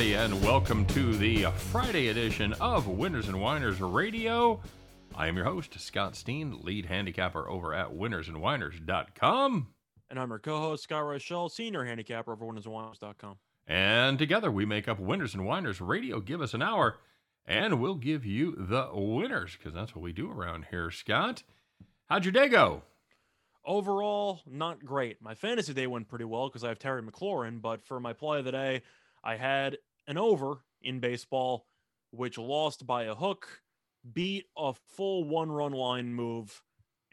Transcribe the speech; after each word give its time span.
everybody, 0.00 0.32
and 0.32 0.42
welcome 0.42 0.86
to 0.86 1.14
the 1.14 1.44
Friday 1.50 2.08
edition 2.08 2.54
of 2.54 2.86
Winners 2.86 3.28
and 3.28 3.38
Whiners 3.38 3.82
Radio. 3.82 4.58
I 5.14 5.26
am 5.26 5.36
your 5.36 5.44
host, 5.44 5.78
Scott 5.78 6.16
Steen, 6.16 6.60
lead 6.62 6.86
handicapper 6.86 7.46
over 7.46 7.74
at 7.74 7.90
winnersandwhiners.com. 7.90 9.66
And 10.08 10.18
I'm 10.18 10.30
your 10.30 10.38
co-host, 10.38 10.84
Scott 10.84 11.04
Rochelle, 11.04 11.50
senior 11.50 11.84
handicapper 11.84 12.32
over 12.32 12.46
winnersandwhiners.com. 12.46 13.36
And 13.66 14.18
together 14.18 14.50
we 14.50 14.64
make 14.64 14.88
up 14.88 14.98
Winners 14.98 15.34
and 15.34 15.44
Whiners 15.44 15.82
Radio. 15.82 16.20
Give 16.20 16.40
us 16.40 16.54
an 16.54 16.62
hour, 16.62 16.96
and 17.44 17.78
we'll 17.78 17.96
give 17.96 18.24
you 18.24 18.56
the 18.56 18.88
winners, 18.94 19.54
because 19.58 19.74
that's 19.74 19.94
what 19.94 20.02
we 20.02 20.14
do 20.14 20.30
around 20.30 20.68
here, 20.70 20.90
Scott. 20.90 21.42
How'd 22.08 22.24
your 22.24 22.32
day 22.32 22.48
go? 22.48 22.84
Overall, 23.66 24.40
not 24.46 24.82
great. 24.82 25.20
My 25.20 25.34
fantasy 25.34 25.74
day 25.74 25.86
went 25.86 26.08
pretty 26.08 26.24
well 26.24 26.48
because 26.48 26.64
I 26.64 26.68
have 26.68 26.78
Terry 26.78 27.02
McLaurin, 27.02 27.60
but 27.60 27.84
for 27.84 28.00
my 28.00 28.14
play 28.14 28.38
of 28.38 28.46
the 28.46 28.52
day, 28.52 28.80
I 29.22 29.36
had 29.36 29.76
an 30.10 30.18
over 30.18 30.64
in 30.82 30.98
baseball, 30.98 31.66
which 32.10 32.36
lost 32.36 32.84
by 32.84 33.04
a 33.04 33.14
hook, 33.14 33.62
beat 34.12 34.46
a 34.58 34.74
full 34.74 35.22
one 35.24 35.50
run 35.50 35.72
line 35.72 36.12
move, 36.12 36.62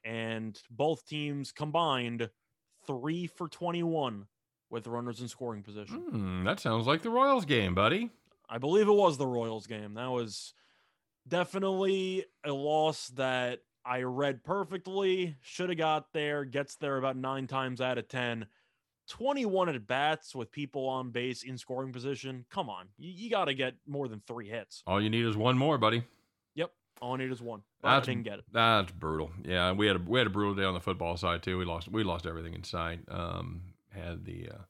and 0.04 0.60
both 0.72 1.06
teams 1.06 1.52
combined 1.52 2.30
three 2.88 3.28
for 3.28 3.48
21 3.48 4.26
with 4.72 4.88
runners 4.88 5.22
in 5.22 5.28
scoring 5.28 5.62
position. 5.62 6.00
Hmm, 6.10 6.44
that 6.44 6.60
sounds 6.60 6.88
like 6.88 7.04
the 7.04 7.12
Royals 7.12 7.46
game, 7.46 7.76
buddy. 7.76 8.10
I 8.50 8.58
believe 8.58 8.88
it 8.88 8.94
was 8.94 9.18
the 9.18 9.28
Royals 9.28 9.68
game. 9.68 9.94
That 9.94 10.10
was 10.10 10.54
definitely 11.28 12.26
a 12.44 12.52
loss 12.52 13.10
that 13.10 13.60
I 13.86 14.02
read 14.02 14.44
perfectly, 14.44 15.36
should 15.42 15.70
have 15.70 15.78
got 15.78 16.14
there, 16.14 16.46
gets 16.46 16.76
there 16.78 16.98
about 16.98 17.16
nine 17.16 17.46
times 17.46 17.80
out 17.80 18.00
of 18.00 18.08
10. 18.08 18.48
21 19.08 19.70
at 19.70 19.88
bats 19.88 20.36
with 20.36 20.52
people 20.52 20.88
on 20.88 21.12
base 21.12 21.44
in 21.44 21.58
scoring 21.58 21.92
position. 21.92 22.46
Come 22.50 22.70
on. 22.70 22.88
You, 22.98 23.12
you 23.16 23.30
got 23.30 23.46
to 23.46 23.54
get 23.54 23.76
more 23.88 24.08
than 24.08 24.22
three 24.28 24.50
hits. 24.50 24.84
All 24.86 25.02
you 25.02 25.10
need 25.10 25.26
is 25.26 25.38
one 25.38 25.58
more, 25.58 25.78
buddy. 25.78 26.04
Yep. 26.56 26.72
All 27.02 27.14
I 27.14 27.18
need 27.18 27.32
is 27.32 27.42
one. 27.42 27.62
That's, 27.82 28.08
I 28.08 28.12
didn't 28.12 28.24
get 28.24 28.40
it. 28.40 28.46
That's 28.52 28.92
brutal. 28.92 29.32
Yeah, 29.44 29.72
we 29.72 29.88
had 29.88 29.98
a 29.98 30.00
we 30.00 30.18
had 30.18 30.28
a 30.28 30.32
brutal 30.32 30.56
day 30.56 30.64
on 30.64 30.74
the 30.74 30.80
football 30.80 31.16
side 31.18 31.44
too. 31.44 31.58
We 31.58 31.66
lost 31.66 31.88
we 31.90 32.04
lost 32.04 32.26
everything 32.26 32.54
in 32.54 32.64
sight. 32.64 33.00
Um, 33.08 33.74
had 33.90 34.26
the 34.26 34.50
uh, 34.52 34.62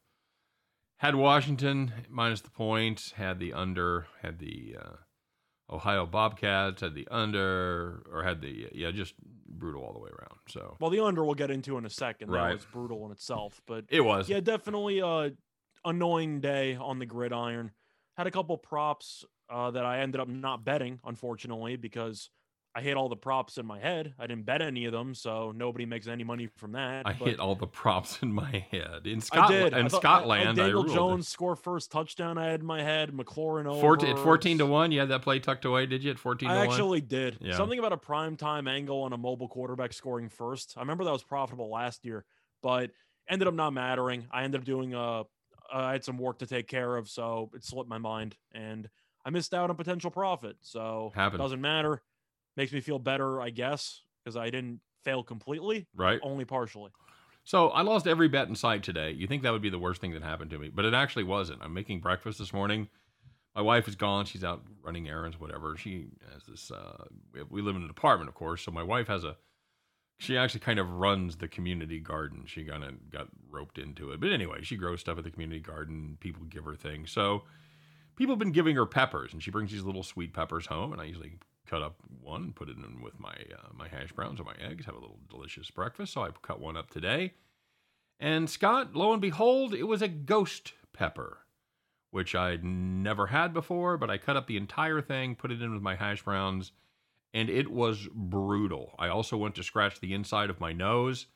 had 0.98 1.16
Washington 1.16 1.94
minus 2.10 2.42
the 2.42 2.50
points. 2.50 3.12
Had 3.12 3.40
the 3.40 3.54
under. 3.54 4.08
Had 4.22 4.40
the 4.40 4.76
uh, 4.80 5.74
Ohio 5.74 6.06
Bobcats. 6.06 6.82
Had 6.82 6.96
the 6.96 7.08
under 7.10 8.04
or 8.12 8.24
had 8.24 8.42
the 8.42 8.70
yeah 8.74 8.92
just 8.92 9.14
brutal 9.58 9.84
all 9.84 9.94
the 9.94 10.00
way 10.00 10.10
around. 10.10 10.40
So 10.48 10.78
Well, 10.80 10.90
the 10.90 11.00
under 11.00 11.24
we'll 11.26 11.36
get 11.36 11.52
into 11.52 11.78
in 11.78 11.86
a 11.86 11.90
second. 11.90 12.30
Right. 12.32 12.50
That 12.50 12.54
was 12.56 12.66
brutal 12.66 13.06
in 13.06 13.12
itself. 13.12 13.62
But 13.68 13.86
it 13.90 14.02
was. 14.02 14.30
yeah, 14.30 14.40
definitely 14.40 15.00
a 15.00 15.32
annoying 15.86 16.40
day 16.42 16.76
on 16.76 17.00
the 17.00 17.06
gridiron. 17.06 17.72
Had 18.18 18.28
a 18.28 18.32
couple 18.32 18.58
props 18.58 19.24
uh, 19.50 19.72
that 19.72 19.86
I 19.86 20.00
ended 20.00 20.20
up 20.20 20.28
not 20.28 20.66
betting, 20.66 21.00
unfortunately, 21.06 21.76
because 21.76 22.30
I 22.78 22.82
hit 22.82 22.96
all 22.96 23.10
the 23.10 23.16
props 23.16 23.58
in 23.58 23.66
my 23.66 23.80
head. 23.80 24.14
I 24.20 24.28
didn't 24.28 24.46
bet 24.46 24.62
any 24.62 24.86
of 24.86 24.92
them, 24.92 25.16
so 25.16 25.52
nobody 25.52 25.88
makes 25.88 26.08
any 26.08 26.24
money 26.24 26.46
from 26.58 26.74
that. 26.74 27.08
I 27.08 27.14
but 27.14 27.28
hit 27.28 27.40
all 27.40 27.56
the 27.56 27.66
props 27.66 28.20
in 28.22 28.32
my 28.32 28.66
head 28.70 29.08
in 29.08 29.18
I 29.18 29.20
Scotland. 29.22 29.74
In 29.76 29.90
thought- 29.90 29.96
I- 29.96 29.98
I- 29.98 30.00
Scotland, 30.00 30.50
I, 30.50 30.54
Daniel 30.54 30.84
ruled 30.84 30.92
it. 30.92 30.94
Jones 30.94 31.28
score 31.28 31.56
first 31.56 31.92
touchdown. 31.92 32.38
I 32.38 32.46
had 32.46 32.60
in 32.60 32.68
my 32.68 32.84
head. 32.84 33.10
McLaurin 33.14 33.66
over 33.66 33.82
14, 33.82 34.10
at 34.16 34.20
14 34.20 34.60
to 34.60 34.68
1 34.68 34.92
you 34.92 35.00
had 35.00 35.10
that 35.10 35.24
play 35.24 35.40
tucked 35.40 35.66
away 35.66 35.88
did 35.88 36.04
you 36.04 36.12
at 36.12 36.20
14 36.20 36.48
I 36.50 36.54
to 36.54 36.58
1 36.60 36.68
I 36.68 36.72
actually 36.72 37.02
did. 37.02 37.40
Yeah. 37.42 37.58
Something 37.58 37.80
about 37.80 37.94
a 37.94 37.98
prime 37.98 38.36
time 38.38 38.68
angle 38.68 39.02
on 39.02 39.12
a 39.12 39.18
mobile 39.18 39.48
quarterback 39.48 39.92
scoring 39.92 40.30
first. 40.30 40.76
I 40.78 40.82
remember 40.82 41.04
that 41.06 41.12
was 41.12 41.24
profitable 41.24 41.72
last 41.72 42.06
year, 42.06 42.26
but 42.62 42.92
ended 43.28 43.48
up 43.48 43.56
not 43.56 43.74
mattering. 43.74 44.28
I 44.30 44.44
ended 44.44 44.62
up 44.62 44.66
doing 44.66 44.94
uh 44.94 45.24
I 45.74 45.94
had 45.94 46.04
some 46.04 46.20
work 46.20 46.38
to 46.40 46.46
take 46.46 46.68
care 46.68 46.96
of, 46.96 47.10
so 47.10 47.50
it 47.56 47.66
slipped 47.66 47.90
my 47.90 47.98
mind 47.98 48.36
and 48.54 48.88
I 49.26 49.32
missed 49.32 49.54
out 49.56 49.72
on 49.72 49.76
potential 49.76 50.12
profit. 50.12 50.58
So 50.62 51.12
Happened. 51.16 51.40
doesn't 51.42 51.60
matter. 51.60 52.04
Makes 52.58 52.74
me 52.74 52.82
feel 52.82 53.00
better, 53.00 53.40
I 53.40 53.52
guess, 53.52 54.02
because 54.24 54.36
I 54.36 54.50
didn't 54.50 54.82
fail 55.04 55.24
completely, 55.24 55.88
right 55.96 56.20
only 56.24 56.44
partially. 56.44 56.92
So 57.44 57.70
I 57.70 57.82
lost 57.82 58.08
every 58.08 58.28
bet 58.28 58.50
in 58.50 58.56
sight 58.56 58.84
today. 58.84 59.12
You 59.12 59.26
think 59.26 59.44
that 59.44 59.54
would 59.54 59.62
be 59.62 59.70
the 59.70 59.80
worst 59.80 60.02
thing 60.02 60.12
that 60.12 60.24
happened 60.24 60.50
to 60.50 60.60
me, 60.60 60.70
but 60.70 60.84
it 60.84 60.94
actually 60.94 61.24
wasn't. 61.24 61.62
I'm 61.62 61.74
making 61.74 62.02
breakfast 62.02 62.40
this 62.40 62.52
morning. 62.52 62.90
My 63.56 63.62
wife 63.62 63.88
is 63.88 63.96
gone. 63.96 64.26
She's 64.26 64.44
out 64.44 64.64
running 64.84 65.08
errands, 65.08 65.40
whatever. 65.40 65.78
She 65.78 66.08
has 66.34 66.44
this. 66.46 66.72
Uh, 66.72 67.06
we, 67.34 67.44
we 67.44 67.62
live 67.62 67.76
in 67.76 67.84
an 67.84 67.90
apartment, 67.90 68.28
of 68.28 68.36
course. 68.36 68.64
So 68.64 68.72
my 68.72 68.84
wife 68.84 69.08
has 69.08 69.24
a. 69.24 69.38
She 70.20 70.36
actually 70.36 70.60
kind 70.60 70.78
of 70.78 70.90
runs 70.90 71.38
the 71.38 71.48
community 71.48 72.00
garden. 72.00 72.44
She 72.48 72.66
kind 72.66 72.84
of 72.84 73.10
got 73.12 73.28
roped 73.50 73.78
into 73.78 74.12
it, 74.12 74.20
but 74.20 74.32
anyway, 74.32 74.64
she 74.64 74.76
grows 74.76 75.00
stuff 75.00 75.18
at 75.18 75.24
the 75.24 75.32
community 75.32 75.62
garden. 75.62 76.18
People 76.20 76.44
give 76.50 76.66
her 76.66 76.76
things. 76.76 77.12
So 77.12 77.44
people 78.18 78.34
have 78.34 78.40
been 78.40 78.52
giving 78.52 78.76
her 78.76 78.86
peppers, 78.86 79.32
and 79.32 79.42
she 79.42 79.52
brings 79.52 79.72
these 79.72 79.84
little 79.84 80.04
sweet 80.04 80.34
peppers 80.34 80.66
home, 80.66 80.92
and 80.92 81.02
I 81.02 81.06
usually 81.06 81.38
cut 81.70 81.82
up 81.82 81.96
one, 82.22 82.54
put 82.54 82.70
it 82.70 82.78
in 82.78 83.02
with 83.02 83.20
my 83.20 83.36
uh, 83.54 83.70
my 83.74 83.88
hash 83.88 84.12
browns 84.12 84.40
or 84.40 84.44
my 84.44 84.56
eggs, 84.60 84.86
have 84.86 84.96
a 84.96 85.00
little 85.00 85.20
delicious 85.30 85.70
breakfast. 85.70 86.14
So 86.14 86.22
I 86.22 86.30
cut 86.42 86.60
one 86.60 86.78
up 86.78 86.90
today. 86.90 87.34
And 88.20 88.50
Scott, 88.50 88.96
lo 88.96 89.14
and 89.14 89.22
behold, 89.22 89.74
it 89.74 89.84
was 89.84 90.02
a 90.02 90.08
ghost 90.08 90.74
pepper, 90.92 91.40
which 92.10 92.34
I'd 92.34 92.64
never 92.64 93.28
had 93.28 93.54
before, 93.54 93.98
but 93.98 94.10
I 94.10 94.18
cut 94.18 94.36
up 94.36 94.48
the 94.48 94.58
entire 94.58 95.02
thing, 95.02 95.36
put 95.36 95.52
it 95.52 95.62
in 95.62 95.74
with 95.74 95.84
my 95.84 95.96
hash 95.96 96.24
browns, 96.24 96.72
and 97.34 97.50
it 97.50 97.70
was 97.70 98.08
brutal. 98.14 98.96
I 98.98 99.10
also 99.10 99.38
went 99.38 99.56
to 99.56 99.64
scratch 99.64 100.00
the 100.00 100.14
inside 100.14 100.50
of 100.50 100.60
my 100.60 100.74
nose. 100.74 101.28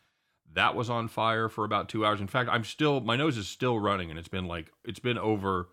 That 0.53 0.75
was 0.75 0.89
on 0.89 1.07
fire 1.07 1.49
for 1.49 1.63
about 1.63 1.87
two 1.87 2.05
hours. 2.05 2.19
In 2.19 2.27
fact, 2.27 2.49
I'm 2.51 2.63
still, 2.63 2.99
my 2.99 3.15
nose 3.15 3.37
is 3.37 3.47
still 3.47 3.79
running, 3.79 4.09
and 4.09 4.17
it's 4.17 4.27
been 4.27 4.47
like, 4.47 4.71
it's 4.83 4.99
been 4.99 5.19
over, 5.19 5.69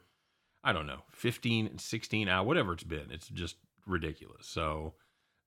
I 0.63 0.75
don't 0.75 0.87
know, 0.87 1.05
15, 1.13 1.79
16 1.79 2.29
hours, 2.29 2.47
whatever 2.47 2.75
it's 2.75 2.85
been. 2.85 3.11
It's 3.11 3.29
just 3.29 3.57
ridiculous. 3.89 4.47
So 4.47 4.95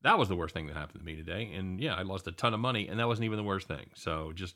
that 0.03 0.17
was 0.17 0.29
the 0.29 0.35
worst 0.35 0.53
thing 0.53 0.67
that 0.67 0.75
happened 0.75 0.99
to 0.99 1.05
me 1.05 1.15
today. 1.15 1.51
And 1.53 1.79
yeah, 1.79 1.95
I 1.95 2.01
lost 2.01 2.27
a 2.27 2.31
ton 2.31 2.53
of 2.53 2.59
money, 2.59 2.87
and 2.87 2.99
that 2.99 3.07
wasn't 3.07 3.25
even 3.25 3.37
the 3.37 3.43
worst 3.43 3.67
thing. 3.67 3.89
So 3.93 4.31
just 4.33 4.55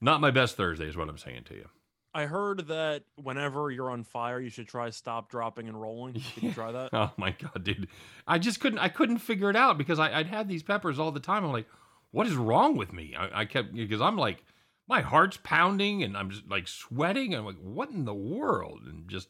not 0.00 0.20
my 0.20 0.30
best 0.30 0.56
Thursday, 0.56 0.86
is 0.86 0.96
what 0.96 1.08
I'm 1.08 1.18
saying 1.18 1.44
to 1.44 1.54
you. 1.54 1.68
I 2.14 2.24
heard 2.24 2.68
that 2.68 3.04
whenever 3.16 3.70
you're 3.70 3.90
on 3.90 4.02
fire, 4.02 4.40
you 4.40 4.48
should 4.48 4.66
try 4.66 4.90
stop, 4.90 5.30
dropping, 5.30 5.68
and 5.68 5.80
rolling. 5.80 6.14
Did 6.34 6.42
you 6.42 6.52
try 6.52 6.72
that? 6.72 6.90
Oh 6.92 7.12
my 7.16 7.32
god, 7.32 7.62
dude! 7.64 7.88
I 8.26 8.38
just 8.38 8.60
couldn't. 8.60 8.78
I 8.78 8.88
couldn't 8.88 9.18
figure 9.18 9.50
it 9.50 9.56
out 9.56 9.78
because 9.78 9.98
I, 9.98 10.18
I'd 10.18 10.26
had 10.26 10.48
these 10.48 10.62
peppers 10.62 10.98
all 10.98 11.12
the 11.12 11.20
time. 11.20 11.44
I'm 11.44 11.52
like, 11.52 11.68
what 12.10 12.26
is 12.26 12.34
wrong 12.34 12.76
with 12.76 12.92
me? 12.92 13.14
I, 13.16 13.42
I 13.42 13.44
kept 13.44 13.74
because 13.74 14.00
I'm 14.00 14.16
like, 14.16 14.42
my 14.88 15.02
heart's 15.02 15.38
pounding 15.42 16.02
and 16.02 16.16
I'm 16.16 16.30
just 16.30 16.48
like 16.48 16.66
sweating. 16.66 17.34
I'm 17.34 17.44
like, 17.44 17.60
what 17.62 17.90
in 17.90 18.04
the 18.04 18.14
world? 18.14 18.80
And 18.86 19.08
just, 19.08 19.28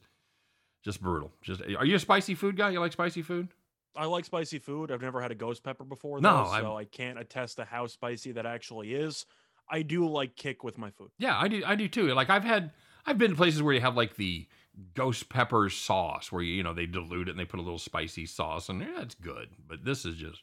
just 0.85 1.03
brutal. 1.03 1.33
Just, 1.43 1.63
are 1.77 1.85
you 1.85 1.97
a 1.97 1.99
spicy 1.99 2.35
food 2.35 2.57
guy? 2.57 2.71
You 2.71 2.81
like 2.81 2.93
spicy 2.93 3.23
food? 3.23 3.49
I 3.97 4.05
like 4.07 4.25
spicy 4.25 4.59
food. 4.59 4.91
I've 4.93 5.03
never 5.03 5.21
had 5.21 5.31
a 5.31 5.35
ghost 5.35 5.63
pepper 5.63 5.85
before, 5.85 6.21
No, 6.21 6.31
though, 6.45 6.51
I'm- 6.51 6.63
so 6.65 6.77
I 6.77 6.85
can't 6.85 7.19
attest 7.19 7.57
to 7.57 7.65
how 7.65 7.87
spicy 7.87 8.33
that 8.33 8.47
actually 8.47 8.95
is. 8.95 9.27
I 9.71 9.83
do 9.83 10.09
like 10.09 10.37
kick 10.37 10.65
with 10.65 10.79
my 10.79 10.91
food. 10.91 11.11
Yeah, 11.19 11.39
I 11.39 11.49
do. 11.49 11.63
I 11.67 11.75
do 11.75 11.89
too. 11.89 12.15
Like 12.15 12.31
I've 12.31 12.45
had, 12.45 12.73
I've 13.05 13.19
been 13.19 13.33
to 13.33 13.37
places 13.37 13.63
where 13.63 13.75
you 13.75 13.81
have 13.81 13.97
like 13.97 14.17
the 14.17 14.47
ghost 14.95 15.29
pepper 15.29 15.69
sauce, 15.69 16.31
where 16.33 16.43
you 16.43 16.55
you 16.55 16.63
know 16.63 16.73
they 16.73 16.87
dilute 16.87 17.29
it 17.29 17.33
and 17.33 17.39
they 17.41 17.45
put 17.45 17.61
a 17.61 17.63
little 17.63 17.79
spicy 17.79 18.25
sauce, 18.25 18.69
and 18.69 18.81
yeah, 18.81 19.03
it's 19.03 19.15
good. 19.15 19.49
But 19.67 19.85
this 19.85 20.05
is 20.07 20.17
just 20.17 20.43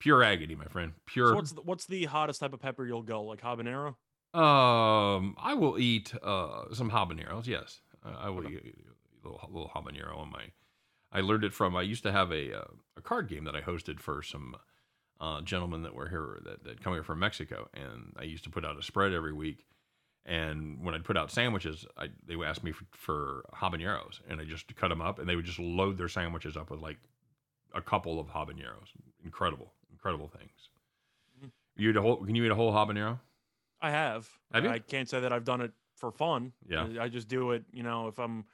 pure 0.00 0.22
agony, 0.22 0.54
my 0.54 0.66
friend. 0.66 0.92
Pure. 1.06 1.28
So 1.28 1.34
what's 1.36 1.52
the, 1.52 1.60
what's 1.62 1.86
the 1.86 2.04
hottest 2.04 2.40
type 2.40 2.52
of 2.52 2.60
pepper 2.60 2.84
you'll 2.84 3.02
go? 3.02 3.22
Like 3.22 3.40
habanero? 3.40 3.94
Um, 4.34 5.36
I 5.38 5.54
will 5.54 5.78
eat 5.78 6.12
uh 6.22 6.72
some 6.74 6.90
habaneros. 6.90 7.46
Yes, 7.46 7.80
I 8.04 8.26
I 8.26 8.28
will 8.30 8.44
Okay. 8.46 8.54
eat 8.56 8.86
a 9.24 9.28
little, 9.28 9.48
little 9.50 9.70
habanero 9.74 10.16
on 10.18 10.30
my. 10.30 10.44
I 11.12 11.20
learned 11.20 11.44
it 11.44 11.52
from. 11.52 11.76
I 11.76 11.82
used 11.82 12.02
to 12.04 12.12
have 12.12 12.30
a 12.32 12.60
uh, 12.60 12.64
a 12.96 13.00
card 13.02 13.28
game 13.28 13.44
that 13.44 13.54
I 13.54 13.60
hosted 13.60 14.00
for 14.00 14.22
some 14.22 14.56
uh, 15.20 15.40
gentlemen 15.42 15.82
that 15.82 15.94
were 15.94 16.08
here 16.08 16.40
that 16.44 16.64
that 16.64 16.82
come 16.82 16.92
here 16.94 17.02
from 17.02 17.18
Mexico, 17.18 17.68
and 17.74 18.14
I 18.18 18.22
used 18.24 18.44
to 18.44 18.50
put 18.50 18.64
out 18.64 18.78
a 18.78 18.82
spread 18.82 19.12
every 19.12 19.32
week. 19.32 19.66
And 20.24 20.84
when 20.84 20.94
I'd 20.94 21.04
put 21.04 21.16
out 21.16 21.30
sandwiches, 21.32 21.84
I 21.96 22.08
they 22.26 22.36
would 22.36 22.46
ask 22.46 22.62
me 22.62 22.72
for, 22.72 22.84
for 22.92 23.44
habaneros, 23.54 24.20
and 24.28 24.40
I 24.40 24.44
just 24.44 24.74
cut 24.76 24.88
them 24.88 25.02
up, 25.02 25.18
and 25.18 25.28
they 25.28 25.36
would 25.36 25.44
just 25.44 25.58
load 25.58 25.98
their 25.98 26.08
sandwiches 26.08 26.56
up 26.56 26.70
with 26.70 26.80
like 26.80 26.98
a 27.74 27.82
couple 27.82 28.20
of 28.20 28.28
habaneros. 28.28 28.88
Incredible, 29.24 29.72
incredible 29.90 30.28
things. 30.28 30.68
Mhm. 31.42 31.50
You 31.76 31.90
eat 31.90 31.96
a 31.96 32.02
whole? 32.02 32.16
Can 32.24 32.34
you 32.34 32.44
eat 32.44 32.50
a 32.50 32.54
whole 32.54 32.72
habanero? 32.72 33.18
I 33.80 33.90
have. 33.90 34.28
Have 34.52 34.62
you? 34.64 34.70
I 34.70 34.78
can't 34.78 35.08
say 35.08 35.20
that 35.20 35.32
I've 35.32 35.44
done 35.44 35.60
it 35.60 35.72
for 35.96 36.12
fun. 36.12 36.52
Yeah. 36.68 36.88
I 37.00 37.08
just 37.08 37.26
do 37.28 37.50
it, 37.50 37.64
you 37.72 37.82
know, 37.82 38.06
if 38.08 38.18
I'm 38.18 38.44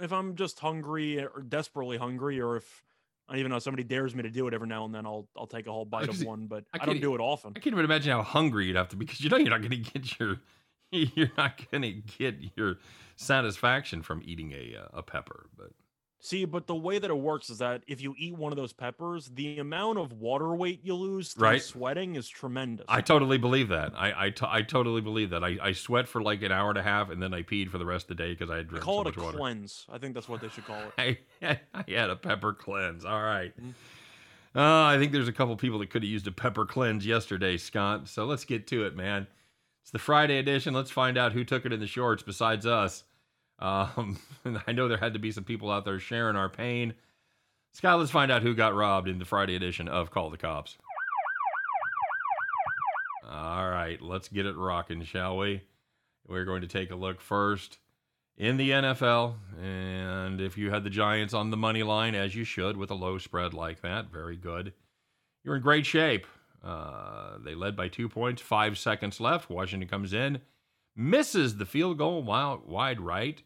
if 0.00 0.12
I'm 0.12 0.36
just 0.36 0.58
hungry 0.58 1.22
or 1.22 1.42
desperately 1.46 1.96
hungry, 1.96 2.40
or 2.40 2.56
if 2.56 2.84
I 3.28 3.36
even 3.36 3.50
know 3.50 3.58
somebody 3.58 3.84
dares 3.84 4.14
me 4.14 4.22
to 4.22 4.30
do 4.30 4.48
it 4.48 4.54
every 4.54 4.68
now 4.68 4.84
and 4.84 4.94
then, 4.94 5.06
I'll 5.06 5.28
I'll 5.36 5.46
take 5.46 5.66
a 5.66 5.72
whole 5.72 5.84
bite 5.84 6.08
of 6.08 6.22
one. 6.24 6.46
But 6.46 6.64
I 6.72 6.78
I, 6.82 6.86
don't 6.86 7.00
do 7.00 7.14
it 7.14 7.20
often. 7.20 7.52
I 7.56 7.60
can't 7.60 7.74
even 7.74 7.84
imagine 7.84 8.12
how 8.12 8.22
hungry 8.22 8.66
you'd 8.66 8.76
have 8.76 8.88
to 8.88 8.96
be 8.96 9.04
because 9.04 9.20
you 9.20 9.30
know 9.30 9.36
you're 9.36 9.50
not 9.50 9.60
going 9.60 9.70
to 9.70 9.76
get 9.76 10.18
your 10.18 10.40
you're 10.90 11.32
not 11.36 11.70
going 11.70 11.82
to 11.82 11.92
get 11.92 12.36
your 12.56 12.78
satisfaction 13.16 14.02
from 14.02 14.22
eating 14.24 14.52
a 14.52 14.76
uh, 14.82 14.98
a 14.98 15.02
pepper. 15.02 15.46
But 15.56 15.70
See, 16.22 16.44
but 16.44 16.66
the 16.66 16.74
way 16.74 16.98
that 16.98 17.10
it 17.10 17.18
works 17.18 17.48
is 17.48 17.58
that 17.58 17.82
if 17.86 18.02
you 18.02 18.14
eat 18.18 18.36
one 18.36 18.52
of 18.52 18.56
those 18.56 18.74
peppers, 18.74 19.30
the 19.34 19.58
amount 19.58 19.98
of 19.98 20.12
water 20.12 20.54
weight 20.54 20.80
you 20.82 20.94
lose 20.94 21.32
through 21.32 21.48
Right. 21.48 21.62
sweating 21.62 22.14
is 22.16 22.28
tremendous. 22.28 22.84
I 22.90 23.00
totally 23.00 23.38
believe 23.38 23.68
that. 23.68 23.94
I 23.96 24.30
I, 24.42 24.60
totally 24.62 25.00
believe 25.00 25.30
that. 25.30 25.42
I, 25.42 25.56
I 25.62 25.72
sweat 25.72 26.06
for 26.06 26.20
like 26.22 26.42
an 26.42 26.52
hour 26.52 26.68
and 26.68 26.78
a 26.78 26.82
half, 26.82 27.08
and 27.08 27.22
then 27.22 27.32
I 27.32 27.42
peed 27.42 27.70
for 27.70 27.78
the 27.78 27.86
rest 27.86 28.10
of 28.10 28.18
the 28.18 28.22
day 28.22 28.32
because 28.32 28.50
I 28.50 28.56
had 28.58 28.68
drank 28.68 28.84
call 28.84 29.00
it 29.08 29.16
a 29.16 29.18
much 29.18 29.34
cleanse. 29.34 29.86
I 29.90 29.96
think 29.96 30.12
that's 30.12 30.28
what 30.28 30.42
they 30.42 30.48
should 30.48 30.66
call 30.66 30.82
it. 30.98 31.18
I, 31.42 31.58
I 31.72 31.84
had 31.88 32.10
a 32.10 32.16
pepper 32.16 32.52
cleanse. 32.52 33.06
All 33.06 33.22
right. 33.22 33.52
Mm. 33.58 33.72
Uh, 34.54 34.84
I 34.84 34.98
think 34.98 35.12
there's 35.12 35.28
a 35.28 35.32
couple 35.32 35.56
people 35.56 35.78
that 35.78 35.90
could 35.90 36.02
have 36.02 36.10
used 36.10 36.26
a 36.26 36.32
pepper 36.32 36.66
cleanse 36.66 37.06
yesterday, 37.06 37.56
Scott. 37.56 38.08
So 38.08 38.26
let's 38.26 38.44
get 38.44 38.66
to 38.68 38.84
it, 38.84 38.94
man. 38.94 39.26
It's 39.82 39.90
the 39.90 39.98
Friday 39.98 40.38
edition. 40.38 40.74
Let's 40.74 40.90
find 40.90 41.16
out 41.16 41.32
who 41.32 41.44
took 41.44 41.64
it 41.64 41.72
in 41.72 41.80
the 41.80 41.86
shorts 41.86 42.22
besides 42.22 42.66
us. 42.66 43.04
Um, 43.60 44.18
I 44.66 44.72
know 44.72 44.88
there 44.88 44.98
had 44.98 45.14
to 45.14 45.18
be 45.18 45.32
some 45.32 45.44
people 45.44 45.70
out 45.70 45.84
there 45.84 45.98
sharing 45.98 46.36
our 46.36 46.48
pain. 46.48 46.94
Scott, 47.72 47.98
let's 47.98 48.10
find 48.10 48.32
out 48.32 48.42
who 48.42 48.54
got 48.54 48.74
robbed 48.74 49.08
in 49.08 49.18
the 49.18 49.24
Friday 49.24 49.54
edition 49.54 49.86
of 49.88 50.10
Call 50.10 50.30
the 50.30 50.36
Cops. 50.36 50.76
All 53.30 53.70
right, 53.70 54.00
let's 54.02 54.28
get 54.28 54.46
it 54.46 54.56
rocking, 54.56 55.04
shall 55.04 55.36
we? 55.36 55.62
We're 56.26 56.44
going 56.44 56.62
to 56.62 56.66
take 56.66 56.90
a 56.90 56.96
look 56.96 57.20
first 57.20 57.78
in 58.36 58.56
the 58.56 58.70
NFL. 58.70 59.34
And 59.62 60.40
if 60.40 60.58
you 60.58 60.70
had 60.70 60.82
the 60.82 60.90
Giants 60.90 61.34
on 61.34 61.50
the 61.50 61.56
money 61.56 61.82
line, 61.82 62.14
as 62.14 62.34
you 62.34 62.44
should 62.44 62.76
with 62.76 62.90
a 62.90 62.94
low 62.94 63.18
spread 63.18 63.54
like 63.54 63.82
that, 63.82 64.10
very 64.10 64.36
good. 64.36 64.72
You're 65.44 65.56
in 65.56 65.62
great 65.62 65.86
shape. 65.86 66.26
Uh, 66.62 67.38
they 67.44 67.54
led 67.54 67.76
by 67.76 67.88
two 67.88 68.08
points, 68.08 68.42
five 68.42 68.76
seconds 68.78 69.20
left. 69.20 69.48
Washington 69.48 69.88
comes 69.88 70.12
in, 70.12 70.40
misses 70.96 71.56
the 71.56 71.66
field 71.66 71.98
goal 71.98 72.22
wide 72.22 73.00
right. 73.00 73.42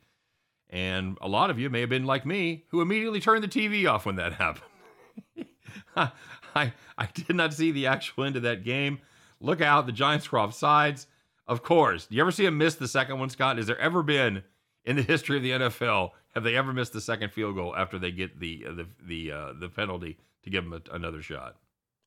And 0.75 1.17
a 1.21 1.29
lot 1.29 1.51
of 1.51 1.59
you 1.61 1.71
may 1.71 1.81
have 1.83 1.89
been 1.89 2.05
like 2.05 2.27
me, 2.27 2.65
who 2.71 2.81
immediately 2.81 3.21
turned 3.21 3.45
the 3.45 3.49
TV 3.49 3.89
off 3.89 4.07
when 4.07 4.17
that 4.17 4.33
happened. 4.35 4.67
I, 6.57 6.73
I 6.99 7.07
did 7.15 7.37
not 7.37 7.55
see 7.55 7.71
the 7.71 7.87
actual 7.87 8.25
end 8.25 8.35
of 8.35 8.43
that 8.43 8.65
game. 8.65 8.99
Look 9.41 9.61
out, 9.61 9.87
the 9.87 9.93
Giants 9.93 10.31
were 10.33 10.41
off 10.41 10.53
sides. 10.53 11.07
Of 11.47 11.63
course. 11.63 12.07
Do 12.07 12.17
you 12.17 12.23
ever 12.23 12.33
see 12.33 12.45
him 12.45 12.59
miss 12.59 12.75
the 12.75 12.89
second 12.89 13.21
one, 13.21 13.31
Scott? 13.31 13.59
Has 13.59 13.69
there 13.69 13.79
ever 13.79 14.03
been 14.03 14.43
in 14.85 14.97
the 14.97 15.03
history 15.03 15.37
of 15.37 15.45
the 15.45 15.51
NFL 15.53 16.11
have 16.35 16.43
they 16.43 16.57
ever 16.57 16.73
missed 16.73 16.93
the 16.93 17.01
second 17.01 17.33
field 17.33 17.55
goal 17.55 17.77
after 17.77 17.97
they 17.97 18.11
get 18.11 18.41
the 18.41 18.65
the 18.65 18.87
the 19.07 19.31
uh, 19.31 19.53
the 19.61 19.69
penalty 19.69 20.19
to 20.43 20.51
give 20.51 20.65
them 20.65 20.73
a, 20.73 20.95
another 20.95 21.23
shot? 21.23 21.55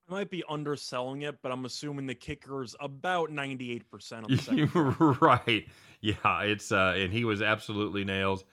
I 0.09 0.13
might 0.13 0.29
be 0.29 0.43
underselling 0.49 1.21
it, 1.21 1.41
but 1.41 1.51
I'm 1.51 1.63
assuming 1.63 2.07
the 2.07 2.15
kicker's 2.15 2.75
about 2.79 3.29
98% 3.29 3.83
of 4.23 4.29
the 4.29 4.37
second. 4.37 4.69
Right. 5.21 5.67
Yeah, 6.01 6.41
it's 6.43 6.71
uh, 6.71 6.95
and 6.97 7.13
he 7.13 7.23
was 7.23 7.41
absolutely 7.41 8.03
nails 8.03 8.43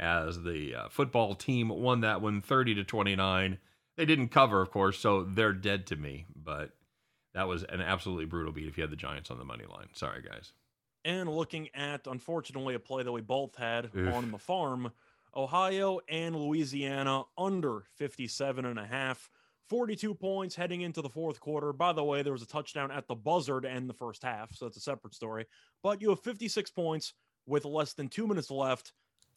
as 0.00 0.42
the 0.42 0.74
uh, 0.74 0.88
football 0.88 1.34
team 1.34 1.68
won 1.68 2.00
that 2.00 2.22
one 2.22 2.40
30 2.40 2.74
to 2.76 2.84
29. 2.84 3.58
They 3.96 4.06
didn't 4.06 4.28
cover, 4.28 4.62
of 4.62 4.70
course, 4.70 4.98
so 4.98 5.22
they're 5.22 5.52
dead 5.52 5.86
to 5.88 5.96
me. 5.96 6.26
But 6.34 6.70
that 7.34 7.46
was 7.46 7.62
an 7.64 7.82
absolutely 7.82 8.24
brutal 8.24 8.52
beat 8.52 8.66
if 8.66 8.78
you 8.78 8.82
had 8.82 8.90
the 8.90 8.96
Giants 8.96 9.30
on 9.30 9.38
the 9.38 9.44
money 9.44 9.64
line. 9.68 9.88
Sorry, 9.92 10.22
guys. 10.22 10.52
And 11.04 11.28
looking 11.28 11.68
at, 11.74 12.06
unfortunately, 12.06 12.74
a 12.74 12.78
play 12.78 13.02
that 13.02 13.12
we 13.12 13.20
both 13.20 13.56
had 13.56 13.90
Oof. 13.96 14.14
on 14.14 14.30
the 14.30 14.38
farm, 14.38 14.90
Ohio 15.36 16.00
and 16.08 16.34
Louisiana 16.34 17.24
under 17.38 17.84
57 17.96 18.64
and 18.64 18.78
a 18.78 18.86
half. 18.86 19.30
42 19.68 20.14
points 20.14 20.56
heading 20.56 20.80
into 20.80 21.00
the 21.00 21.08
fourth 21.08 21.38
quarter. 21.38 21.72
By 21.72 21.92
the 21.92 22.02
way, 22.02 22.22
there 22.22 22.32
was 22.32 22.42
a 22.42 22.46
touchdown 22.46 22.90
at 22.90 23.06
the 23.06 23.14
buzzer 23.14 23.60
to 23.60 23.70
end 23.70 23.88
the 23.88 23.94
first 23.94 24.24
half, 24.24 24.52
so 24.52 24.64
that's 24.64 24.76
a 24.76 24.80
separate 24.80 25.14
story. 25.14 25.46
But 25.82 26.02
you 26.02 26.08
have 26.08 26.20
56 26.20 26.72
points 26.72 27.14
with 27.46 27.64
less 27.64 27.92
than 27.92 28.08
two 28.08 28.26
minutes 28.26 28.50
left. 28.50 28.92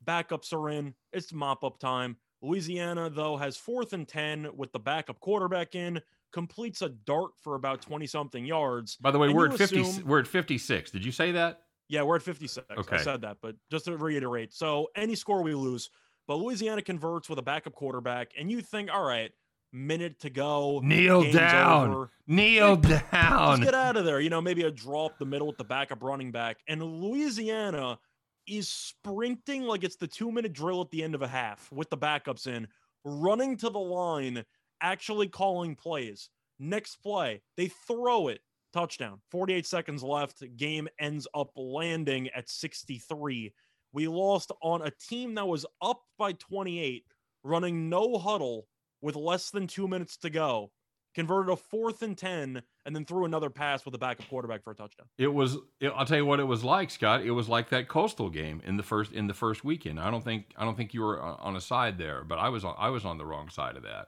Backups 0.06 0.54
are 0.54 0.70
in. 0.70 0.94
It's 1.12 1.34
mop 1.34 1.64
up 1.64 1.80
time. 1.80 2.18
Louisiana, 2.42 3.10
though, 3.10 3.38
has 3.38 3.56
fourth 3.58 3.94
and 3.94 4.08
10 4.08 4.50
with 4.56 4.72
the 4.74 4.80
backup 4.80 5.20
quarterback 5.22 5.76
in, 5.76 6.02
completes 6.34 6.82
a 6.82 6.90
dart 6.90 7.32
for 7.42 7.56
about 7.56 7.82
20 7.82 8.06
something 8.08 8.46
yards. 8.46 8.98
By 8.98 9.12
the 9.12 9.20
way, 9.20 9.28
And 9.28 9.36
we're 9.36 9.50
at 9.50 9.58
50 9.58 9.82
assume- 9.82 10.06
we're 10.08 10.20
at 10.20 10.28
56. 10.28 10.92
Did 10.92 11.06
you 11.06 11.12
say 11.12 11.32
that? 11.32 11.62
Yeah, 11.88 12.02
we're 12.04 12.16
at 12.18 12.24
56. 12.24 12.66
Okay. 12.78 12.96
I 12.98 13.00
said 13.02 13.22
that, 13.22 13.38
but 13.42 13.56
just 13.72 13.86
to 13.86 13.96
reiterate. 13.98 14.54
So 14.54 14.90
any 14.96 15.16
score 15.16 15.42
we 15.44 15.54
lose, 15.54 15.90
but 16.28 16.36
Louisiana 16.36 16.82
converts 16.82 17.30
with 17.30 17.40
a 17.40 17.44
backup 17.44 17.74
quarterback, 17.76 18.32
and 18.38 18.50
you 18.52 18.62
think, 18.62 18.90
all 18.92 19.04
right, 19.04 19.32
minute 19.72 20.20
to 20.22 20.30
go. 20.30 20.80
Kneel 20.84 21.32
down. 21.32 21.90
over. 21.92 22.10
Kneel 22.28 22.78
Just 22.78 23.10
down. 23.12 23.62
get 23.62 23.74
out 23.74 23.98
of 23.98 24.06
there. 24.06 24.20
You 24.20 24.30
know, 24.30 24.42
maybe 24.42 24.64
a 24.64 24.72
draw 24.72 25.06
up 25.08 25.18
the 25.18 25.26
middle 25.26 25.48
with 25.48 25.58
the 25.58 25.64
backup 25.64 26.02
running 26.04 26.32
back. 26.32 26.58
And 26.68 26.82
Louisiana 26.82 28.00
is 28.48 28.68
sprinting 28.68 29.64
like 29.64 29.84
it's 29.84 29.96
the 29.96 30.08
two 30.08 30.32
minute 30.32 30.54
drill 30.54 30.82
at 30.82 30.92
the 30.92 31.04
end 31.04 31.16
of 31.16 31.22
a 31.22 31.28
half 31.28 31.72
with 31.72 31.90
the 31.90 31.98
backups 31.98 32.48
in, 32.48 32.68
running 33.04 33.58
to 33.58 33.70
the 33.70 33.80
line, 33.80 34.44
actually 34.82 35.28
calling 35.28 35.76
plays. 35.76 36.30
Next 36.60 36.98
play, 36.98 37.42
they 37.58 37.68
throw 37.68 38.28
it. 38.28 38.42
Touchdown. 38.74 39.22
48 39.30 39.68
seconds 39.68 40.04
left. 40.04 40.44
Game 40.58 40.88
ends 41.00 41.28
up 41.36 41.52
landing 41.56 42.30
at 42.30 42.50
63. 42.50 43.54
We 43.92 44.08
lost 44.08 44.52
on 44.62 44.82
a 44.82 44.92
team 44.92 45.36
that 45.36 45.48
was 45.48 45.66
up 45.82 46.02
by 46.18 46.32
28, 46.34 47.06
running 47.44 47.90
no 47.90 48.18
huddle 48.18 48.68
with 49.02 49.16
less 49.16 49.52
than 49.52 49.68
two 49.68 49.88
minutes 49.88 50.18
to 50.18 50.32
go 50.32 50.72
converted 51.14 51.52
a 51.52 51.56
fourth 51.56 52.02
and 52.02 52.18
10 52.18 52.62
and 52.86 52.96
then 52.96 53.06
threw 53.06 53.26
another 53.26 53.50
pass 53.50 53.86
with 53.86 53.96
a 53.96 53.98
backup 53.98 54.28
quarterback 54.30 54.64
for 54.64 54.72
a 54.72 54.76
touchdown. 54.76 55.08
It 55.18 55.34
was. 55.34 55.58
It, 55.80 55.92
I'll 55.96 56.06
tell 56.06 56.18
you 56.18 56.26
what 56.26 56.40
it 56.40 56.46
was 56.46 56.64
like, 56.64 56.92
Scott. 56.92 57.22
It 57.24 57.32
was 57.32 57.48
like 57.48 57.70
that 57.70 57.88
coastal 57.88 58.30
game 58.30 58.62
in 58.66 58.78
the 58.78 58.84
first 58.84 59.12
in 59.12 59.28
the 59.28 59.34
first 59.34 59.64
weekend. 59.64 60.00
I 60.00 60.12
don't 60.12 60.24
think 60.24 60.54
I 60.58 60.66
don't 60.66 60.76
think 60.76 60.94
you 60.94 61.02
were 61.02 61.20
on 61.20 61.56
a 61.56 61.62
side 61.62 61.98
there, 61.98 62.24
but 62.24 62.40
I 62.40 62.50
was 62.50 62.66
on 62.66 62.76
I 62.78 62.90
was 62.90 63.06
on 63.06 63.18
the 63.18 63.26
wrong 63.26 63.50
side 63.50 63.78
of 63.78 63.84
that. 63.84 64.08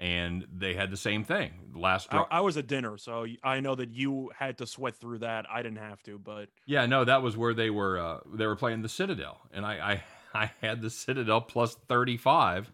And 0.00 0.46
they 0.54 0.74
had 0.74 0.92
the 0.92 0.96
same 0.96 1.24
thing. 1.24 1.50
Last 1.74 2.14
I. 2.14 2.24
I 2.30 2.40
was 2.40 2.56
at 2.56 2.68
dinner, 2.68 2.98
so 2.98 3.26
I 3.42 3.58
know 3.58 3.74
that 3.74 3.90
you 3.90 4.30
had 4.38 4.58
to 4.58 4.66
sweat 4.66 4.94
through 4.94 5.18
that. 5.18 5.46
I 5.50 5.60
didn't 5.60 5.78
have 5.78 6.00
to, 6.04 6.20
but 6.20 6.50
Yeah, 6.66 6.86
no, 6.86 7.04
that 7.04 7.20
was 7.20 7.36
where 7.36 7.52
they 7.52 7.68
were. 7.68 7.98
Uh, 7.98 8.20
they 8.32 8.46
were 8.46 8.54
playing 8.54 8.82
the 8.82 8.88
Citadel, 8.88 9.40
and 9.52 9.66
I, 9.66 9.72
I, 9.74 10.02
I 10.44 10.50
had 10.60 10.82
the 10.82 10.90
Citadel 10.90 11.40
plus 11.40 11.74
thirty 11.88 12.16
five, 12.16 12.70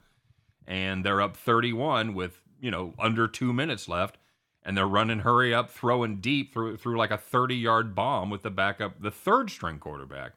and 0.67 1.03
they're 1.03 1.23
up 1.23 1.39
thirty 1.39 1.73
one 1.73 2.13
with 2.13 2.39
you 2.65 2.71
know 2.71 2.95
under 2.99 3.29
two 3.29 3.53
minutes 3.53 3.89
left, 3.89 4.17
and 4.63 4.77
they're 4.77 4.87
running 4.87 5.21
hurry 5.21 5.53
up, 5.53 5.71
throwing 5.71 6.21
deep 6.21 6.55
through 6.55 6.79
through 6.79 6.97
like 6.97 7.11
a 7.11 7.19
thirty 7.19 7.57
yard 7.57 7.95
bomb 7.95 8.31
with 8.31 8.43
the 8.43 8.51
backup, 8.51 9.03
the 9.03 9.11
third 9.11 9.51
string 9.51 9.79
quarterback, 9.79 10.33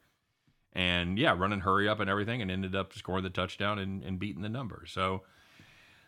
and 0.74 1.18
yeah, 1.18 1.33
running 1.38 1.62
hurry 1.62 1.88
up 1.88 2.01
and 2.01 2.10
everything, 2.10 2.41
and 2.41 2.51
ended 2.51 2.75
up 2.75 2.93
scoring 2.93 3.24
the 3.24 3.29
touchdown 3.29 3.79
and, 3.79 4.03
and 4.03 4.19
beating 4.19 4.41
the 4.41 4.50
number. 4.50 4.84
So, 4.86 5.24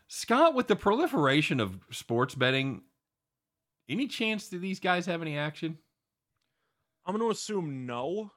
Scott, 0.08 0.54
with 0.54 0.68
the 0.68 0.76
proliferation 0.76 1.62
of 1.62 1.80
sports 1.92 2.36
betting, 2.36 2.82
any 3.88 4.08
chance 4.08 4.50
do 4.50 4.60
these 4.60 4.82
guys 4.82 5.06
have 5.06 5.22
any 5.22 5.38
action? 5.38 5.78
I'm 7.06 7.16
going 7.16 7.26
to 7.26 7.32
assume 7.32 7.86
no. 7.86 8.32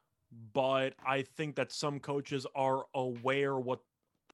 But 0.54 0.94
I 1.04 1.22
think 1.22 1.56
that 1.56 1.72
some 1.72 2.00
coaches 2.00 2.46
are 2.54 2.86
aware 2.94 3.58
what 3.58 3.80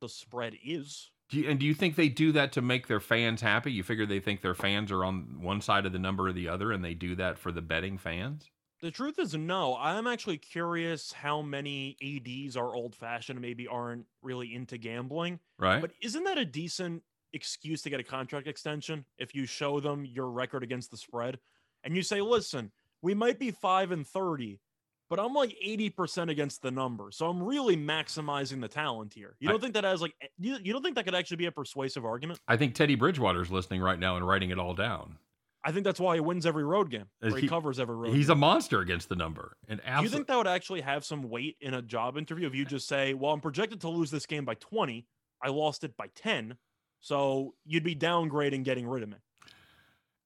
the 0.01 0.09
spread 0.09 0.55
is. 0.65 1.11
Do 1.29 1.39
you, 1.39 1.51
and 1.51 1.61
do 1.61 1.67
you 1.67 1.75
think 1.75 1.97
they 1.97 2.09
do 2.09 2.33
that 2.33 2.53
to 2.53 2.63
make 2.63 2.87
their 2.87 3.01
fans 3.01 3.43
happy? 3.43 3.71
You 3.71 3.83
figure 3.83 4.07
they 4.07 4.21
think 4.21 4.41
their 4.41 4.55
fans 4.55 4.91
are 4.91 5.05
on 5.05 5.43
one 5.43 5.61
side 5.61 5.85
of 5.85 5.93
the 5.93 5.99
number 5.99 6.29
or 6.29 6.33
the 6.33 6.49
other, 6.49 6.73
and 6.73 6.83
they 6.85 6.95
do 6.95 7.15
that 7.17 7.39
for 7.39 7.53
the 7.53 7.61
betting 7.61 7.99
fans? 7.99 8.51
The 8.81 8.91
truth 8.91 9.19
is, 9.19 9.35
no. 9.35 9.77
I'm 9.77 10.07
actually 10.07 10.39
curious 10.39 11.13
how 11.13 11.43
many 11.43 11.97
ADs 12.03 12.57
are 12.57 12.75
old 12.75 12.95
fashioned 12.95 13.37
and 13.37 13.43
maybe 13.43 13.67
aren't 13.67 14.07
really 14.23 14.55
into 14.55 14.79
gambling. 14.79 15.41
Right? 15.59 15.81
But 15.81 15.91
isn't 16.01 16.25
that 16.25 16.39
a 16.39 16.45
decent 16.45 17.03
excuse 17.33 17.83
to 17.83 17.91
get 17.91 18.01
a 18.01 18.05
contract 18.05 18.47
extension 18.47 19.05
if 19.19 19.35
you 19.35 19.47
show 19.47 19.81
them 19.81 20.05
your 20.05 20.31
record 20.31 20.63
against 20.63 20.91
the 20.91 20.97
spread 20.97 21.39
and 21.85 21.95
you 21.95 22.03
say, 22.03 22.21
listen, 22.21 22.71
we 23.03 23.15
might 23.15 23.39
be 23.39 23.51
5 23.51 23.91
and 23.91 24.07
30, 24.07 24.61
but 25.09 25.19
I'm 25.19 25.33
like 25.35 25.57
80% 25.65 26.31
against 26.31 26.63
the 26.63 26.71
number. 26.71 27.11
So 27.11 27.29
I'm 27.29 27.43
really 27.43 27.77
maximizing 27.77 28.61
the 28.61 28.69
talent 28.69 29.15
here. 29.15 29.37
You 29.41 29.49
don't 29.49 29.61
think 29.61 29.75
that 29.75 29.85
has 29.85 30.03
like 30.03 30.15
you, 30.39 30.57
you 30.63 30.73
don't 30.73 30.83
think 30.83 30.97
that 30.97 31.05
could 31.05 31.15
actually 31.15 31.39
be 31.39 31.47
a 31.47 31.53
persuasive 31.53 32.05
argument? 32.05 32.41
I 32.47 32.57
think 32.57 32.75
Teddy 32.75 32.95
Bridgewater's 32.95 33.51
listening 33.51 33.81
right 33.81 33.99
now 33.99 34.17
and 34.17 34.27
writing 34.27 34.51
it 34.51 34.59
all 34.59 34.75
down. 34.75 35.19
I 35.65 35.73
think 35.73 35.85
that's 35.85 35.99
why 35.99 36.15
he 36.15 36.21
wins 36.21 36.47
every 36.47 36.65
road 36.65 36.89
game. 36.91 37.07
Or 37.23 37.31
he, 37.31 37.43
he- 37.43 37.49
covers 37.49 37.81
every 37.81 37.97
road 37.97 38.15
He's 38.15 38.29
a 38.29 38.35
monster 38.35 38.81
against 38.81 39.09
the 39.09 39.17
number. 39.17 39.57
And 39.69 39.81
Do 39.85 40.03
you 40.03 40.09
think 40.09 40.29
that 40.29 40.37
would 40.37 40.47
actually 40.47 40.83
have 40.83 41.05
some 41.05 41.29
weight 41.29 41.57
in 41.61 41.75
a 41.75 41.83
job 41.83 42.17
interview 42.17 42.47
if 42.47 42.55
you 42.55 42.65
just 42.65 42.87
say, 42.87 43.15
"Well, 43.15 43.33
I'm 43.33 43.41
projected 43.41 43.81
to 43.83 43.89
lose 43.89 44.11
this 44.11 44.27
game 44.27 44.45
by 44.45 44.55
20. 44.55 45.07
I 45.43 45.49
lost 45.49 45.85
it 45.85 45.97
by 45.97 46.09
10." 46.15 46.57
So 47.01 47.55
you'd 47.65 47.85
be 47.85 47.95
downgrading 47.95 48.65
getting 48.65 48.87
rid 48.87 49.03
of 49.03 49.09
me. 49.09 49.17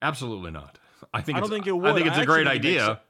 absolutely 0.00 0.50
not. 0.50 0.78
I 1.12 1.20
think 1.20 1.36
I 1.36 1.40
don't 1.40 1.48
it's, 1.48 1.54
think 1.54 1.66
it 1.66 1.72
would. 1.72 1.90
I 1.90 1.94
think 1.94 2.06
it's 2.06 2.18
I 2.18 2.22
a 2.22 2.26
great 2.26 2.46
idea. 2.46 3.00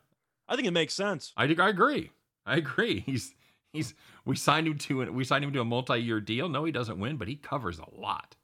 I 0.52 0.56
think 0.56 0.68
it 0.68 0.72
makes 0.72 0.92
sense. 0.92 1.32
I 1.34 1.44
I 1.44 1.68
agree. 1.70 2.10
I 2.44 2.56
agree. 2.56 3.00
He's 3.06 3.34
he's 3.72 3.94
we 4.26 4.36
signed 4.36 4.66
him 4.66 4.76
to 4.76 5.00
an, 5.00 5.14
we 5.14 5.24
signed 5.24 5.44
him 5.44 5.52
to 5.54 5.60
a 5.62 5.64
multi-year 5.64 6.20
deal. 6.20 6.46
No, 6.50 6.64
he 6.64 6.72
doesn't 6.72 7.00
win, 7.00 7.16
but 7.16 7.26
he 7.26 7.36
covers 7.36 7.78
a 7.78 7.98
lot. 7.98 8.36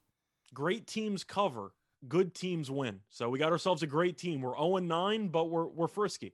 Great 0.51 0.87
teams 0.87 1.23
cover, 1.23 1.71
good 2.07 2.33
teams 2.33 2.71
win. 2.71 3.01
So 3.09 3.29
we 3.29 3.37
got 3.37 3.51
ourselves 3.51 3.83
a 3.83 3.87
great 3.87 4.17
team. 4.17 4.41
We're 4.41 4.57
0 4.57 4.77
9, 4.77 5.27
but 5.27 5.51
we're 5.51 5.67
we're 5.67 5.87
frisky. 5.87 6.33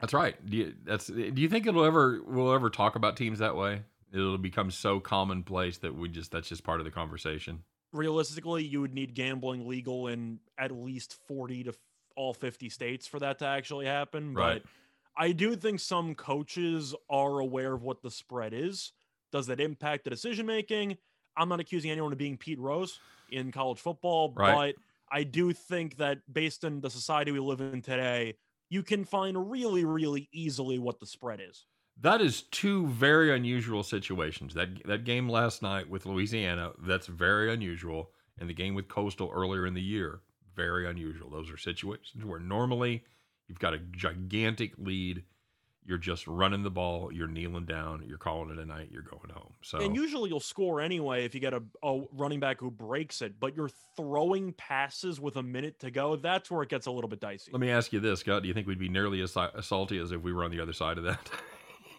That's 0.00 0.12
right. 0.12 0.34
Do 0.44 0.56
you, 0.56 0.74
that's 0.82 1.06
do 1.06 1.32
you 1.36 1.48
think 1.48 1.68
it'll 1.68 1.84
ever 1.84 2.20
we'll 2.26 2.52
ever 2.52 2.68
talk 2.68 2.96
about 2.96 3.16
teams 3.16 3.38
that 3.38 3.54
way? 3.54 3.82
It'll 4.12 4.38
become 4.38 4.72
so 4.72 4.98
commonplace 4.98 5.78
that 5.78 5.94
we 5.94 6.08
just 6.08 6.32
that's 6.32 6.48
just 6.48 6.64
part 6.64 6.80
of 6.80 6.84
the 6.84 6.90
conversation. 6.90 7.62
Realistically, 7.92 8.64
you 8.64 8.80
would 8.80 8.92
need 8.92 9.14
gambling 9.14 9.68
legal 9.68 10.08
in 10.08 10.40
at 10.58 10.72
least 10.72 11.14
40 11.28 11.64
to 11.64 11.74
all 12.16 12.34
50 12.34 12.68
states 12.68 13.06
for 13.06 13.20
that 13.20 13.38
to 13.38 13.46
actually 13.46 13.86
happen. 13.86 14.34
Right. 14.34 14.62
But 14.62 14.70
I 15.16 15.32
do 15.32 15.54
think 15.56 15.80
some 15.80 16.14
coaches 16.14 16.94
are 17.10 17.38
aware 17.38 17.74
of 17.74 17.82
what 17.82 18.02
the 18.02 18.10
spread 18.10 18.52
is. 18.54 18.92
Does 19.30 19.46
that 19.46 19.60
impact 19.60 20.04
the 20.04 20.10
decision 20.10 20.46
making? 20.46 20.96
I'm 21.36 21.48
not 21.48 21.60
accusing 21.60 21.90
anyone 21.90 22.12
of 22.12 22.18
being 22.18 22.36
Pete 22.36 22.58
Rose 22.58 23.00
in 23.30 23.52
college 23.52 23.78
football, 23.78 24.32
Right. 24.36 24.74
but 24.76 24.82
I 25.10 25.24
do 25.24 25.52
think 25.52 25.96
that 25.96 26.18
based 26.32 26.64
on 26.64 26.80
the 26.80 26.90
society 26.90 27.32
we 27.32 27.40
live 27.40 27.60
in 27.60 27.82
today, 27.82 28.38
you 28.70 28.82
can 28.82 29.04
find 29.04 29.50
really, 29.50 29.84
really 29.84 30.28
easily 30.32 30.78
what 30.78 30.98
the 31.00 31.06
spread 31.06 31.40
is. 31.40 31.66
That 32.00 32.20
is 32.22 32.42
two 32.42 32.86
very 32.88 33.34
unusual 33.34 33.82
situations. 33.82 34.54
That 34.54 34.82
that 34.84 35.04
game 35.04 35.28
last 35.28 35.62
night 35.62 35.88
with 35.88 36.06
Louisiana, 36.06 36.72
that's 36.78 37.06
very 37.06 37.52
unusual, 37.52 38.12
and 38.38 38.48
the 38.48 38.54
game 38.54 38.74
with 38.74 38.88
Coastal 38.88 39.30
earlier 39.32 39.66
in 39.66 39.74
the 39.74 39.82
year, 39.82 40.22
very 40.54 40.86
unusual. 40.88 41.28
Those 41.30 41.50
are 41.50 41.56
situations 41.58 42.24
where 42.24 42.40
normally 42.40 43.04
you've 43.52 43.58
got 43.58 43.74
a 43.74 43.78
gigantic 43.78 44.72
lead, 44.78 45.24
you're 45.84 45.98
just 45.98 46.26
running 46.26 46.62
the 46.62 46.70
ball, 46.70 47.12
you're 47.12 47.28
kneeling 47.28 47.66
down, 47.66 48.02
you're 48.06 48.16
calling 48.16 48.50
it 48.50 48.58
a 48.58 48.64
night, 48.64 48.88
you're 48.90 49.02
going 49.02 49.28
home. 49.30 49.52
So 49.60 49.78
And 49.78 49.94
usually 49.94 50.30
you'll 50.30 50.40
score 50.40 50.80
anyway 50.80 51.26
if 51.26 51.34
you 51.34 51.40
get 51.40 51.52
a, 51.52 51.62
a 51.82 52.02
running 52.12 52.40
back 52.40 52.60
who 52.60 52.70
breaks 52.70 53.20
it, 53.20 53.38
but 53.38 53.54
you're 53.54 53.68
throwing 53.94 54.54
passes 54.54 55.20
with 55.20 55.36
a 55.36 55.42
minute 55.42 55.80
to 55.80 55.90
go. 55.90 56.16
That's 56.16 56.50
where 56.50 56.62
it 56.62 56.70
gets 56.70 56.86
a 56.86 56.90
little 56.90 57.10
bit 57.10 57.20
dicey. 57.20 57.52
let 57.52 57.60
me 57.60 57.68
ask 57.68 57.92
you 57.92 58.00
this, 58.00 58.20
Scott: 58.20 58.40
Do 58.40 58.48
you 58.48 58.54
think 58.54 58.66
we'd 58.66 58.78
be 58.78 58.88
nearly 58.88 59.20
as, 59.20 59.36
salty 59.60 59.98
as 59.98 60.12
if 60.12 60.22
we 60.22 60.32
were 60.32 60.44
on 60.44 60.50
the 60.50 60.60
other 60.60 60.72
side 60.72 60.96
of 60.98 61.04
that? 61.04 61.30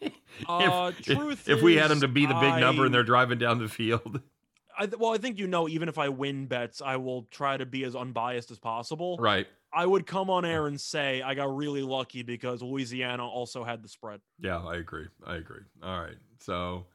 Uh, 0.49 0.91
if, 0.99 1.05
truth 1.05 1.47
if 1.47 1.61
we 1.61 1.75
had 1.77 1.89
them 1.89 2.01
to 2.01 2.09
be 2.09 2.25
the 2.25 2.33
big 2.33 2.55
number 2.59 2.83
and 2.83 2.93
they're 2.93 3.03
driving 3.03 3.37
down 3.37 3.57
the 3.57 3.69
field, 3.69 4.19
I, 4.77 4.85
th- 4.85 4.97
well, 4.97 5.13
I 5.13 5.17
think 5.17 5.39
you 5.39 5.47
know, 5.47 5.69
even 5.69 5.87
if 5.87 5.97
I 5.97 6.09
win 6.09 6.47
bets, 6.47 6.81
I 6.81 6.97
will 6.97 7.23
try 7.31 7.55
to 7.55 7.65
be 7.65 7.85
as 7.85 7.95
unbiased 7.95 8.51
as 8.51 8.59
possible. 8.59 9.17
right? 9.17 9.47
I 9.75 9.85
would 9.85 10.05
come 10.05 10.29
on 10.29 10.45
air 10.45 10.67
and 10.67 10.79
say 10.79 11.21
I 11.21 11.33
got 11.33 11.55
really 11.55 11.81
lucky 11.81 12.23
because 12.23 12.61
Louisiana 12.61 13.27
also 13.27 13.63
had 13.63 13.83
the 13.83 13.89
spread. 13.89 14.21
Yeah, 14.39 14.59
I 14.59 14.75
agree. 14.75 15.07
I 15.25 15.35
agree. 15.35 15.61
All 15.81 16.01
right. 16.01 16.17
So, 16.39 16.85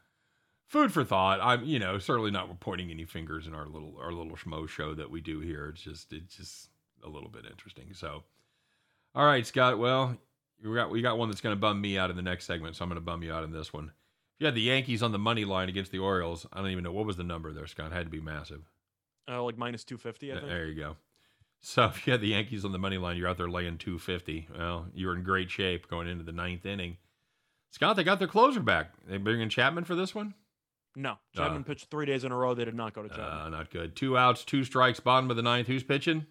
food 0.68 0.92
for 0.92 1.04
thought. 1.04 1.40
I'm, 1.42 1.64
you 1.64 1.78
know, 1.78 1.98
certainly 1.98 2.30
not 2.30 2.60
pointing 2.60 2.90
any 2.90 3.04
fingers 3.04 3.46
in 3.46 3.54
our 3.54 3.66
little 3.66 3.94
our 4.00 4.12
little 4.12 4.36
schmo 4.36 4.68
show 4.68 4.94
that 4.94 5.10
we 5.10 5.20
do 5.20 5.40
here. 5.40 5.68
It's 5.68 5.82
just 5.82 6.12
it's 6.12 6.36
just 6.36 6.68
a 7.04 7.08
little 7.08 7.30
bit 7.30 7.44
interesting. 7.50 7.94
So, 7.94 8.22
all 9.14 9.26
right, 9.26 9.46
Scott. 9.46 9.78
Well, 9.78 10.16
we 10.62 10.74
got 10.74 10.90
we 10.90 11.02
got 11.02 11.18
one 11.18 11.28
that's 11.28 11.40
going 11.40 11.54
to 11.54 11.60
bum 11.60 11.80
me 11.80 11.98
out 11.98 12.10
in 12.10 12.16
the 12.16 12.22
next 12.22 12.46
segment, 12.46 12.76
so 12.76 12.84
I'm 12.84 12.88
going 12.88 13.00
to 13.00 13.04
bum 13.04 13.22
you 13.22 13.32
out 13.32 13.44
in 13.44 13.52
this 13.52 13.72
one. 13.72 13.86
If 13.86 14.42
you 14.42 14.46
had 14.46 14.54
the 14.54 14.62
Yankees 14.62 15.02
on 15.02 15.10
the 15.12 15.18
money 15.18 15.44
line 15.44 15.68
against 15.68 15.90
the 15.90 15.98
Orioles, 15.98 16.46
I 16.52 16.58
don't 16.58 16.70
even 16.70 16.84
know 16.84 16.92
what 16.92 17.06
was 17.06 17.16
the 17.16 17.24
number 17.24 17.52
there, 17.52 17.66
Scott. 17.66 17.90
It 17.90 17.94
had 17.94 18.06
to 18.06 18.10
be 18.10 18.20
massive. 18.20 18.62
Uh, 19.28 19.42
like 19.42 19.58
minus 19.58 19.84
250, 19.84 20.30
I 20.30 20.34
think. 20.36 20.46
There 20.46 20.66
you 20.66 20.74
go. 20.74 20.96
So 21.60 21.84
if 21.86 22.06
you 22.06 22.12
had 22.12 22.20
the 22.20 22.28
Yankees 22.28 22.64
on 22.64 22.72
the 22.72 22.78
money 22.78 22.98
line, 22.98 23.16
you're 23.16 23.28
out 23.28 23.36
there 23.36 23.48
laying 23.48 23.78
250. 23.78 24.48
Well, 24.56 24.86
you're 24.94 25.14
in 25.16 25.22
great 25.24 25.50
shape 25.50 25.88
going 25.88 26.06
into 26.08 26.24
the 26.24 26.32
ninth 26.32 26.64
inning. 26.64 26.96
Scott, 27.70 27.96
they 27.96 28.04
got 28.04 28.18
their 28.18 28.28
closer 28.28 28.60
back. 28.60 28.92
They 29.06 29.16
bring 29.18 29.40
in 29.40 29.48
Chapman 29.50 29.84
for 29.84 29.94
this 29.94 30.14
one. 30.14 30.34
No, 30.96 31.16
Chapman 31.36 31.60
Uh, 31.62 31.64
pitched 31.64 31.90
three 31.90 32.06
days 32.06 32.24
in 32.24 32.32
a 32.32 32.36
row. 32.36 32.54
They 32.54 32.64
did 32.64 32.74
not 32.74 32.92
go 32.94 33.02
to 33.02 33.08
Chapman. 33.08 33.26
Uh, 33.26 33.48
not 33.50 33.70
good. 33.70 33.94
Two 33.94 34.16
outs, 34.16 34.44
two 34.44 34.64
strikes, 34.64 35.00
bottom 35.00 35.30
of 35.30 35.36
the 35.36 35.42
ninth. 35.42 35.66
Who's 35.66 35.82
pitching? 35.84 36.26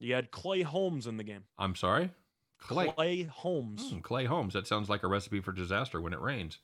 you 0.00 0.14
had 0.14 0.30
Clay 0.32 0.62
Holmes 0.62 1.06
in 1.06 1.16
the 1.16 1.22
game. 1.24 1.44
I'm 1.58 1.76
sorry. 1.76 2.10
Clay. 2.58 2.88
Clay 2.88 3.22
Holmes. 3.24 3.90
Hmm, 3.90 3.98
Clay 4.00 4.24
Holmes. 4.24 4.54
That 4.54 4.66
sounds 4.66 4.88
like 4.88 5.02
a 5.04 5.08
recipe 5.08 5.40
for 5.40 5.52
disaster 5.52 6.00
when 6.00 6.12
it 6.12 6.20
rains. 6.20 6.58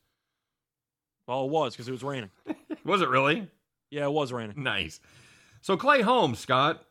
Well, 1.29 1.45
it 1.45 1.51
was 1.51 1.75
because 1.75 1.87
it 1.89 1.93
was 1.93 2.03
raining. 2.03 2.31
Was 2.85 3.03
it 3.03 3.09
really? 3.11 3.49
Yeah, 3.91 4.05
it 4.05 4.13
was 4.13 4.33
raining. 4.33 4.63
Nice. 4.63 4.99
So 5.61 5.77
Clay 5.77 6.01
Holmes, 6.01 6.39
Scott, 6.39 6.83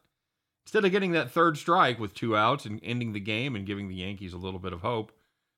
instead 0.68 0.84
of 0.84 0.92
getting 0.92 1.14
that 1.14 1.32
third 1.32 1.58
strike 1.58 1.98
with 1.98 2.14
two 2.14 2.36
outs 2.36 2.66
and 2.66 2.82
ending 2.84 3.14
the 3.14 3.22
game 3.22 3.56
and 3.56 3.66
giving 3.66 3.88
the 3.88 3.96
Yankees 3.96 4.34
a 4.34 4.38
little 4.38 4.60
bit 4.60 4.74
of 4.74 4.82
hope, 4.82 5.14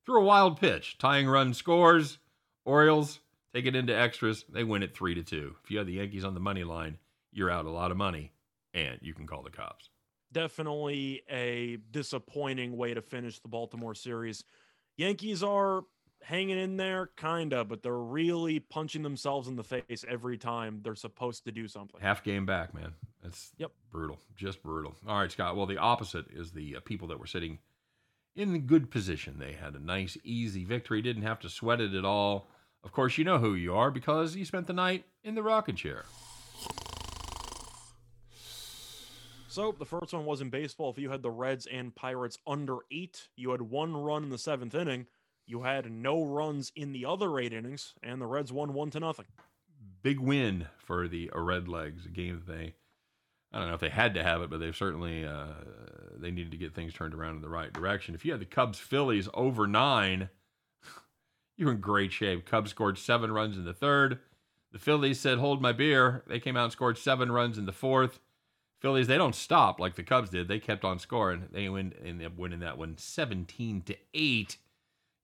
threw 0.05 0.21
a 0.21 0.23
wild 0.23 0.59
pitch, 0.59 0.99
tying 0.99 1.27
run 1.27 1.51
scores. 1.51 2.19
Orioles 2.63 3.19
take 3.51 3.65
it 3.65 3.75
into 3.75 3.91
extras. 3.91 4.45
They 4.47 4.63
win 4.63 4.83
it 4.83 4.95
three 4.95 5.15
to 5.15 5.23
two. 5.23 5.55
If 5.63 5.71
you 5.71 5.79
have 5.79 5.87
the 5.87 5.93
Yankees 5.93 6.23
on 6.23 6.35
the 6.35 6.39
money 6.39 6.63
line, 6.63 6.99
you're 7.31 7.49
out 7.49 7.65
a 7.65 7.71
lot 7.71 7.89
of 7.89 7.97
money, 7.97 8.33
and 8.75 8.99
you 9.01 9.15
can 9.15 9.25
call 9.25 9.41
the 9.41 9.49
cops. 9.49 9.89
Definitely 10.31 11.23
a 11.27 11.79
disappointing 11.89 12.77
way 12.77 12.93
to 12.93 13.01
finish 13.01 13.39
the 13.39 13.47
Baltimore 13.47 13.95
series. 13.95 14.43
Yankees 14.95 15.41
are 15.41 15.85
hanging 16.21 16.59
in 16.59 16.77
there, 16.77 17.07
kinda, 17.17 17.65
but 17.65 17.81
they're 17.81 17.97
really 17.97 18.59
punching 18.59 19.01
themselves 19.01 19.47
in 19.47 19.55
the 19.55 19.63
face 19.63 20.05
every 20.07 20.37
time 20.37 20.81
they're 20.83 20.93
supposed 20.93 21.45
to 21.45 21.51
do 21.51 21.67
something. 21.67 21.99
Half 21.99 22.23
game 22.23 22.45
back, 22.45 22.75
man. 22.75 22.93
That's 23.21 23.51
Yep. 23.57 23.71
brutal, 23.91 24.19
just 24.35 24.63
brutal. 24.63 24.95
All 25.07 25.19
right, 25.19 25.31
Scott. 25.31 25.55
Well, 25.57 25.65
the 25.65 25.77
opposite 25.77 26.27
is 26.31 26.51
the 26.51 26.77
uh, 26.77 26.79
people 26.79 27.07
that 27.09 27.19
were 27.19 27.27
sitting 27.27 27.59
in 28.35 28.53
the 28.53 28.59
good 28.59 28.89
position. 28.89 29.37
They 29.39 29.53
had 29.53 29.73
a 29.75 29.79
nice, 29.79 30.17
easy 30.23 30.63
victory. 30.63 31.01
Didn't 31.01 31.23
have 31.23 31.39
to 31.41 31.49
sweat 31.49 31.81
it 31.81 31.93
at 31.93 32.05
all. 32.05 32.47
Of 32.83 32.93
course, 32.93 33.17
you 33.17 33.25
know 33.25 33.39
who 33.39 33.55
you 33.55 33.75
are 33.75 33.91
because 33.91 34.35
you 34.37 34.45
spent 34.45 34.67
the 34.67 34.73
night 34.73 35.03
in 35.23 35.35
the 35.35 35.43
rocking 35.43 35.75
chair. 35.75 36.05
So 39.47 39.71
the 39.77 39.85
first 39.85 40.13
one 40.13 40.25
was 40.25 40.41
in 40.41 40.49
baseball. 40.49 40.91
If 40.91 40.99
you 40.99 41.09
had 41.09 41.23
the 41.23 41.31
Reds 41.31 41.65
and 41.65 41.93
Pirates 41.95 42.37
under 42.45 42.77
eight, 42.91 43.27
you 43.35 43.49
had 43.51 43.63
one 43.63 43.97
run 43.97 44.23
in 44.23 44.29
the 44.29 44.37
seventh 44.37 44.75
inning. 44.75 45.07
You 45.45 45.63
had 45.63 45.91
no 45.91 46.23
runs 46.23 46.71
in 46.75 46.91
the 46.93 47.05
other 47.05 47.39
eight 47.39 47.51
innings, 47.51 47.95
and 48.03 48.21
the 48.21 48.27
Reds 48.27 48.53
won 48.53 48.73
one 48.73 48.91
to 48.91 48.99
nothing. 48.99 49.25
Big 50.03 50.19
win 50.19 50.67
for 50.77 51.07
the 51.07 51.31
Red 51.33 51.67
Legs, 51.67 52.05
a 52.05 52.09
game 52.09 52.43
that 52.45 52.53
they. 52.53 52.75
I 53.51 53.59
don't 53.59 53.67
know 53.67 53.73
if 53.73 53.79
they 53.79 53.89
had 53.89 54.13
to 54.13 54.23
have 54.23 54.41
it, 54.41 54.49
but 54.49 54.59
they've 54.59 54.75
certainly 54.75 55.25
uh, 55.25 55.53
they 56.17 56.31
needed 56.31 56.51
to 56.51 56.57
get 56.57 56.75
things 56.75 56.93
turned 56.93 57.13
around 57.13 57.35
in 57.35 57.41
the 57.41 57.49
right 57.49 57.73
direction. 57.73 58.13
If 58.13 58.23
you 58.23 58.31
had 58.31 58.41
the 58.41 58.45
Cubs 58.45 58.77
Phillies 58.77 59.27
over 59.33 59.65
nine, 59.65 60.29
you're 61.57 61.71
in 61.71 61.79
great 61.79 62.11
shape. 62.11 62.45
Cubs 62.45 62.71
scored 62.71 62.97
seven 62.97 63.31
runs 63.31 63.57
in 63.57 63.65
the 63.65 63.73
third. 63.73 64.19
The 64.71 64.79
Phillies 64.79 65.19
said, 65.19 65.39
"Hold 65.39 65.61
my 65.61 65.71
beer." 65.71 66.23
They 66.27 66.39
came 66.39 66.55
out 66.55 66.65
and 66.65 66.71
scored 66.71 66.97
seven 66.97 67.31
runs 67.31 67.57
in 67.57 67.65
the 67.65 67.71
fourth. 67.71 68.19
Phillies 68.79 69.07
they 69.07 69.17
don't 69.17 69.35
stop 69.35 69.79
like 69.79 69.95
the 69.95 70.03
Cubs 70.03 70.29
did. 70.29 70.47
They 70.47 70.59
kept 70.59 70.85
on 70.85 70.99
scoring. 70.99 71.47
They 71.51 71.67
win 71.69 71.93
ended 72.03 72.27
up 72.27 72.37
winning 72.37 72.59
that 72.59 72.77
one 72.77 72.97
17 72.97 73.81
to 73.83 73.97
eight. 74.13 74.57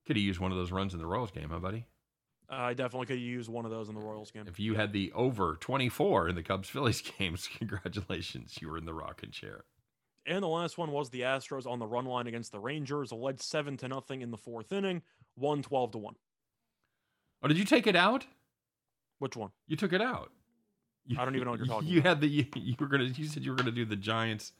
Could 0.05 0.17
have 0.17 0.23
used 0.23 0.39
one 0.39 0.51
of 0.51 0.57
those 0.57 0.71
runs 0.71 0.93
in 0.93 0.99
the 0.99 1.05
Royals 1.05 1.31
game, 1.31 1.49
huh, 1.49 1.59
buddy? 1.59 1.85
I 2.49 2.73
definitely 2.73 3.07
could 3.07 3.19
use 3.19 3.49
one 3.49 3.65
of 3.65 3.71
those 3.71 3.89
in 3.89 3.95
the 3.95 4.01
Royals 4.01 4.31
game. 4.31 4.45
If 4.47 4.59
you 4.59 4.75
had 4.75 4.93
the 4.93 5.11
over 5.13 5.57
24 5.59 6.29
in 6.29 6.35
the 6.35 6.43
Cubs 6.43 6.69
Phillies 6.69 7.01
games, 7.19 7.49
congratulations. 7.57 8.57
You 8.61 8.69
were 8.69 8.77
in 8.77 8.85
the 8.85 8.93
rocking 8.93 9.31
chair. 9.31 9.65
And 10.27 10.41
the 10.43 10.47
last 10.47 10.77
one 10.77 10.91
was 10.91 11.09
the 11.09 11.21
Astros 11.21 11.67
on 11.67 11.79
the 11.79 11.85
run 11.85 12.05
line 12.05 12.25
against 12.27 12.51
the 12.51 12.59
Rangers, 12.59 13.11
led 13.11 13.39
seven 13.41 13.77
to 13.77 13.87
nothing 13.87 14.21
in 14.21 14.31
the 14.31 14.37
fourth 14.37 14.71
inning, 14.71 15.01
won 15.35 15.61
twelve 15.61 15.91
to 15.91 15.97
one. 15.99 16.15
Oh, 17.43 17.47
did 17.47 17.57
you 17.57 17.65
take 17.65 17.85
it 17.85 17.95
out? 17.95 18.25
Which 19.19 19.35
one? 19.35 19.51
You 19.67 19.75
took 19.75 19.93
it 19.93 20.01
out. 20.01 20.31
You- 21.05 21.17
I 21.19 21.25
don't 21.25 21.35
even 21.35 21.45
know 21.45 21.51
what 21.51 21.59
you're 21.59 21.67
talking 21.75 21.87
You 21.87 21.99
about. 21.99 22.09
had 22.09 22.21
the 22.21 22.27
you, 22.27 22.45
you 22.55 22.75
were 22.79 22.87
gonna 22.87 23.03
you 23.03 23.25
said 23.25 23.43
you 23.43 23.51
were 23.51 23.57
gonna 23.57 23.71
do 23.71 23.85
the 23.85 23.95
Giants. 23.95 24.51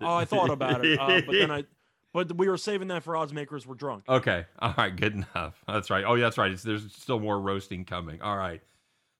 Oh, 0.00 0.14
I 0.14 0.24
thought 0.24 0.50
about 0.50 0.84
it, 0.84 0.96
uh, 1.00 1.20
but 1.26 1.32
then 1.32 1.50
I, 1.50 1.64
but 2.12 2.36
we 2.36 2.48
were 2.48 2.56
saving 2.56 2.88
that 2.88 3.02
for 3.02 3.16
odds 3.16 3.32
makers. 3.32 3.66
We're 3.66 3.74
drunk. 3.74 4.04
Okay. 4.08 4.46
All 4.58 4.74
right. 4.76 4.94
Good 4.94 5.14
enough. 5.14 5.62
That's 5.66 5.90
right. 5.90 6.04
Oh, 6.06 6.14
yeah, 6.14 6.24
that's 6.24 6.38
right. 6.38 6.50
It's, 6.50 6.62
there's 6.62 6.92
still 6.94 7.20
more 7.20 7.40
roasting 7.40 7.84
coming. 7.84 8.20
All 8.22 8.36
right. 8.36 8.62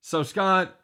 So, 0.00 0.22
Scott, 0.22 0.74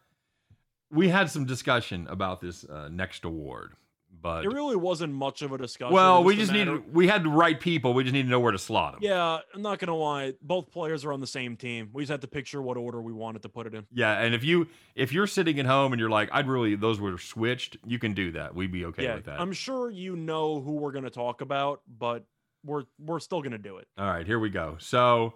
we 0.90 1.08
had 1.08 1.30
some 1.30 1.44
discussion 1.44 2.06
about 2.08 2.40
this 2.40 2.64
uh, 2.64 2.88
next 2.90 3.24
award, 3.24 3.74
but 4.24 4.42
It 4.42 4.48
really 4.48 4.74
wasn't 4.74 5.12
much 5.12 5.42
of 5.42 5.52
a 5.52 5.58
discussion. 5.58 5.92
well, 5.92 6.24
we 6.24 6.34
just 6.34 6.50
matter- 6.50 6.78
need 6.78 6.94
we 6.94 7.06
had 7.06 7.24
the 7.24 7.28
right 7.28 7.60
people. 7.60 7.92
We 7.92 8.04
just 8.04 8.14
need 8.14 8.22
to 8.22 8.28
know 8.30 8.40
where 8.40 8.52
to 8.52 8.58
slot 8.58 8.94
them. 8.94 9.00
Yeah, 9.02 9.40
I'm 9.54 9.60
not 9.60 9.78
gonna 9.78 9.94
lie. 9.94 10.32
Both 10.40 10.72
players 10.72 11.04
are 11.04 11.12
on 11.12 11.20
the 11.20 11.26
same 11.26 11.58
team. 11.58 11.90
We 11.92 12.04
just 12.04 12.10
had 12.10 12.22
to 12.22 12.26
picture 12.26 12.62
what 12.62 12.78
order 12.78 13.02
we 13.02 13.12
wanted 13.12 13.42
to 13.42 13.50
put 13.50 13.66
it 13.66 13.74
in. 13.74 13.86
Yeah, 13.92 14.18
and 14.18 14.34
if 14.34 14.42
you 14.42 14.66
if 14.94 15.12
you're 15.12 15.26
sitting 15.26 15.60
at 15.60 15.66
home 15.66 15.92
and 15.92 16.00
you're 16.00 16.08
like, 16.08 16.30
I'd 16.32 16.48
really 16.48 16.74
those 16.74 16.98
were 16.98 17.18
switched, 17.18 17.76
you 17.86 17.98
can 17.98 18.14
do 18.14 18.32
that. 18.32 18.54
We'd 18.54 18.72
be 18.72 18.86
okay 18.86 19.04
yeah, 19.04 19.16
with 19.16 19.26
that. 19.26 19.38
I'm 19.38 19.52
sure 19.52 19.90
you 19.90 20.16
know 20.16 20.62
who 20.62 20.72
we're 20.72 20.92
gonna 20.92 21.10
talk 21.10 21.42
about, 21.42 21.82
but 21.86 22.24
we're 22.64 22.84
we're 22.98 23.20
still 23.20 23.42
gonna 23.42 23.58
do 23.58 23.76
it. 23.76 23.86
All 23.98 24.06
right, 24.06 24.26
here 24.26 24.38
we 24.38 24.48
go. 24.48 24.76
So 24.78 25.34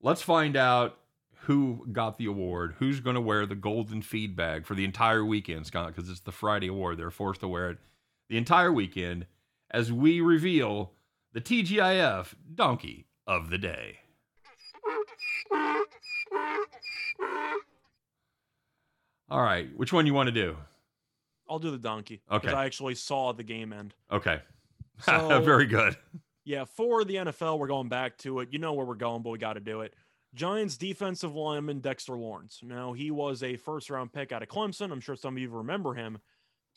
let's 0.00 0.22
find 0.22 0.56
out 0.56 0.96
who 1.42 1.86
got 1.90 2.18
the 2.18 2.26
award, 2.26 2.76
who's 2.78 3.00
going 3.00 3.14
to 3.14 3.20
wear 3.20 3.46
the 3.46 3.54
golden 3.54 4.02
feed 4.02 4.36
bag 4.36 4.66
for 4.66 4.74
the 4.74 4.84
entire 4.84 5.24
weekend, 5.24 5.66
Scott, 5.66 5.94
because 5.94 6.10
it's 6.10 6.20
the 6.20 6.32
Friday 6.32 6.66
award. 6.66 6.98
They're 6.98 7.10
forced 7.10 7.40
to 7.40 7.48
wear 7.48 7.70
it 7.70 7.78
the 8.28 8.36
entire 8.36 8.72
weekend 8.72 9.26
as 9.70 9.92
we 9.92 10.20
reveal 10.20 10.92
the 11.32 11.40
TGIF 11.40 12.34
Donkey 12.54 13.06
of 13.26 13.50
the 13.50 13.58
Day. 13.58 13.98
All 19.30 19.42
right, 19.42 19.68
which 19.76 19.92
one 19.92 20.06
you 20.06 20.14
want 20.14 20.28
to 20.28 20.32
do? 20.32 20.56
I'll 21.50 21.58
do 21.58 21.70
the 21.70 21.78
donkey. 21.78 22.22
Okay. 22.30 22.50
I 22.52 22.64
actually 22.66 22.94
saw 22.94 23.32
the 23.32 23.42
game 23.42 23.72
end. 23.72 23.94
Okay. 24.10 24.40
So- 25.00 25.40
Very 25.42 25.66
good. 25.66 25.96
Yeah, 26.44 26.64
for 26.64 27.04
the 27.04 27.14
NFL, 27.16 27.58
we're 27.60 27.68
going 27.68 27.88
back 27.88 28.18
to 28.18 28.40
it. 28.40 28.48
You 28.50 28.58
know 28.58 28.72
where 28.72 28.84
we're 28.84 28.96
going, 28.96 29.22
but 29.22 29.30
we 29.30 29.38
got 29.38 29.52
to 29.52 29.60
do 29.60 29.82
it. 29.82 29.94
Giants 30.34 30.76
defensive 30.76 31.36
lineman 31.36 31.78
Dexter 31.78 32.14
Lawrence. 32.18 32.58
Now, 32.64 32.94
he 32.94 33.12
was 33.12 33.44
a 33.44 33.54
first 33.56 33.90
round 33.90 34.12
pick 34.12 34.32
out 34.32 34.42
of 34.42 34.48
Clemson. 34.48 34.90
I'm 34.90 34.98
sure 35.00 35.14
some 35.14 35.36
of 35.36 35.40
you 35.40 35.50
remember 35.50 35.94
him. 35.94 36.18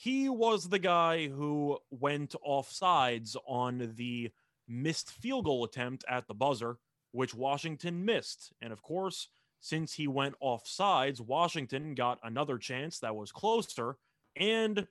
He 0.02 0.30
was 0.30 0.68
the 0.68 0.80
guy 0.80 1.28
who 1.28 1.78
went 1.92 2.34
off 2.42 2.72
sides 2.72 3.38
on 3.48 3.94
the 3.96 4.32
missed 4.68 5.12
field 5.12 5.46
goal 5.46 5.64
attempt 5.64 6.04
at 6.10 6.28
the 6.28 6.34
buzzer, 6.34 6.80
which 7.12 7.36
Washington 7.36 8.04
missed. 8.04 8.52
And 8.64 8.74
of 8.74 8.82
course, 8.82 9.28
since 9.60 9.94
he 9.94 10.08
went 10.08 10.34
off 10.40 10.68
sides, 10.68 11.22
Washington 11.22 11.94
got 11.94 12.18
another 12.24 12.58
chance 12.58 12.98
that 12.98 13.16
was 13.16 13.32
closer. 13.32 13.98
And 14.36 14.88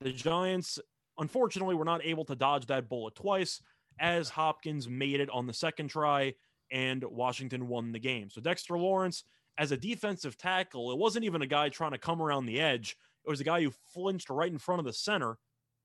the 0.00 0.12
Giants, 0.12 0.78
unfortunately, 1.18 1.74
were 1.74 1.84
not 1.84 2.02
able 2.02 2.24
to 2.24 2.34
dodge 2.34 2.64
that 2.68 2.88
bullet 2.88 3.16
twice 3.16 3.60
as 4.00 4.30
Hopkins 4.30 4.88
made 4.88 5.20
it 5.20 5.28
on 5.28 5.46
the 5.46 5.52
second 5.52 5.88
try 5.88 6.32
and 6.72 7.04
Washington 7.04 7.68
won 7.68 7.92
the 7.92 7.98
game. 7.98 8.30
So 8.30 8.40
Dexter 8.40 8.78
Lawrence, 8.78 9.24
as 9.58 9.72
a 9.72 9.76
defensive 9.76 10.38
tackle, 10.38 10.90
it 10.90 10.96
wasn't 10.96 11.26
even 11.26 11.42
a 11.42 11.46
guy 11.46 11.68
trying 11.68 11.92
to 11.92 11.98
come 11.98 12.22
around 12.22 12.46
the 12.46 12.62
edge. 12.62 12.96
It 13.26 13.30
was 13.30 13.40
a 13.40 13.44
guy 13.44 13.62
who 13.62 13.72
flinched 13.92 14.30
right 14.30 14.50
in 14.50 14.58
front 14.58 14.80
of 14.80 14.84
the 14.84 14.92
center, 14.92 15.38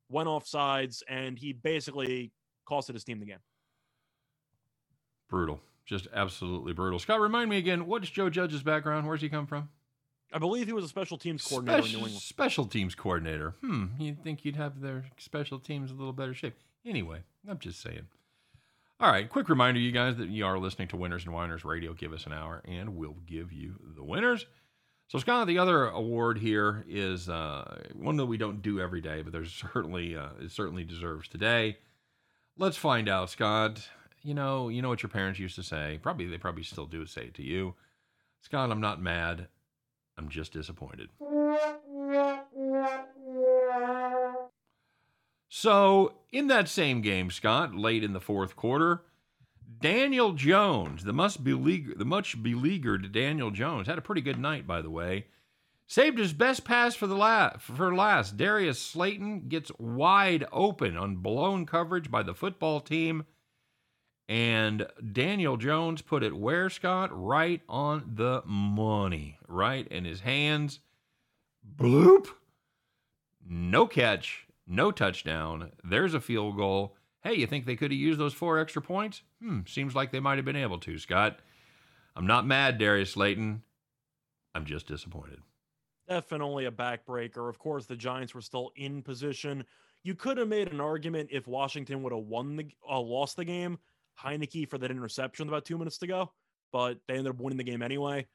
went 0.09 0.27
off 0.27 0.47
sides, 0.47 1.03
and 1.07 1.37
he 1.37 1.53
basically 1.53 2.31
costed 2.67 2.93
his 2.93 3.03
team 3.03 3.19
the 3.19 3.25
game. 3.25 3.39
Brutal. 5.29 5.61
Just 5.85 6.07
absolutely 6.13 6.73
brutal. 6.73 6.99
Scott, 6.99 7.19
remind 7.19 7.49
me 7.49 7.57
again, 7.57 7.87
what's 7.87 8.09
Joe 8.09 8.29
Judge's 8.29 8.61
background? 8.61 9.07
Where's 9.07 9.21
he 9.21 9.29
come 9.29 9.47
from? 9.47 9.69
I 10.31 10.37
believe 10.37 10.67
he 10.67 10.73
was 10.73 10.85
a 10.85 10.87
special 10.87 11.17
teams 11.17 11.43
coordinator 11.43 11.81
special, 11.81 11.95
in 11.95 12.01
New 12.01 12.07
England. 12.07 12.21
Special 12.21 12.65
teams 12.65 12.93
coordinator. 12.93 13.55
Hmm. 13.61 13.85
You'd 13.97 14.23
think 14.23 14.45
you'd 14.45 14.55
have 14.55 14.81
their 14.81 15.05
special 15.17 15.57
teams 15.57 15.89
a 15.89 15.95
little 15.95 16.13
better 16.13 16.35
shape. 16.35 16.53
Anyway, 16.85 17.21
I'm 17.47 17.57
just 17.57 17.81
saying. 17.81 18.05
All 18.99 19.09
right, 19.09 19.29
quick 19.29 19.49
reminder, 19.49 19.79
you 19.79 19.91
guys, 19.91 20.17
that 20.17 20.29
you 20.29 20.45
are 20.45 20.59
listening 20.59 20.89
to 20.89 20.97
Winners 20.97 21.23
and 21.25 21.33
Whiners 21.33 21.65
Radio. 21.65 21.93
Give 21.93 22.13
us 22.13 22.25
an 22.25 22.33
hour, 22.33 22.61
and 22.65 22.95
we'll 22.97 23.15
give 23.25 23.51
you 23.51 23.75
the 23.95 24.03
winners. 24.03 24.45
So, 25.09 25.17
Scott, 25.17 25.47
the 25.47 25.57
other 25.57 25.87
award 25.87 26.37
here 26.37 26.85
is 26.87 27.29
uh, 27.29 27.81
one 27.95 28.17
that 28.17 28.27
we 28.27 28.37
don't 28.37 28.61
do 28.61 28.79
every 28.79 29.01
day, 29.01 29.23
but 29.23 29.33
there's 29.33 29.51
certainly 29.73 30.15
uh, 30.15 30.29
it 30.39 30.51
certainly 30.51 30.83
deserves 30.83 31.27
today. 31.27 31.77
Let's 32.57 32.77
find 32.77 33.09
out, 33.09 33.31
Scott. 33.31 33.89
You 34.21 34.35
know, 34.35 34.69
you 34.69 34.83
know 34.83 34.89
what 34.89 35.01
your 35.01 35.09
parents 35.09 35.39
used 35.39 35.55
to 35.55 35.63
say. 35.63 35.99
Probably 36.03 36.27
they 36.27 36.37
probably 36.37 36.61
still 36.61 36.85
do 36.85 37.05
say 37.07 37.23
it 37.23 37.33
to 37.35 37.43
you, 37.43 37.73
Scott. 38.41 38.69
I'm 38.69 38.81
not 38.81 39.01
mad. 39.01 39.47
I'm 40.15 40.29
just 40.29 40.53
disappointed. 40.53 41.09
So, 45.47 46.13
in 46.31 46.47
that 46.47 46.69
same 46.69 47.01
game, 47.01 47.31
Scott, 47.31 47.73
late 47.73 48.03
in 48.03 48.13
the 48.13 48.19
fourth 48.19 48.55
quarter, 48.55 49.01
Daniel 49.81 50.33
Jones, 50.33 51.03
the 51.03 51.13
must 51.13 51.43
beleaguered, 51.43 51.99
the 51.99 52.05
much 52.05 52.41
beleaguered 52.41 53.11
Daniel 53.11 53.51
Jones, 53.51 53.87
had 53.87 53.97
a 53.97 54.01
pretty 54.01 54.21
good 54.21 54.39
night, 54.39 54.65
by 54.65 54.81
the 54.81 54.89
way. 54.89 55.27
Saved 55.87 56.17
his 56.17 56.33
best 56.33 56.65
pass 56.65 56.95
for 56.95 57.07
the. 57.07 57.53
For 57.59 57.95
last, 57.95 58.37
Darius 58.37 58.79
Slayton 58.79 59.47
gets 59.47 59.71
wide 59.79 60.45
open 60.51 60.97
on 60.97 61.17
blown 61.17 61.65
coverage 61.65 62.11
by 62.11 62.23
the 62.23 62.33
football 62.33 62.79
team, 62.79 63.25
and 64.27 64.87
Daniel 65.11 65.57
Jones 65.57 66.01
put 66.01 66.23
it 66.23 66.35
where 66.35 66.69
Scott 66.69 67.09
right 67.11 67.61
on 67.67 68.11
the 68.15 68.43
money, 68.45 69.39
right 69.47 69.87
in 69.87 70.05
his 70.05 70.21
hands. 70.21 70.79
Bloop. 71.77 72.27
No 73.47 73.87
catch 73.87 74.47
no 74.69 74.91
touchdown. 74.91 75.71
There's 75.83 76.13
a 76.13 76.21
field 76.21 76.55
goal. 76.55 76.95
Hey, 77.23 77.35
you 77.35 77.47
think 77.47 77.65
they 77.65 77.75
could 77.75 77.91
have 77.91 77.99
used 77.99 78.19
those 78.19 78.33
four 78.33 78.59
extra 78.59 78.81
points? 78.81 79.23
Hmm, 79.41 79.61
seems 79.67 79.93
like 79.95 80.11
they 80.11 80.19
might 80.19 80.37
have 80.37 80.45
been 80.45 80.55
able 80.55 80.79
to, 80.79 80.97
Scott. 80.97 81.39
I'm 82.15 82.27
not 82.27 82.45
mad, 82.45 82.77
Darius 82.77 83.11
Slayton. 83.11 83.63
I'm 84.55 84.65
just 84.65 84.87
disappointed. 84.87 85.39
Definitely 86.07 86.65
a 86.65 86.71
backbreaker. 86.71 87.49
Of 87.49 87.59
course, 87.59 87.85
the 87.85 87.95
Giants 87.95 88.33
were 88.33 88.41
still 88.41 88.71
in 88.75 89.01
position. 89.01 89.63
You 90.03 90.15
could 90.15 90.37
have 90.37 90.47
made 90.47 90.71
an 90.71 90.81
argument 90.81 91.29
if 91.31 91.47
Washington 91.47 92.01
would 92.03 92.13
have 92.13 92.23
won 92.23 92.55
the 92.55 92.67
uh, 92.89 92.99
lost 92.99 93.35
the 93.35 93.45
game. 93.45 93.77
Heinicke 94.19 94.67
for 94.69 94.77
that 94.77 94.91
interception 94.91 95.47
about 95.47 95.65
two 95.65 95.77
minutes 95.77 95.97
to 95.99 96.07
go, 96.07 96.31
but 96.71 96.97
they 97.07 97.15
ended 97.15 97.33
up 97.33 97.39
winning 97.39 97.57
the 97.57 97.63
game 97.63 97.81
anyway. 97.81 98.27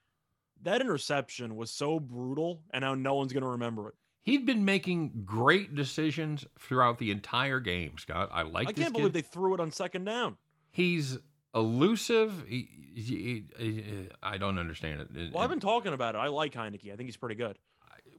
That 0.63 0.81
interception 0.81 1.57
was 1.57 1.71
so 1.71 1.99
brutal, 1.99 2.63
and 2.73 2.83
now 2.83 2.95
no 2.95 3.15
one's 3.15 3.33
going 3.33 3.43
to 3.43 3.51
remember 3.51 3.89
it. 3.89 3.95
He'd 4.25 4.47
been 4.47 4.65
making 4.65 5.23
great 5.27 5.75
decisions 5.75 6.47
throughout 6.59 6.99
the 6.99 7.11
entire 7.11 7.61
game, 7.61 7.99
Scott. 7.99 8.31
I 8.33 8.41
like. 8.43 8.69
I 8.69 8.73
can't 8.73 8.95
believe 8.95 9.13
they 9.13 9.21
threw 9.21 9.53
it 9.53 9.61
on 9.61 9.71
second 9.71 10.05
down. 10.07 10.39
He's 10.71 11.19
elusive. 11.55 12.45
He, 12.49 12.69
he, 12.95 13.45
he, 13.59 14.09
I 14.23 14.39
don't 14.39 14.59
understand 14.59 15.03
it. 15.03 15.33
Well, 15.33 15.45
I've 15.45 15.51
been 15.51 15.61
talking 15.61 15.93
about 15.93 16.15
it. 16.15 16.19
I 16.19 16.29
like 16.29 16.55
Heinicke. 16.55 16.91
I 16.91 16.97
think 16.97 17.07
he's 17.07 17.19
pretty 17.19 17.35
good. 17.35 17.59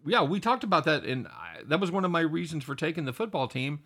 Yeah, 0.06 0.22
we 0.22 0.40
talked 0.40 0.64
about 0.64 0.86
that, 0.86 1.06
and 1.06 1.28
I, 1.28 1.62
that 1.66 1.80
was 1.80 1.92
one 1.92 2.06
of 2.06 2.12
my 2.12 2.20
reasons 2.20 2.64
for 2.64 2.76
taking 2.76 3.06
the 3.06 3.14
football 3.14 3.48
team. 3.48 3.80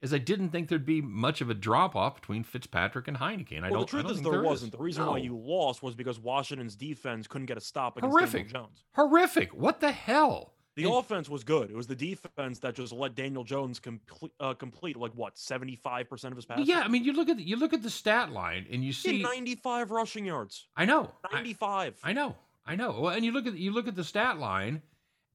Is 0.00 0.14
I 0.14 0.18
didn't 0.18 0.50
think 0.50 0.68
there'd 0.68 0.86
be 0.86 1.00
much 1.00 1.40
of 1.40 1.48
a 1.50 1.54
drop 1.54 1.96
off 1.96 2.14
between 2.14 2.44
Fitzpatrick 2.44 3.08
and 3.08 3.16
Heinicke. 3.16 3.56
And 3.56 3.64
I 3.64 3.70
well, 3.70 3.80
don't. 3.80 3.86
The 3.86 3.86
truth 3.86 4.02
don't 4.04 4.12
is, 4.12 4.22
there, 4.22 4.32
there 4.32 4.42
wasn't. 4.42 4.74
Is. 4.74 4.78
The 4.78 4.84
reason 4.84 5.04
no. 5.06 5.12
why 5.12 5.18
you 5.18 5.36
lost 5.36 5.82
was 5.82 5.94
because 5.94 6.20
Washington's 6.20 6.76
defense 6.76 7.26
couldn't 7.26 7.46
get 7.46 7.56
a 7.56 7.60
stop 7.60 7.96
against 7.96 8.12
Horrific. 8.12 8.52
Daniel 8.52 8.66
Jones. 8.66 8.84
Horrific. 8.92 9.54
What 9.54 9.80
the 9.80 9.90
hell? 9.90 10.53
The 10.76 10.84
and, 10.84 10.94
offense 10.94 11.28
was 11.28 11.44
good. 11.44 11.70
It 11.70 11.76
was 11.76 11.86
the 11.86 11.94
defense 11.94 12.58
that 12.60 12.74
just 12.74 12.92
let 12.92 13.14
Daniel 13.14 13.44
Jones 13.44 13.78
complete, 13.78 14.32
uh, 14.40 14.54
complete 14.54 14.96
like 14.96 15.12
what 15.12 15.38
seventy 15.38 15.76
five 15.76 16.08
percent 16.08 16.32
of 16.32 16.36
his 16.36 16.44
passes. 16.44 16.66
Yeah, 16.66 16.80
I 16.80 16.88
mean, 16.88 17.04
you 17.04 17.12
look 17.12 17.28
at 17.28 17.36
the, 17.36 17.42
you 17.44 17.56
look 17.56 17.72
at 17.72 17.82
the 17.82 17.90
stat 17.90 18.32
line 18.32 18.66
and 18.70 18.84
you 18.84 18.92
see 18.92 19.22
ninety 19.22 19.54
five 19.54 19.90
rushing 19.90 20.24
yards. 20.24 20.66
I 20.76 20.84
know 20.84 21.10
ninety 21.32 21.54
five. 21.54 21.96
I, 22.02 22.10
I, 22.10 22.12
know, 22.12 22.34
I 22.66 22.76
know. 22.76 22.98
Well, 23.00 23.14
and 23.14 23.24
you 23.24 23.32
look 23.32 23.46
at 23.46 23.56
you 23.56 23.72
look 23.72 23.86
at 23.86 23.94
the 23.94 24.04
stat 24.04 24.38
line, 24.38 24.82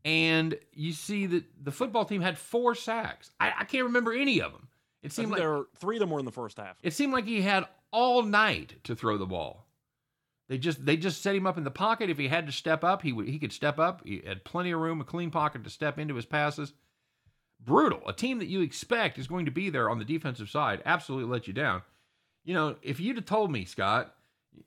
and 0.04 0.58
you 0.74 0.92
see 0.92 1.26
that 1.28 1.46
the 1.64 1.72
football 1.72 2.04
team 2.04 2.22
had 2.22 2.38
four 2.38 2.76
sacks. 2.76 3.32
I, 3.40 3.54
I 3.60 3.64
can't 3.64 3.86
remember 3.86 4.12
any 4.12 4.42
of 4.42 4.52
them. 4.52 4.68
It 5.02 5.14
seemed 5.14 5.32
like 5.32 5.40
there 5.40 5.50
were, 5.52 5.68
three 5.78 5.96
of 5.96 6.02
them 6.02 6.10
were 6.10 6.20
in 6.20 6.26
the 6.26 6.32
first 6.32 6.58
half. 6.58 6.78
It 6.84 6.92
seemed 6.92 7.14
like 7.14 7.26
he 7.26 7.42
had 7.42 7.66
all 7.92 8.24
night 8.24 8.76
to 8.84 8.96
throw 8.96 9.18
the 9.18 9.26
ball. 9.26 9.66
They 10.50 10.58
just 10.58 10.84
they 10.84 10.98
just 10.98 11.22
set 11.22 11.36
him 11.36 11.46
up 11.46 11.58
in 11.58 11.64
the 11.64 11.72
pocket. 11.72 12.10
If 12.10 12.18
he 12.18 12.28
had 12.28 12.48
to 12.48 12.52
step 12.52 12.84
up, 12.84 13.04
he 13.04 13.14
would 13.14 13.30
he 13.30 13.38
could 13.38 13.54
step 13.54 13.80
up. 13.80 14.02
He 14.04 14.22
had 14.26 14.44
plenty 14.44 14.72
of 14.72 14.80
room, 14.80 15.00
a 15.00 15.06
clean 15.06 15.30
pocket 15.30 15.64
to 15.64 15.70
step 15.70 16.00
into 16.00 16.16
his 16.16 16.26
passes. 16.26 16.74
Brutal. 17.64 18.02
A 18.08 18.14
team 18.14 18.40
that 18.40 18.48
you 18.48 18.62
expect 18.62 19.20
is 19.20 19.28
going 19.28 19.46
to 19.46 19.52
be 19.52 19.70
there 19.70 19.90
on 19.90 20.00
the 20.00 20.06
defensive 20.06 20.50
side 20.50 20.82
absolutely 20.86 21.30
let 21.30 21.48
you 21.48 21.54
down. 21.54 21.84
You 22.44 22.54
know, 22.56 22.76
if 22.82 23.00
you'd 23.00 23.18
have 23.18 23.26
told 23.26 23.52
me, 23.52 23.66
Scott, 23.66 24.16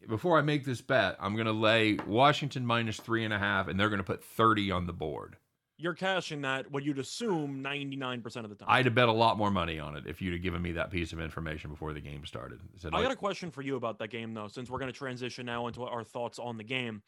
before 0.09 0.39
I 0.39 0.43
make 0.43 0.65
this 0.65 0.83
bet, 0.83 1.17
I'm 1.19 1.35
going 1.35 1.47
to 1.47 1.53
lay 1.53 1.99
Washington 2.07 2.65
minus 2.67 2.99
three 2.99 3.25
and 3.25 3.33
a 3.33 3.39
half, 3.39 3.67
and 3.67 3.81
they're 3.81 3.89
going 3.89 3.99
to 3.99 4.05
put 4.05 4.23
30 4.23 4.71
on 4.71 4.87
the 4.87 4.93
board. 4.93 5.37
You're 5.83 5.95
cashing 5.95 6.43
that 6.43 6.71
what 6.71 6.85
you'd 6.85 7.01
assume 7.01 7.61
99% 7.61 8.25
of 8.45 8.51
the 8.51 8.55
time. 8.55 8.69
I'd 8.69 8.85
have 8.85 8.95
bet 8.95 9.09
a 9.09 9.13
lot 9.13 9.37
more 9.37 9.51
money 9.51 9.81
on 9.81 9.97
it 9.97 10.05
if 10.07 10.23
you'd 10.23 10.33
have 10.33 10.41
given 10.41 10.63
me 10.63 10.71
that 10.73 10.93
piece 10.93 11.13
of 11.13 11.21
information 11.21 11.71
before 11.71 11.93
the 11.93 12.01
game 12.01 12.25
started. 12.25 12.61
Said, 12.79 12.93
I 12.95 13.03
got 13.03 13.11
a 13.11 13.17
question 13.17 13.51
for 13.51 13.63
you 13.63 13.75
about 13.75 13.99
that 13.99 14.11
game, 14.11 14.33
though, 14.33 14.47
since 14.47 14.71
we're 14.71 14.79
going 14.79 14.93
to 14.93 14.97
transition 14.97 15.45
now 15.45 15.67
into 15.67 15.83
our 15.83 16.05
thoughts 16.05 16.39
on 16.39 16.57
the 16.57 16.63
game. 16.63 17.03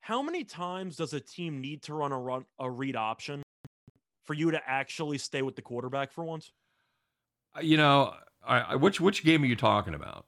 How 0.00 0.20
many 0.20 0.42
times 0.42 0.96
does 0.96 1.12
a 1.12 1.20
team 1.20 1.60
need 1.60 1.82
to 1.82 1.94
run 1.94 2.10
a 2.10 2.18
run 2.18 2.44
a 2.58 2.68
read 2.68 2.96
option 2.96 3.44
for 4.24 4.34
you 4.34 4.50
to 4.50 4.60
actually 4.68 5.18
stay 5.18 5.42
with 5.42 5.54
the 5.54 5.62
quarterback 5.62 6.10
for 6.10 6.24
once? 6.24 6.50
Uh, 7.56 7.60
you 7.60 7.76
know, 7.76 8.14
I, 8.44 8.58
I, 8.58 8.74
which 8.74 9.00
which 9.00 9.22
game 9.22 9.44
are 9.44 9.46
you 9.46 9.54
talking 9.54 9.94
about? 9.94 10.26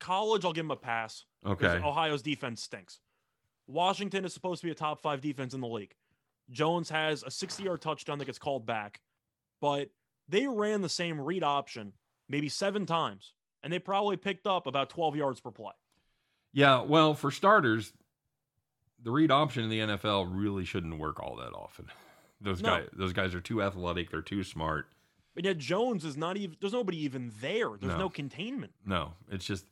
College, 0.00 0.44
I'll 0.44 0.52
give 0.52 0.64
him 0.64 0.72
a 0.72 0.76
pass. 0.76 1.24
Okay. 1.46 1.80
Ohio's 1.84 2.22
defense 2.22 2.60
stinks. 2.60 2.98
Washington 3.68 4.24
is 4.24 4.34
supposed 4.34 4.62
to 4.62 4.66
be 4.66 4.72
a 4.72 4.74
top 4.74 5.00
five 5.00 5.20
defense 5.20 5.54
in 5.54 5.60
the 5.60 5.68
league. 5.68 5.94
Jones 6.50 6.88
has 6.90 7.22
a 7.22 7.30
60 7.30 7.62
yard 7.62 7.80
touchdown 7.80 8.18
that 8.18 8.24
gets 8.24 8.38
called 8.38 8.66
back, 8.66 9.00
but 9.60 9.90
they 10.28 10.46
ran 10.46 10.82
the 10.82 10.88
same 10.88 11.20
read 11.20 11.42
option 11.42 11.92
maybe 12.28 12.48
seven 12.48 12.86
times, 12.86 13.32
and 13.62 13.72
they 13.72 13.78
probably 13.78 14.16
picked 14.16 14.46
up 14.46 14.66
about 14.66 14.90
12 14.90 15.16
yards 15.16 15.40
per 15.40 15.50
play. 15.50 15.72
Yeah, 16.52 16.82
well, 16.82 17.14
for 17.14 17.30
starters, 17.30 17.92
the 19.02 19.10
read 19.10 19.30
option 19.30 19.64
in 19.64 19.70
the 19.70 19.80
NFL 19.80 20.28
really 20.30 20.64
shouldn't 20.64 20.98
work 20.98 21.22
all 21.22 21.36
that 21.36 21.52
often. 21.54 21.86
Those 22.40 22.62
no. 22.62 22.68
guys, 22.68 22.88
those 22.92 23.12
guys 23.12 23.34
are 23.34 23.40
too 23.40 23.60
athletic. 23.60 24.12
They're 24.12 24.22
too 24.22 24.44
smart. 24.44 24.86
But 25.34 25.44
yet 25.44 25.58
Jones 25.58 26.04
is 26.04 26.16
not 26.16 26.36
even. 26.36 26.56
There's 26.60 26.72
nobody 26.72 27.02
even 27.02 27.32
there. 27.40 27.70
There's 27.70 27.94
no, 27.94 27.98
no 27.98 28.08
containment. 28.08 28.74
No, 28.86 29.14
it's 29.28 29.44
just, 29.44 29.64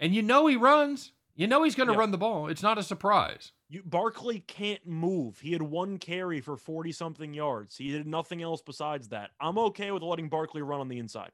and 0.00 0.12
you 0.12 0.22
know 0.22 0.48
he 0.48 0.56
runs. 0.56 1.12
You 1.38 1.46
know 1.46 1.62
he's 1.62 1.76
going 1.76 1.88
to 1.88 1.96
run 1.96 2.10
the 2.10 2.18
ball. 2.18 2.48
It's 2.48 2.64
not 2.64 2.78
a 2.78 2.82
surprise. 2.82 3.52
You, 3.68 3.84
Barkley 3.84 4.40
can't 4.40 4.84
move. 4.84 5.38
He 5.38 5.52
had 5.52 5.62
one 5.62 5.98
carry 5.98 6.40
for 6.40 6.56
40 6.56 6.90
something 6.90 7.32
yards. 7.32 7.76
He 7.76 7.92
did 7.92 8.08
nothing 8.08 8.42
else 8.42 8.60
besides 8.60 9.10
that. 9.10 9.30
I'm 9.40 9.56
okay 9.56 9.92
with 9.92 10.02
letting 10.02 10.28
Barkley 10.28 10.62
run 10.62 10.80
on 10.80 10.88
the 10.88 10.98
inside. 10.98 11.30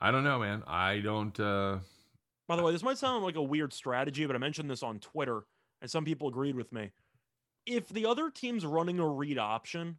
I 0.00 0.12
don't 0.12 0.22
know, 0.22 0.38
man. 0.38 0.62
I 0.68 1.00
don't. 1.00 1.38
uh 1.40 1.78
By 2.46 2.54
the 2.54 2.62
way, 2.62 2.70
this 2.70 2.84
might 2.84 2.96
sound 2.96 3.24
like 3.24 3.34
a 3.34 3.42
weird 3.42 3.72
strategy, 3.72 4.24
but 4.24 4.36
I 4.36 4.38
mentioned 4.38 4.70
this 4.70 4.84
on 4.84 5.00
Twitter, 5.00 5.42
and 5.82 5.90
some 5.90 6.04
people 6.04 6.28
agreed 6.28 6.54
with 6.54 6.72
me. 6.72 6.92
If 7.66 7.88
the 7.88 8.06
other 8.06 8.30
team's 8.30 8.64
running 8.64 9.00
a 9.00 9.08
read 9.08 9.36
option, 9.36 9.98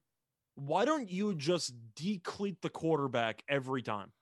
why 0.56 0.86
don't 0.86 1.12
you 1.12 1.36
just 1.36 1.74
decleat 1.94 2.62
the 2.62 2.70
quarterback 2.70 3.44
every 3.50 3.82
time? 3.82 4.14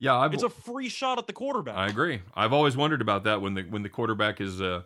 Yeah, 0.00 0.16
I've, 0.16 0.34
It's 0.34 0.42
a 0.42 0.48
free 0.48 0.88
shot 0.88 1.18
at 1.18 1.26
the 1.26 1.32
quarterback. 1.32 1.76
I 1.76 1.86
agree. 1.86 2.22
I've 2.34 2.52
always 2.52 2.76
wondered 2.76 3.02
about 3.02 3.24
that 3.24 3.40
when 3.40 3.54
the 3.54 3.62
when 3.62 3.82
the 3.82 3.88
quarterback 3.88 4.40
is 4.40 4.60
uh, 4.60 4.82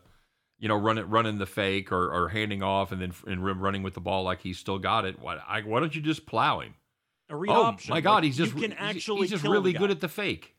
you 0.58 0.68
know, 0.68 0.76
running 0.76 1.08
running 1.08 1.38
the 1.38 1.46
fake 1.46 1.92
or, 1.92 2.12
or 2.12 2.28
handing 2.28 2.62
off 2.62 2.92
and 2.92 3.00
then 3.00 3.12
and 3.26 3.44
running 3.62 3.82
with 3.82 3.94
the 3.94 4.00
ball 4.00 4.24
like 4.24 4.40
he's 4.40 4.58
still 4.58 4.78
got 4.78 5.04
it. 5.04 5.20
Why 5.20 5.38
I, 5.48 5.62
why 5.62 5.80
don't 5.80 5.94
you 5.94 6.02
just 6.02 6.26
plow 6.26 6.60
him? 6.60 6.74
a 7.30 7.36
read 7.36 7.50
oh 7.50 7.62
option. 7.62 7.90
my 7.90 8.00
God, 8.00 8.16
like, 8.16 8.24
he's 8.24 8.36
just 8.36 8.56
can 8.56 8.72
actually 8.72 9.22
he's 9.22 9.30
just 9.30 9.44
really 9.44 9.72
good 9.72 9.90
at 9.90 10.00
the 10.00 10.08
fake. 10.08 10.54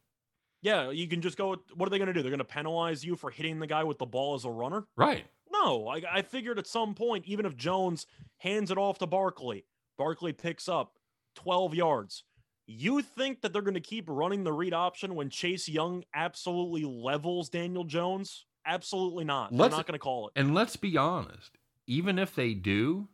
Yeah, 0.62 0.90
you 0.90 1.08
can 1.08 1.22
just 1.22 1.38
go. 1.38 1.58
What 1.76 1.88
are 1.88 1.90
they 1.90 2.00
going 2.00 2.08
to 2.08 2.14
do? 2.14 2.22
They're 2.22 2.32
going 2.32 2.40
to 2.40 2.44
penalize 2.44 3.04
you 3.04 3.16
for 3.16 3.30
hitting 3.30 3.60
the 3.60 3.68
guy 3.68 3.84
with 3.84 4.00
the 4.00 4.06
ball 4.06 4.34
as 4.34 4.46
a 4.46 4.50
runner? 4.50 4.88
Right. 4.96 5.26
No, 5.52 5.88
I, 5.88 6.02
I 6.12 6.22
figured 6.24 6.58
at 6.58 6.66
some 6.66 6.96
point, 6.96 7.26
even 7.28 7.46
if 7.46 7.56
Jones 7.56 8.08
hands 8.38 8.72
it 8.72 8.78
off 8.78 8.98
to 9.00 9.08
Barkley, 9.08 9.66
Barkley 9.98 10.34
picks 10.34 10.68
up 10.68 10.94
12 11.36 11.76
yards. 11.76 12.24
You 12.68 13.02
think 13.02 13.42
that 13.42 13.54
they're 13.54 13.62
going 13.62 13.76
to 13.76 13.80
keep 13.80 14.06
running 14.08 14.44
the 14.44 14.54
read 14.54 14.74
option 14.74 15.16
when 15.16 15.30
Chase 15.30 15.70
Young 15.70 16.04
absolutely 16.14 16.84
levels 16.84 17.50
Daniel 17.50 17.84
Jones? 17.84 18.46
Absolutely 18.66 19.24
not. 19.24 19.52
They're 19.52 19.70
not 19.70 19.86
going 19.86 19.94
to 19.94 20.00
call 20.00 20.28
it. 20.28 20.40
And 20.40 20.56
let's 20.56 20.76
be 20.76 20.98
honest, 20.98 21.52
even 21.86 22.18
if 22.18 22.34
they 22.34 22.56
do, 22.56 23.08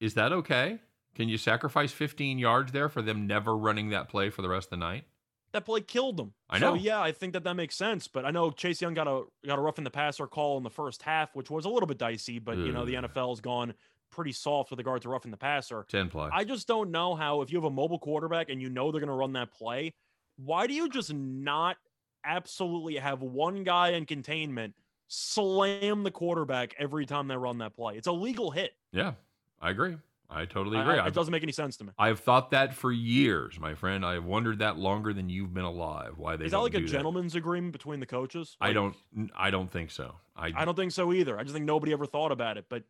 is 0.00 0.14
that 0.14 0.32
okay? 0.32 0.78
Can 1.14 1.28
you 1.28 1.36
sacrifice 1.36 1.92
15 1.92 2.38
yards 2.38 2.72
there 2.72 2.88
for 2.88 3.02
them 3.02 3.26
never 3.26 3.54
running 3.54 3.90
that 3.90 4.08
play 4.08 4.30
for 4.30 4.40
the 4.40 4.48
rest 4.48 4.68
of 4.68 4.70
the 4.70 4.76
night? 4.78 5.04
That 5.52 5.66
play 5.66 5.80
killed 5.80 6.16
them. 6.16 6.32
I 6.48 6.60
So 6.60 6.70
know. 6.70 6.74
yeah, 6.80 7.02
I 7.02 7.12
think 7.12 7.32
that 7.32 7.44
that 7.44 7.54
makes 7.54 7.74
sense. 7.74 8.06
But 8.08 8.24
I 8.24 8.30
know 8.30 8.50
Chase 8.52 8.80
Young 8.80 8.94
got 8.94 9.08
a 9.08 9.24
got 9.44 9.58
a 9.58 9.60
rough 9.60 9.78
in 9.78 9.84
the 9.84 9.90
passer 9.90 10.26
call 10.28 10.56
in 10.56 10.62
the 10.62 10.70
first 10.70 11.02
half, 11.02 11.34
which 11.34 11.50
was 11.50 11.64
a 11.64 11.68
little 11.68 11.88
bit 11.88 11.98
dicey. 11.98 12.38
But 12.38 12.56
you 12.58 12.72
know 12.72 12.84
the 12.86 12.94
NFL 12.94 13.30
has 13.30 13.40
gone 13.40 13.74
pretty 14.10 14.32
soft 14.32 14.70
with 14.70 14.78
regard 14.78 15.02
to 15.02 15.08
rough 15.08 15.24
in 15.24 15.30
the 15.30 15.36
passer. 15.36 15.86
10 15.88 16.08
play. 16.08 16.28
I 16.32 16.44
just 16.44 16.66
don't 16.66 16.90
know 16.90 17.14
how 17.14 17.40
if 17.42 17.50
you 17.50 17.58
have 17.58 17.64
a 17.64 17.70
mobile 17.70 17.98
quarterback 17.98 18.50
and 18.50 18.60
you 18.60 18.68
know 18.68 18.90
they're 18.90 19.00
going 19.00 19.08
to 19.08 19.14
run 19.14 19.32
that 19.34 19.52
play, 19.52 19.94
why 20.36 20.66
do 20.66 20.74
you 20.74 20.88
just 20.88 21.12
not 21.12 21.76
absolutely 22.24 22.96
have 22.96 23.22
one 23.22 23.64
guy 23.64 23.90
in 23.90 24.06
containment 24.06 24.74
slam 25.08 26.02
the 26.02 26.10
quarterback 26.10 26.74
every 26.78 27.06
time 27.06 27.28
they 27.28 27.36
run 27.36 27.58
that 27.58 27.74
play? 27.74 27.96
It's 27.96 28.06
a 28.06 28.12
legal 28.12 28.50
hit. 28.50 28.72
yeah, 28.92 29.12
I 29.60 29.70
agree. 29.70 29.96
I 30.32 30.44
totally 30.44 30.78
agree. 30.78 30.94
I- 30.94 30.98
it 30.98 31.06
I've, 31.06 31.12
doesn't 31.12 31.32
make 31.32 31.42
any 31.42 31.50
sense 31.50 31.76
to 31.78 31.84
me. 31.84 31.90
I've 31.98 32.20
thought 32.20 32.52
that 32.52 32.72
for 32.72 32.92
years, 32.92 33.58
my 33.58 33.74
friend. 33.74 34.06
I've 34.06 34.24
wondered 34.24 34.60
that 34.60 34.78
longer 34.78 35.12
than 35.12 35.28
you've 35.28 35.52
been 35.52 35.64
alive. 35.64 36.12
Why 36.18 36.36
they 36.36 36.44
Is 36.44 36.52
that 36.52 36.58
like 36.60 36.74
a 36.74 36.78
do 36.78 36.86
that. 36.86 36.92
gentleman's 36.92 37.34
agreement 37.34 37.72
between 37.72 37.98
the 37.98 38.06
coaches? 38.06 38.56
I 38.60 38.72
don't. 38.72 38.94
I 39.36 39.50
don't 39.50 39.68
think 39.70 39.90
so. 39.90 40.14
I, 40.36 40.52
I 40.54 40.64
don't 40.64 40.76
think 40.76 40.92
so 40.92 41.12
either. 41.12 41.36
I 41.36 41.42
just 41.42 41.52
think 41.52 41.66
nobody 41.66 41.92
ever 41.92 42.06
thought 42.06 42.30
about 42.30 42.58
it. 42.58 42.66
But 42.68 42.84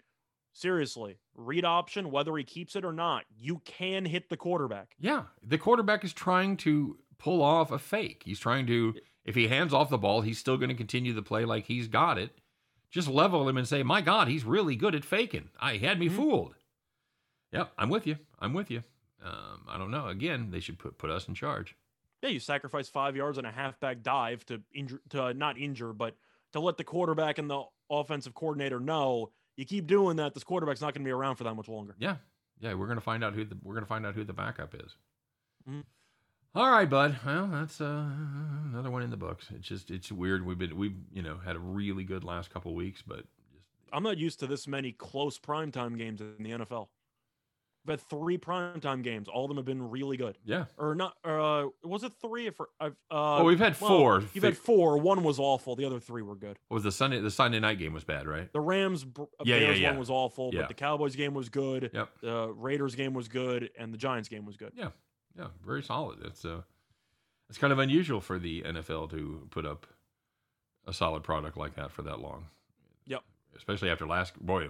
seriously, 0.53 1.19
read 1.35 1.65
option, 1.65 2.11
whether 2.11 2.37
he 2.37 2.45
keeps 2.45 2.77
it 2.77 2.85
or 2.85 2.93
not, 2.93 3.25
you 3.37 3.59
can 3.65 4.05
hit 4.05 4.29
the 4.29 4.37
quarterback. 4.37 4.95
Yeah, 4.99 5.25
the 5.43 5.59
quarterback 5.59 6.05
is 6.05 6.13
trying 6.13 6.57
to 6.59 6.99
pull 7.19 7.43
off 7.43 7.71
a 7.71 7.79
fake. 7.79 8.23
He's 8.25 8.39
trying 8.41 8.67
to. 8.67 8.95
If 9.25 9.35
he 9.35 9.49
hands 9.49 9.75
off 9.75 9.91
the 9.91 9.99
ball, 9.99 10.23
he's 10.23 10.39
still 10.39 10.57
going 10.57 10.71
to 10.71 10.75
continue 10.75 11.13
the 11.13 11.23
play 11.23 11.45
like 11.45 11.67
he's 11.67 11.89
got 11.89 12.19
it. 12.19 12.39
Just 12.91 13.07
level 13.09 13.49
him 13.49 13.57
and 13.57 13.69
say, 13.69 13.83
"My 13.83 14.01
God, 14.01 14.29
he's 14.29 14.45
really 14.45 14.75
good 14.77 14.95
at 14.95 15.05
faking. 15.05 15.51
I 15.61 15.77
had 15.77 15.99
me 16.01 16.09
Mhm. 16.09 16.17
fooled." 16.17 16.55
Yep, 17.53 17.73
I'm 17.79 17.89
with 17.91 18.07
you. 18.07 18.17
I'm 18.39 18.53
with 18.55 18.71
you. 18.71 18.83
Um, 19.23 19.67
I 19.69 19.77
don't 19.77 19.91
know. 19.91 20.07
Again, 20.09 20.51
they 20.51 20.61
should 20.61 20.79
put 20.79 20.99
put 20.99 21.11
us 21.11 21.29
in 21.29 21.35
charge. 21.35 21.77
Yeah, 22.23 22.31
you 22.31 22.41
sacrifice 22.41 22.89
five 22.89 23.17
yards 23.17 23.39
on 23.39 23.45
a 23.45 23.51
halfback 23.53 24.03
dive 24.03 24.45
to 24.47 24.63
injure, 24.73 25.01
to 25.11 25.25
uh, 25.25 25.33
not 25.33 25.59
injure, 25.59 25.93
but 25.93 26.17
to 26.53 26.61
let 26.61 26.77
the 26.77 26.85
quarterback 26.85 27.39
and 27.39 27.49
the 27.51 27.65
offensive 27.91 28.35
coordinator 28.35 28.81
know 28.81 29.33
you 29.61 29.67
keep 29.67 29.87
doing 29.87 30.17
that. 30.17 30.33
This 30.33 30.43
quarterback's 30.43 30.81
not 30.81 30.95
going 30.95 31.05
to 31.05 31.09
be 31.09 31.13
around 31.13 31.37
for 31.37 31.45
that 31.45 31.55
much 31.55 31.69
longer. 31.69 31.95
Yeah, 31.99 32.17
yeah. 32.61 32.73
We're 32.75 32.87
gonna 32.87 33.01
find 33.01 33.23
out 33.23 33.35
who 33.35 33.45
the 33.45 33.57
we're 33.63 33.75
gonna 33.75 33.87
find 33.87 34.07
out 34.07 34.15
who 34.15 34.25
the 34.25 34.33
backup 34.33 34.75
is. 34.75 34.97
Mhm. 35.69 35.85
All 36.55 36.71
right, 36.71 36.89
bud. 36.89 37.19
Well, 37.25 37.47
that's 37.47 37.81
uh, 37.81 38.09
another 38.73 38.91
one 38.91 39.03
in 39.03 39.11
the 39.11 39.17
books. 39.17 39.49
It's 39.55 39.69
just 39.69 39.91
it's 39.91 40.11
weird. 40.11 40.45
We've 40.45 40.59
been 40.59 40.77
we've 40.77 40.97
you 41.13 41.23
know 41.23 41.37
had 41.45 41.57
a 41.57 41.61
really 41.61 42.05
good 42.05 42.25
last 42.25 42.51
couple 42.51 42.75
weeks, 42.75 43.03
but 43.07 43.25
just 43.53 43.67
I'm 43.93 44.03
not 44.03 44.17
used 44.17 44.41
to 44.41 44.47
this 44.47 44.67
many 44.67 44.93
close 44.93 45.39
primetime 45.39 45.99
games 45.99 46.21
in 46.21 46.35
the 46.43 46.51
NFL. 46.51 46.89
Had 47.89 48.01
three 48.03 48.39
primetime 48.39 49.03
games. 49.03 49.27
All 49.27 49.45
of 49.45 49.49
them 49.49 49.57
have 49.57 49.65
been 49.65 49.91
really 49.91 50.17
good. 50.17 50.39
yeah. 50.45 50.67
Or 50.77 50.95
not? 50.95 51.15
Uh, 51.25 51.69
was 51.83 52.05
it 52.05 52.13
three? 52.21 52.47
If 52.47 52.61
I've 52.79 52.93
uh, 52.93 52.95
well, 53.11 53.45
we've 53.47 53.59
had 53.59 53.81
well, 53.81 53.89
four. 53.91 54.23
You've 54.35 54.45
had 54.45 54.57
four. 54.57 54.99
One 54.99 55.25
was 55.25 55.39
awful. 55.39 55.75
The 55.77 55.87
other 55.87 55.99
three 55.99 56.23
were 56.23 56.37
good. 56.37 56.59
What 56.69 56.77
was 56.77 56.85
the 56.85 56.93
Sunday? 56.93 57.21
The 57.21 57.31
Sunday 57.31 57.59
night 57.59 57.79
game 57.79 57.93
was 57.93 58.05
bad, 58.05 58.29
right? 58.29 58.53
The 58.53 58.61
Rams 58.61 59.05
uh, 59.19 59.25
Yeah, 59.45 59.57
yeah, 59.57 59.71
yeah. 59.73 59.91
one 59.91 59.99
was 59.99 60.11
awful, 60.11 60.51
Yeah. 60.53 60.61
but 60.61 60.69
the 60.69 60.75
Cowboys 60.75 61.17
game 61.17 61.35
was 61.35 61.49
good. 61.49 61.91
Yep. 61.93 62.09
The 62.23 62.53
Raiders 62.53 62.95
game 62.95 63.15
was 63.15 63.29
good, 63.29 63.71
and 63.79 63.93
the 63.93 63.99
Giants 63.99 64.29
game 64.29 64.45
was 64.45 64.57
good. 64.57 64.73
Yeah, 64.77 64.91
yeah, 65.37 65.47
very 65.67 65.83
solid. 65.83 66.19
It's 66.25 66.45
uh, 66.45 66.61
it's 67.49 67.59
kind 67.59 67.73
of 67.73 67.79
unusual 67.79 68.21
for 68.21 68.39
the 68.39 68.63
NFL 68.63 69.11
to 69.11 69.49
put 69.51 69.65
up 69.67 69.87
a 70.87 70.93
solid 70.93 71.23
product 71.23 71.57
like 71.57 71.75
that 71.77 71.91
for 71.91 72.03
that 72.03 72.21
long. 72.21 72.47
Yep. 73.07 73.23
Especially 73.57 73.91
after 73.91 74.07
last 74.07 74.39
boy, 74.39 74.69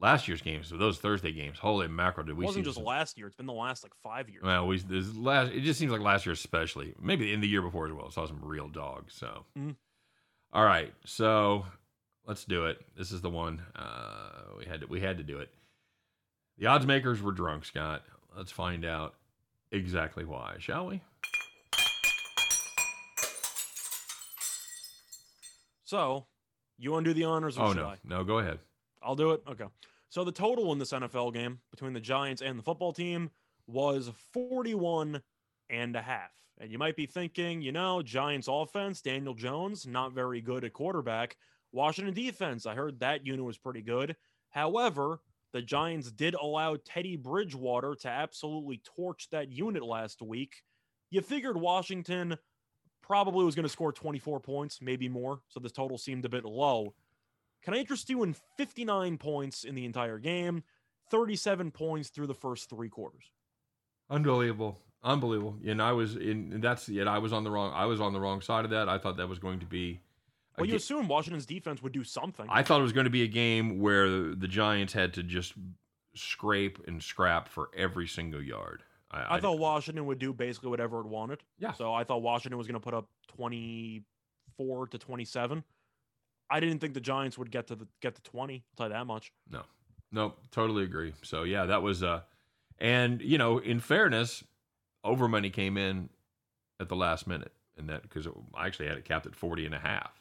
last 0.00 0.26
year's 0.28 0.42
games, 0.42 0.68
so 0.68 0.76
those 0.76 0.98
Thursday 0.98 1.32
games. 1.32 1.58
Holy 1.58 1.86
mackerel! 1.88 2.26
Did 2.26 2.32
It 2.32 2.36
we 2.38 2.44
wasn't 2.46 2.64
see 2.64 2.68
just 2.68 2.76
some- 2.76 2.84
last 2.84 3.16
year; 3.18 3.26
it's 3.26 3.36
been 3.36 3.46
the 3.46 3.52
last 3.52 3.82
like 3.82 3.92
five 4.02 4.28
years. 4.28 4.42
Well, 4.42 4.66
we 4.66 4.78
this 4.78 5.14
last. 5.16 5.52
It 5.52 5.60
just 5.62 5.78
seems 5.78 5.92
like 5.92 6.00
last 6.00 6.26
year, 6.26 6.32
especially 6.32 6.94
maybe 7.00 7.32
in 7.32 7.40
the 7.40 7.48
year 7.48 7.62
before 7.62 7.86
as 7.86 7.92
well. 7.92 8.10
Saw 8.10 8.26
some 8.26 8.40
real 8.42 8.68
dogs. 8.68 9.14
So, 9.14 9.44
Mhm. 9.58 9.76
All 10.52 10.64
right. 10.64 10.92
So 11.04 11.66
let's 12.26 12.44
do 12.44 12.66
it. 12.66 12.84
This 12.96 13.12
is 13.12 13.20
the 13.20 13.30
one 13.30 13.60
uh, 13.76 14.42
we 14.58 14.64
had. 14.64 14.80
To, 14.82 14.86
we 14.86 15.00
had 15.00 15.18
to 15.18 15.24
do 15.24 15.38
it. 15.38 15.50
The 16.58 16.66
odds 16.66 16.86
makers 16.86 17.22
were 17.22 17.32
drunk, 17.32 17.64
Scott. 17.64 18.02
Let's 18.36 18.52
find 18.52 18.84
out 18.84 19.14
exactly 19.72 20.24
why, 20.24 20.56
shall 20.58 20.86
we? 20.86 21.00
So, 25.84 26.26
you 26.78 26.92
want 26.92 27.04
to 27.04 27.10
do 27.10 27.14
the 27.14 27.24
honors, 27.24 27.58
or 27.58 27.64
Oh 27.64 27.68
should 27.72 27.78
no, 27.78 27.86
I? 27.86 27.96
no. 28.04 28.24
Go 28.24 28.38
ahead. 28.38 28.58
I'll 29.02 29.16
do 29.16 29.32
it. 29.32 29.42
Okay. 29.48 29.66
So 30.08 30.24
the 30.24 30.32
total 30.32 30.72
in 30.72 30.78
this 30.78 30.92
NFL 30.92 31.34
game 31.34 31.60
between 31.70 31.92
the 31.92 32.00
Giants 32.00 32.42
and 32.42 32.58
the 32.58 32.62
football 32.62 32.92
team 32.92 33.30
was 33.66 34.10
41 34.32 35.22
and 35.68 35.96
a 35.96 36.02
half. 36.02 36.30
And 36.58 36.70
you 36.70 36.78
might 36.78 36.96
be 36.96 37.06
thinking, 37.06 37.62
you 37.62 37.72
know, 37.72 38.02
Giants 38.02 38.48
offense, 38.50 39.00
Daniel 39.00 39.34
Jones, 39.34 39.86
not 39.86 40.12
very 40.12 40.40
good 40.40 40.64
at 40.64 40.72
quarterback. 40.72 41.36
Washington 41.72 42.12
defense, 42.12 42.66
I 42.66 42.74
heard 42.74 43.00
that 43.00 43.24
unit 43.24 43.44
was 43.44 43.56
pretty 43.56 43.82
good. 43.82 44.16
However, 44.50 45.20
the 45.52 45.62
Giants 45.62 46.10
did 46.10 46.34
allow 46.34 46.76
Teddy 46.84 47.16
Bridgewater 47.16 47.94
to 48.00 48.08
absolutely 48.08 48.82
torch 48.96 49.28
that 49.30 49.50
unit 49.50 49.82
last 49.82 50.22
week. 50.22 50.62
You 51.10 51.22
figured 51.22 51.56
Washington 51.56 52.36
probably 53.02 53.44
was 53.44 53.54
going 53.54 53.64
to 53.64 53.68
score 53.68 53.92
24 53.92 54.40
points, 54.40 54.80
maybe 54.80 55.08
more. 55.08 55.40
So 55.48 55.60
this 55.60 55.72
total 55.72 55.98
seemed 55.98 56.24
a 56.24 56.28
bit 56.28 56.44
low. 56.44 56.94
Can 57.62 57.74
I 57.74 57.78
interest 57.78 58.08
you 58.08 58.22
in 58.22 58.34
59 58.56 59.18
points 59.18 59.64
in 59.64 59.74
the 59.74 59.84
entire 59.84 60.18
game, 60.18 60.62
37 61.10 61.70
points 61.70 62.08
through 62.08 62.26
the 62.26 62.34
first 62.34 62.70
three 62.70 62.88
quarters? 62.88 63.24
Unbelievable. 64.08 64.78
Unbelievable. 65.02 65.56
And 65.66 65.80
I 65.80 65.92
was 65.92 66.16
in 66.16 66.60
that's 66.60 66.88
yet 66.88 67.08
I 67.08 67.18
was 67.18 67.32
on 67.32 67.44
the 67.44 67.50
wrong 67.50 67.72
I 67.74 67.86
was 67.86 68.00
on 68.00 68.12
the 68.12 68.20
wrong 68.20 68.40
side 68.40 68.64
of 68.64 68.70
that. 68.72 68.88
I 68.88 68.98
thought 68.98 69.16
that 69.16 69.28
was 69.28 69.38
going 69.38 69.60
to 69.60 69.66
be 69.66 70.00
Well, 70.58 70.66
you 70.66 70.76
assume 70.76 71.08
Washington's 71.08 71.46
defense 71.46 71.82
would 71.82 71.92
do 71.92 72.04
something. 72.04 72.46
I 72.50 72.62
thought 72.62 72.80
it 72.80 72.82
was 72.82 72.92
going 72.92 73.04
to 73.04 73.10
be 73.10 73.22
a 73.22 73.28
game 73.28 73.80
where 73.80 74.34
the 74.34 74.48
Giants 74.48 74.92
had 74.92 75.14
to 75.14 75.22
just 75.22 75.54
scrape 76.14 76.86
and 76.86 77.02
scrap 77.02 77.48
for 77.48 77.70
every 77.74 78.06
single 78.06 78.42
yard. 78.42 78.82
I, 79.10 79.36
I 79.36 79.40
thought 79.40 79.58
Washington 79.58 80.06
would 80.06 80.18
do 80.18 80.32
basically 80.32 80.68
whatever 80.68 81.00
it 81.00 81.06
wanted. 81.06 81.42
Yeah. 81.58 81.72
So 81.72 81.92
I 81.92 82.04
thought 82.04 82.22
Washington 82.22 82.58
was 82.58 82.66
going 82.66 82.74
to 82.74 82.80
put 82.80 82.94
up 82.94 83.08
24 83.28 84.88
to 84.88 84.98
27. 84.98 85.64
I 86.50 86.60
didn't 86.60 86.80
think 86.80 86.94
the 86.94 87.00
Giants 87.00 87.38
would 87.38 87.50
get 87.50 87.68
to 87.68 87.76
the 87.76 87.86
get 88.00 88.14
to 88.16 88.22
20. 88.22 88.54
I'll 88.54 88.60
tell 88.76 88.86
you 88.88 88.92
that 88.98 89.06
much. 89.06 89.32
no, 89.50 89.62
no, 90.12 90.34
totally 90.50 90.84
agree. 90.84 91.14
So 91.22 91.44
yeah, 91.44 91.66
that 91.66 91.82
was 91.82 92.02
uh 92.02 92.22
and 92.78 93.20
you 93.22 93.38
know, 93.38 93.58
in 93.58 93.80
fairness, 93.80 94.42
over 95.04 95.28
money 95.28 95.50
came 95.50 95.76
in 95.76 96.08
at 96.80 96.88
the 96.88 96.96
last 96.96 97.26
minute 97.26 97.52
and 97.76 97.88
that 97.88 98.02
because 98.02 98.26
I 98.54 98.66
actually 98.66 98.88
had 98.88 98.98
it 98.98 99.04
capped 99.04 99.26
at 99.26 99.34
40 99.34 99.66
and 99.66 99.74
a 99.74 99.78
half. 99.78 100.12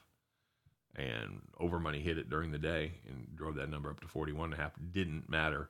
And 0.96 1.42
over 1.60 1.80
money 1.80 2.02
hit 2.02 2.18
it 2.18 2.30
during 2.30 2.52
the 2.52 2.58
day 2.58 2.94
and 3.08 3.28
drove 3.36 3.56
that 3.56 3.70
number 3.70 3.90
up 3.90 4.00
to 4.02 4.08
41 4.08 4.52
and 4.52 4.60
a 4.60 4.62
half. 4.62 4.74
Didn't 4.92 5.30
matter. 5.30 5.70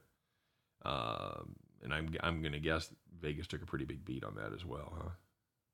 Um, 0.83 1.55
and 1.83 1.93
I'm 1.93 2.09
I'm 2.21 2.41
to 2.43 2.59
guess 2.59 2.89
Vegas 3.21 3.47
took 3.47 3.61
a 3.61 3.65
pretty 3.65 3.85
big 3.85 4.05
beat 4.05 4.23
on 4.23 4.35
that 4.35 4.53
as 4.53 4.65
well, 4.65 4.93
huh? 4.95 5.09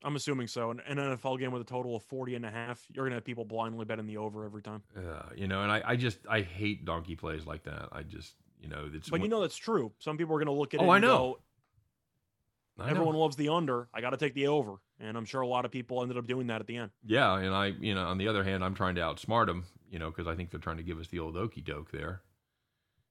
I'm 0.04 0.14
assuming 0.16 0.46
so. 0.46 0.70
An, 0.70 0.80
an 0.86 0.98
NFL 0.98 1.38
game 1.38 1.52
with 1.52 1.62
a 1.62 1.66
total 1.66 1.96
of 1.96 2.02
40 2.04 2.34
and 2.36 2.44
a 2.46 2.50
half, 2.50 2.84
you're 2.92 3.04
going 3.04 3.10
to 3.12 3.16
have 3.16 3.24
people 3.24 3.44
blindly 3.44 3.84
betting 3.84 4.06
the 4.06 4.18
over 4.18 4.44
every 4.44 4.62
time. 4.62 4.82
Yeah, 4.94 5.22
you 5.34 5.48
know, 5.48 5.62
and 5.62 5.72
I, 5.72 5.82
I 5.84 5.96
just 5.96 6.18
I 6.28 6.42
hate 6.42 6.84
donkey 6.84 7.16
plays 7.16 7.46
like 7.46 7.64
that. 7.64 7.88
I 7.92 8.02
just 8.02 8.34
you 8.60 8.68
know 8.68 8.88
it's 8.92 9.08
But 9.10 9.22
you 9.22 9.28
know 9.28 9.40
that's 9.40 9.56
true. 9.56 9.92
Some 9.98 10.16
people 10.18 10.34
are 10.34 10.38
going 10.38 10.46
to 10.46 10.52
look 10.52 10.74
at 10.74 10.80
it 10.80 10.84
Oh, 10.84 10.90
I 10.90 10.98
know. 10.98 11.38
go, 12.78 12.82
I 12.82 12.86
know. 12.86 12.90
everyone 12.92 13.14
loves 13.16 13.36
the 13.36 13.48
under. 13.48 13.88
I 13.94 14.00
got 14.00 14.10
to 14.10 14.16
take 14.16 14.34
the 14.34 14.48
over. 14.48 14.74
And 15.00 15.16
I'm 15.16 15.24
sure 15.26 15.40
a 15.42 15.46
lot 15.46 15.64
of 15.66 15.70
people 15.70 16.00
ended 16.02 16.16
up 16.16 16.26
doing 16.26 16.46
that 16.46 16.60
at 16.60 16.66
the 16.66 16.76
end. 16.76 16.90
Yeah, 17.04 17.36
and 17.36 17.54
I, 17.54 17.66
you 17.66 17.94
know, 17.94 18.04
on 18.06 18.16
the 18.18 18.28
other 18.28 18.44
hand, 18.44 18.64
I'm 18.64 18.74
trying 18.74 18.94
to 18.94 19.02
outsmart 19.02 19.46
them, 19.46 19.64
you 19.90 19.98
know, 19.98 20.10
because 20.10 20.26
I 20.26 20.34
think 20.34 20.50
they're 20.50 20.60
trying 20.60 20.78
to 20.78 20.82
give 20.82 20.98
us 20.98 21.08
the 21.08 21.18
old 21.18 21.36
okey 21.36 21.60
doke 21.60 21.90
there. 21.90 22.22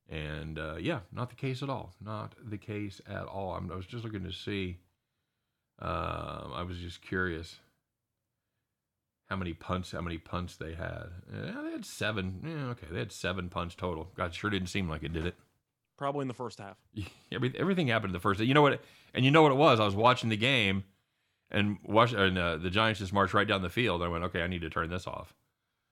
And 0.09 0.57
uh, 0.59 0.75
yeah, 0.79 0.99
not 1.11 1.29
the 1.29 1.35
case 1.35 1.61
at 1.63 1.69
all. 1.69 1.93
Not 2.03 2.35
the 2.43 2.57
case 2.57 3.01
at 3.07 3.25
all. 3.25 3.53
I'm, 3.53 3.71
I 3.71 3.75
was 3.75 3.85
just 3.85 4.03
looking 4.03 4.23
to 4.23 4.31
see 4.31 4.77
Um, 5.79 6.53
I 6.53 6.63
was 6.63 6.77
just 6.77 7.01
curious 7.01 7.59
how 9.27 9.35
many 9.35 9.53
punts 9.53 9.91
how 9.91 10.01
many 10.01 10.17
punts 10.17 10.55
they 10.55 10.73
had. 10.73 11.07
Yeah, 11.33 11.61
they 11.63 11.71
had 11.71 11.85
seven. 11.85 12.41
Yeah, 12.45 12.71
okay, 12.71 12.87
they 12.91 12.99
had 12.99 13.11
seven 13.11 13.49
punts 13.49 13.75
total. 13.75 14.11
God, 14.15 14.33
sure 14.33 14.49
didn't 14.49 14.69
seem 14.69 14.87
like 14.89 15.03
it 15.03 15.13
did 15.13 15.25
it. 15.25 15.35
Probably 15.97 16.23
in 16.23 16.27
the 16.27 16.33
first 16.33 16.59
half. 16.59 16.77
Every, 17.31 17.53
everything 17.57 17.87
happened 17.87 18.09
in 18.09 18.13
the 18.13 18.19
first. 18.19 18.39
You 18.39 18.53
know 18.53 18.61
what? 18.61 18.81
And 19.13 19.25
you 19.25 19.31
know 19.31 19.41
what 19.41 19.51
it 19.51 19.57
was? 19.57 19.79
I 19.79 19.85
was 19.85 19.95
watching 19.95 20.29
the 20.29 20.37
game, 20.37 20.83
and 21.49 21.77
watch 21.83 22.13
and 22.13 22.37
uh, 22.37 22.57
the 22.57 22.69
Giants 22.69 22.99
just 22.99 23.13
marched 23.13 23.33
right 23.33 23.47
down 23.47 23.61
the 23.61 23.69
field. 23.69 24.01
I 24.01 24.07
went, 24.07 24.23
okay, 24.25 24.41
I 24.41 24.47
need 24.47 24.61
to 24.61 24.69
turn 24.69 24.89
this 24.89 25.07
off. 25.07 25.33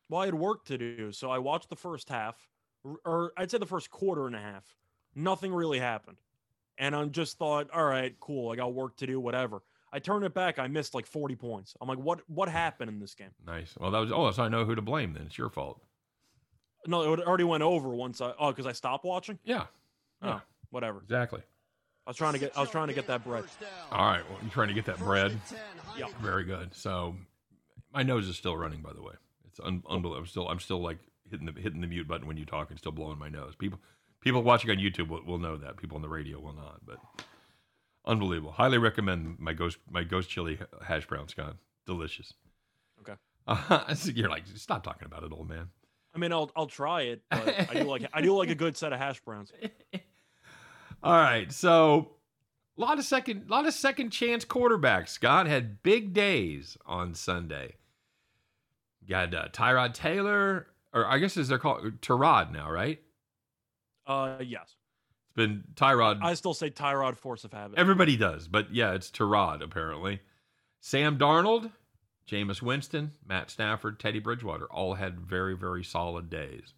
Well, 0.10 0.22
I 0.22 0.26
had 0.26 0.36
work 0.36 0.66
to 0.66 0.78
do, 0.78 1.12
so 1.12 1.32
I 1.32 1.40
watched 1.40 1.70
the 1.70 1.76
first 1.76 2.10
half, 2.10 2.36
or 3.06 3.32
I'd 3.38 3.50
say 3.50 3.58
the 3.58 3.66
first 3.66 3.90
quarter 3.90 4.28
and 4.28 4.36
a 4.36 4.40
half. 4.40 4.76
Nothing 5.16 5.54
really 5.54 5.80
happened, 5.80 6.18
and 6.78 6.96
I 6.96 7.06
just 7.06 7.38
thought, 7.38 7.70
all 7.72 7.86
right, 7.86 8.14
cool. 8.20 8.52
I 8.52 8.56
got 8.56 8.74
work 8.74 8.98
to 8.98 9.08
do, 9.08 9.20
whatever. 9.20 9.62
I 9.94 10.00
turned 10.00 10.26
it 10.26 10.34
back. 10.34 10.58
I 10.58 10.68
missed 10.68 10.96
like 10.96 11.06
40 11.06 11.36
points. 11.36 11.76
I'm 11.80 11.88
like, 11.88 12.00
what? 12.00 12.22
What 12.28 12.50
happened 12.50 12.90
in 12.90 13.00
this 13.00 13.14
game? 13.14 13.30
Nice. 13.46 13.76
Well, 13.80 13.92
that 13.92 14.00
was. 14.00 14.12
Oh, 14.12 14.32
so 14.32 14.44
I 14.44 14.50
know 14.50 14.66
who 14.66 14.74
to 14.74 14.82
blame. 14.82 15.14
Then 15.14 15.28
it's 15.28 15.38
your 15.38 15.50
fault. 15.50 15.82
No, 16.88 17.14
it 17.14 17.20
already 17.22 17.44
went 17.44 17.64
over 17.64 17.90
once 17.90 18.20
I. 18.20 18.34
Oh, 18.40 18.50
because 18.50 18.66
I 18.66 18.72
stopped 18.72 19.06
watching. 19.06 19.38
Yeah. 19.46 19.66
Oh, 20.22 20.42
whatever. 20.72 21.00
Exactly. 21.04 21.42
I 22.06 22.10
was 22.10 22.18
trying 22.18 22.34
to 22.34 22.40
get. 22.40 22.58
I 22.58 22.62
was 22.62 22.72
trying 22.72 22.88
to 22.88 22.94
get 22.94 23.08
that 23.08 23.24
bread. 23.24 23.46
All 23.92 24.06
right. 24.06 24.28
Well, 24.30 24.40
you're 24.42 24.52
trying 24.52 24.70
to 24.70 24.74
get 24.74 24.86
that 24.86 24.98
bread. 25.00 25.40
Yeah. 25.98 26.08
Very 26.22 26.44
good. 26.44 26.74
So, 26.74 27.16
my 27.94 28.04
nose 28.04 28.28
is 28.28 28.36
still 28.36 28.58
running. 28.58 28.82
By 28.82 28.94
the 28.94 29.02
way, 29.02 29.14
it's 29.48 29.60
un- 29.60 29.84
unbelievable. 29.88 30.18
I'm 30.22 30.26
still. 30.26 30.50
I'm 30.50 30.60
still 30.60 30.82
like 30.82 30.98
hitting 31.30 31.46
the 31.46 31.54
hitting 31.54 31.82
the 31.82 31.88
mute 31.88 32.08
button 32.08 32.28
when 32.28 32.36
you 32.38 32.46
talk 32.46 32.72
and 32.72 32.80
still 32.80 32.92
blowing 32.92 33.20
my 33.20 33.30
nose. 33.30 33.54
People 33.56 33.80
people 34.22 34.42
watching 34.42 34.72
on 34.72 34.78
YouTube 34.78 35.10
will, 35.10 35.24
will 35.24 35.40
know 35.40 35.56
that. 35.58 35.78
People 35.78 35.96
on 35.98 36.02
the 36.02 36.10
radio 36.10 36.40
will 36.40 36.54
not. 36.54 36.82
But 36.86 36.98
unbelievable. 38.06 38.52
Highly 38.52 38.78
recommend 38.78 39.40
my 39.40 39.54
ghost 39.54 39.78
my 39.90 40.04
ghost 40.04 40.30
chili 40.30 40.60
hash 40.86 41.08
brown, 41.08 41.28
Scott. 41.28 41.56
Delicious. 41.86 42.34
Okay. 43.02 43.14
Uh, 43.46 43.94
you're 44.06 44.30
like, 44.30 44.44
stop 44.56 44.84
talking 44.84 45.06
about 45.06 45.22
it, 45.24 45.34
old 45.34 45.50
man. 45.50 45.68
I 46.16 46.18
mean, 46.18 46.32
I'll 46.32 46.50
I'll 46.56 46.68
try 46.68 47.02
it, 47.02 47.24
but 47.30 47.70
I 47.70 47.74
do 47.74 47.84
like 47.84 48.06
I 48.14 48.22
do 48.22 48.36
like 48.38 48.50
a 48.50 48.56
good 48.56 48.78
set 48.78 48.94
of 48.94 49.00
hash 49.00 49.20
browns. 49.20 49.52
All 51.04 51.14
right, 51.14 51.52
so 51.52 52.12
a 52.78 52.82
lot 52.82 52.98
of 52.98 53.06
second, 53.06 53.50
lot 53.50 53.68
of 53.68 53.74
second 53.74 54.12
chance 54.12 54.46
quarterbacks. 54.46 55.10
Scott 55.10 55.48
had 55.48 55.84
big 55.84 56.14
days 56.14 56.78
on 56.86 57.14
Sunday. 57.14 57.76
Got 59.08 59.34
uh, 59.34 59.48
Tyrod 59.50 59.94
Taylor, 59.94 60.68
or 60.94 61.06
I 61.06 61.18
guess 61.18 61.36
is 61.36 61.50
they're 61.50 61.58
called 61.58 62.00
Tyrod 62.02 62.52
now, 62.52 62.72
right? 62.72 63.02
Uh, 64.08 64.38
yes. 64.40 64.76
It's 65.36 65.48
been 65.48 65.64
Tyrod. 65.74 66.20
I 66.22 66.36
still 66.36 66.54
say 66.54 66.70
Tyrod, 66.70 67.18
force 67.18 67.44
of 67.44 67.54
habit. 67.54 67.80
Everybody 67.80 68.16
does, 68.18 68.48
but 68.48 68.74
yeah, 68.74 68.94
it's 68.94 69.10
Tyrod 69.10 69.64
apparently. 69.64 70.20
Sam 70.80 71.18
Darnold, 71.18 71.72
Jameis 72.30 72.62
Winston, 72.62 73.14
Matt 73.28 73.50
Stafford, 73.50 74.00
Teddy 74.00 74.20
Bridgewater 74.20 74.66
all 74.66 74.94
had 74.94 75.20
very, 75.20 75.56
very 75.56 75.84
solid 75.84 76.30
days. 76.30 76.74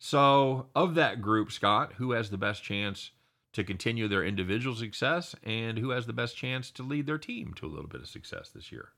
So, 0.00 0.66
of 0.74 0.96
that 0.96 1.22
group, 1.22 1.52
Scott, 1.52 1.94
who 1.98 2.12
has 2.12 2.30
the 2.30 2.38
best 2.38 2.64
chance 2.64 3.12
to 3.52 3.62
continue 3.62 4.08
their 4.08 4.24
individual 4.24 4.74
success 4.74 5.36
and 5.44 5.78
who 5.78 5.90
has 5.90 6.06
the 6.06 6.12
best 6.12 6.36
chance 6.36 6.70
to 6.72 6.82
lead 6.82 7.06
their 7.06 7.18
team 7.18 7.54
to 7.56 7.66
a 7.66 7.68
little 7.68 7.88
bit 7.88 8.00
of 8.00 8.08
success 8.08 8.50
this 8.50 8.72
year? 8.72 8.88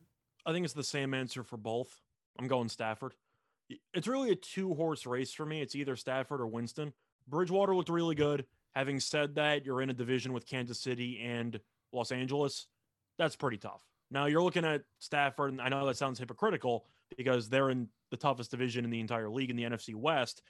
I 0.47 0.53
think 0.53 0.65
it's 0.65 0.75
the 0.75 0.83
same 0.83 1.13
answer 1.13 1.43
for 1.43 1.59
both. 1.59 2.01
I'm 2.39 2.49
going 2.49 2.71
Stafford. 2.71 3.15
It's 3.93 4.09
really 4.09 4.31
a 4.31 4.37
two 4.37 4.75
horse 4.75 5.05
race 5.05 5.33
for 5.33 5.45
me. 5.45 5.61
It's 5.61 5.75
either 5.75 5.97
Stafford 5.97 6.41
or 6.41 6.47
Winston. 6.47 6.95
Bridgewater 7.29 7.77
looked 7.77 7.91
really 7.91 8.15
good. 8.15 8.47
Having 8.75 9.01
said 9.01 9.35
that, 9.35 9.65
you're 9.65 9.83
in 9.83 9.91
a 9.91 9.95
division 9.95 10.33
with 10.33 10.47
Kansas 10.47 10.81
City 10.81 11.21
and 11.25 11.59
Los 11.93 12.13
Angeles. 12.13 12.67
That's 13.19 13.37
pretty 13.37 13.59
tough. 13.59 13.83
Now 14.11 14.27
you're 14.27 14.43
looking 14.43 14.65
at 14.65 14.83
Stafford, 14.99 15.53
and 15.53 15.61
I 15.61 15.69
know 15.69 15.87
that 15.87 15.97
sounds 15.97 16.19
hypocritical 16.19 16.87
because 17.17 17.49
they're 17.49 17.71
in 17.71 17.89
the 18.11 18.17
toughest 18.17 18.51
division 18.51 18.85
in 18.85 18.91
the 18.91 19.01
entire 19.01 19.29
league 19.29 19.51
in 19.51 19.57
the 19.57 19.65
NFC 19.65 19.95
West. 19.95 20.43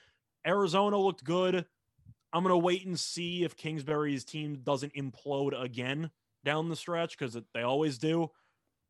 Arizona 0.45 0.97
looked 0.97 1.23
good. 1.23 1.65
I'm 2.33 2.43
going 2.43 2.53
to 2.53 2.57
wait 2.57 2.85
and 2.85 2.99
see 2.99 3.43
if 3.43 3.55
Kingsbury's 3.57 4.23
team 4.23 4.61
doesn't 4.63 4.93
implode 4.93 5.59
again 5.61 6.09
down 6.43 6.69
the 6.69 6.75
stretch 6.75 7.17
because 7.17 7.37
they 7.53 7.61
always 7.61 7.97
do. 7.97 8.29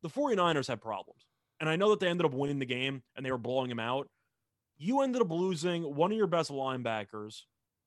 The 0.03 0.09
49ers 0.09 0.67
have 0.67 0.81
problems. 0.81 1.25
And 1.59 1.69
I 1.69 1.75
know 1.75 1.89
that 1.89 1.99
they 1.99 2.07
ended 2.07 2.25
up 2.25 2.33
winning 2.33 2.59
the 2.59 2.65
game 2.65 3.03
and 3.15 3.25
they 3.25 3.31
were 3.31 3.37
blowing 3.37 3.69
him 3.69 3.79
out. 3.79 4.09
You 4.77 5.01
ended 5.01 5.21
up 5.21 5.31
losing 5.31 5.83
one 5.95 6.11
of 6.11 6.17
your 6.17 6.27
best 6.27 6.51
linebackers. 6.51 7.41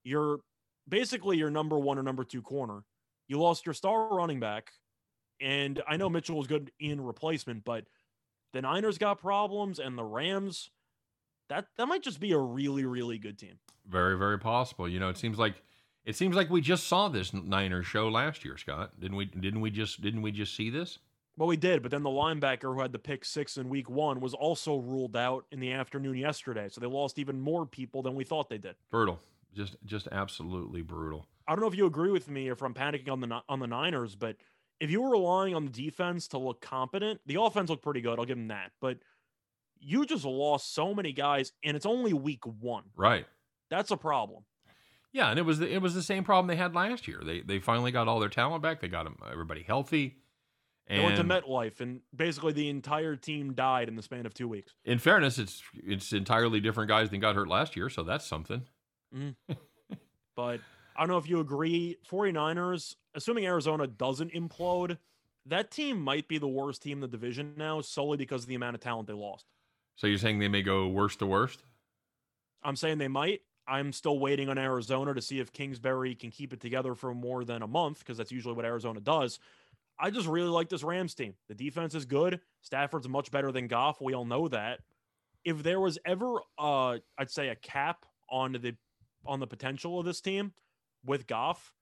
You're 0.04 0.38
basically 0.88 1.36
your 1.36 1.50
number 1.50 1.78
one 1.78 1.98
or 1.98 2.02
number 2.02 2.24
two 2.24 2.42
corner. 2.42 2.82
You 3.28 3.40
lost 3.40 3.66
your 3.66 3.74
star 3.74 4.14
running 4.14 4.40
back. 4.40 4.70
And 5.40 5.82
I 5.88 5.96
know 5.96 6.08
Mitchell 6.08 6.36
was 6.36 6.46
good 6.46 6.70
in 6.78 7.00
replacement, 7.00 7.64
but 7.64 7.84
the 8.52 8.62
Niners 8.62 8.98
got 8.98 9.20
problems 9.20 9.78
and 9.78 9.98
the 9.98 10.04
Rams, 10.04 10.70
that 11.48 11.66
that 11.76 11.86
might 11.86 12.02
just 12.02 12.20
be 12.20 12.32
a 12.32 12.38
really, 12.38 12.84
really 12.84 13.18
good 13.18 13.38
team. 13.38 13.58
Very, 13.86 14.16
very 14.16 14.38
possible. 14.38 14.88
You 14.88 15.00
know, 15.00 15.08
it 15.08 15.18
seems 15.18 15.38
like 15.38 15.54
it 16.04 16.16
seems 16.16 16.36
like 16.36 16.50
we 16.50 16.60
just 16.60 16.86
saw 16.86 17.08
this 17.08 17.34
Niners 17.34 17.86
show 17.86 18.08
last 18.08 18.44
year, 18.44 18.56
Scott. 18.56 18.92
Didn't 19.00 19.16
we? 19.16 19.26
Didn't 19.26 19.60
we 19.60 19.70
just? 19.70 20.00
Didn't 20.00 20.22
we 20.22 20.32
just 20.32 20.54
see 20.54 20.70
this? 20.70 20.98
Well, 21.36 21.48
we 21.48 21.56
did, 21.56 21.82
but 21.82 21.90
then 21.90 22.04
the 22.04 22.10
linebacker 22.10 22.74
who 22.74 22.80
had 22.80 22.92
the 22.92 22.98
pick 22.98 23.24
six 23.24 23.56
in 23.56 23.68
week 23.68 23.90
one 23.90 24.20
was 24.20 24.34
also 24.34 24.76
ruled 24.76 25.16
out 25.16 25.46
in 25.50 25.58
the 25.58 25.72
afternoon 25.72 26.16
yesterday. 26.16 26.68
So 26.68 26.80
they 26.80 26.86
lost 26.86 27.18
even 27.18 27.40
more 27.40 27.66
people 27.66 28.02
than 28.02 28.14
we 28.14 28.22
thought 28.22 28.48
they 28.48 28.58
did. 28.58 28.76
Brutal, 28.88 29.18
just 29.54 29.76
just 29.84 30.08
absolutely 30.12 30.82
brutal. 30.82 31.26
I 31.46 31.52
don't 31.52 31.60
know 31.60 31.68
if 31.68 31.76
you 31.76 31.86
agree 31.86 32.10
with 32.10 32.28
me 32.28 32.48
or 32.48 32.52
if 32.52 32.62
I'm 32.62 32.74
panicking 32.74 33.10
on 33.10 33.20
the 33.20 33.42
on 33.48 33.60
the 33.60 33.66
Niners, 33.66 34.14
but 34.14 34.36
if 34.80 34.90
you 34.90 35.02
were 35.02 35.10
relying 35.10 35.54
on 35.54 35.64
the 35.64 35.70
defense 35.70 36.28
to 36.28 36.38
look 36.38 36.60
competent, 36.60 37.20
the 37.26 37.40
offense 37.40 37.70
looked 37.70 37.82
pretty 37.82 38.00
good. 38.00 38.18
I'll 38.18 38.24
give 38.24 38.36
them 38.36 38.48
that, 38.48 38.72
but 38.80 38.98
you 39.78 40.06
just 40.06 40.24
lost 40.24 40.74
so 40.74 40.94
many 40.94 41.12
guys, 41.12 41.52
and 41.62 41.76
it's 41.76 41.86
only 41.86 42.12
week 42.12 42.44
one. 42.46 42.84
Right. 42.96 43.26
That's 43.70 43.90
a 43.90 43.96
problem. 43.96 44.44
Yeah, 45.12 45.30
and 45.30 45.38
it 45.38 45.42
was 45.42 45.60
the, 45.60 45.72
it 45.72 45.80
was 45.80 45.94
the 45.94 46.02
same 46.02 46.24
problem 46.24 46.48
they 46.48 46.56
had 46.56 46.74
last 46.74 47.06
year. 47.06 47.20
They 47.24 47.40
they 47.40 47.60
finally 47.60 47.92
got 47.92 48.08
all 48.08 48.18
their 48.18 48.28
talent 48.28 48.62
back. 48.62 48.80
They 48.80 48.88
got 48.88 49.04
them, 49.04 49.16
everybody 49.30 49.62
healthy. 49.62 50.16
And 50.86 51.00
they 51.00 51.04
went 51.04 51.16
to 51.16 51.24
MetLife, 51.24 51.80
and 51.80 52.00
basically 52.14 52.52
the 52.52 52.68
entire 52.68 53.16
team 53.16 53.54
died 53.54 53.88
in 53.88 53.96
the 53.96 54.02
span 54.02 54.26
of 54.26 54.34
two 54.34 54.48
weeks. 54.48 54.74
In 54.84 54.98
fairness, 54.98 55.38
it's 55.38 55.62
it's 55.74 56.12
entirely 56.12 56.60
different 56.60 56.88
guys 56.88 57.10
than 57.10 57.20
got 57.20 57.36
hurt 57.36 57.48
last 57.48 57.76
year, 57.76 57.88
so 57.88 58.02
that's 58.02 58.26
something. 58.26 58.62
Mm-hmm. 59.14 59.52
but 60.36 60.60
I 60.96 61.00
don't 61.00 61.08
know 61.08 61.18
if 61.18 61.28
you 61.28 61.40
agree. 61.40 61.96
49ers, 62.10 62.96
assuming 63.14 63.46
Arizona 63.46 63.86
doesn't 63.86 64.32
implode, 64.32 64.98
that 65.46 65.70
team 65.70 66.00
might 66.00 66.28
be 66.28 66.38
the 66.38 66.48
worst 66.48 66.82
team 66.82 66.98
in 66.98 67.00
the 67.00 67.08
division 67.08 67.54
now, 67.56 67.80
solely 67.80 68.16
because 68.16 68.42
of 68.42 68.48
the 68.48 68.54
amount 68.54 68.74
of 68.74 68.80
talent 68.80 69.06
they 69.06 69.14
lost. 69.14 69.46
So 69.96 70.06
you're 70.06 70.18
saying 70.18 70.38
they 70.38 70.48
may 70.48 70.62
go 70.62 70.88
worst 70.88 71.20
to 71.20 71.26
worst? 71.26 71.62
I'm 72.62 72.76
saying 72.76 72.98
they 72.98 73.08
might. 73.08 73.42
I'm 73.66 73.92
still 73.92 74.18
waiting 74.18 74.48
on 74.48 74.58
Arizona 74.58 75.14
to 75.14 75.22
see 75.22 75.38
if 75.38 75.52
Kingsbury 75.52 76.14
can 76.14 76.30
keep 76.30 76.52
it 76.52 76.60
together 76.60 76.94
for 76.94 77.14
more 77.14 77.44
than 77.44 77.62
a 77.62 77.66
month, 77.66 78.00
because 78.00 78.18
that's 78.18 78.32
usually 78.32 78.54
what 78.54 78.64
Arizona 78.64 79.00
does. 79.00 79.38
I 79.98 80.10
just 80.10 80.26
really 80.26 80.48
like 80.48 80.68
this 80.68 80.82
Rams 80.82 81.14
team. 81.14 81.34
The 81.48 81.54
defense 81.54 81.94
is 81.94 82.04
good. 82.04 82.40
Stafford's 82.62 83.08
much 83.08 83.30
better 83.30 83.52
than 83.52 83.68
Goff. 83.68 84.00
We 84.00 84.14
all 84.14 84.24
know 84.24 84.48
that. 84.48 84.80
If 85.44 85.62
there 85.62 85.80
was 85.80 85.98
ever, 86.04 86.36
uh, 86.58 86.98
I'd 87.16 87.30
say, 87.30 87.48
a 87.48 87.54
cap 87.54 88.04
on 88.28 88.52
the 88.52 88.74
on 89.26 89.40
the 89.40 89.46
potential 89.46 89.98
of 89.98 90.06
this 90.06 90.20
team 90.20 90.52
with 91.04 91.26
Goff, 91.26 91.72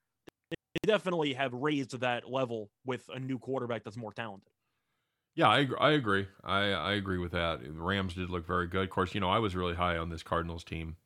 they 0.51 0.57
definitely 0.85 1.35
have 1.35 1.53
raised 1.53 1.99
that 2.01 2.31
level 2.31 2.71
with 2.85 3.09
a 3.13 3.19
new 3.19 3.39
quarterback 3.39 3.85
that's 3.85 3.97
more 3.97 4.13
talented. 4.13 4.49
Yeah, 5.35 5.49
I 5.49 5.67
I 5.81 5.91
agree. 5.93 6.27
I 6.45 6.73
I 6.73 6.93
agree 6.93 7.19
with 7.19 7.33
that. 7.33 7.63
The 7.63 7.73
Rams 7.73 8.15
did 8.15 8.29
look 8.29 8.47
very 8.47 8.67
good. 8.67 8.85
Of 8.85 8.91
course, 8.91 9.15
you 9.15 9.21
know 9.21 9.31
I 9.31 9.39
was 9.39 9.57
really 9.57 9.75
high 9.75 9.97
on 9.97 10.11
this 10.11 10.23
Cardinals 10.23 10.63
team 10.63 10.97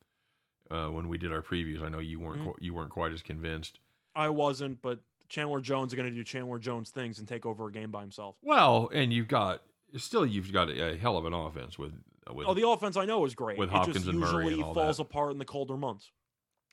uh, 0.69 0.87
when 0.87 1.07
we 1.07 1.17
did 1.17 1.31
our 1.31 1.41
previews. 1.41 1.81
I 1.81 1.89
know 1.89 1.99
you 1.99 2.19
weren't 2.19 2.41
mm-hmm. 2.41 2.63
you 2.63 2.73
weren't 2.73 2.89
quite 2.89 3.13
as 3.13 3.21
convinced. 3.21 3.79
I 4.15 4.29
wasn't, 4.29 4.81
but 4.81 4.99
Chandler 5.29 5.61
Jones 5.61 5.93
is 5.93 5.95
going 5.95 6.09
to 6.09 6.15
do 6.15 6.23
Chandler 6.23 6.59
Jones 6.59 6.89
things 6.89 7.19
and 7.19 7.27
take 7.27 7.45
over 7.45 7.67
a 7.67 7.71
game 7.71 7.91
by 7.91 8.01
himself. 8.01 8.35
Well, 8.41 8.89
and 8.93 9.13
you've 9.13 9.27
got 9.27 9.61
still 9.95 10.25
you've 10.25 10.51
got 10.51 10.69
a, 10.69 10.93
a 10.93 10.97
hell 10.97 11.17
of 11.17 11.25
an 11.25 11.33
offense 11.33 11.77
with, 11.77 11.93
with 12.33 12.47
oh 12.47 12.53
the 12.53 12.67
offense 12.67 12.97
I 12.97 13.05
know 13.05 13.25
is 13.25 13.35
great 13.35 13.57
with 13.57 13.69
Hopkins 13.69 13.95
it 13.95 13.99
just 13.99 14.09
and 14.09 14.19
usually 14.19 14.43
Murray 14.43 14.53
and 14.55 14.63
all 14.63 14.73
falls 14.73 14.97
that. 14.97 15.03
apart 15.03 15.31
in 15.31 15.37
the 15.37 15.45
colder 15.45 15.77
months. 15.77 16.11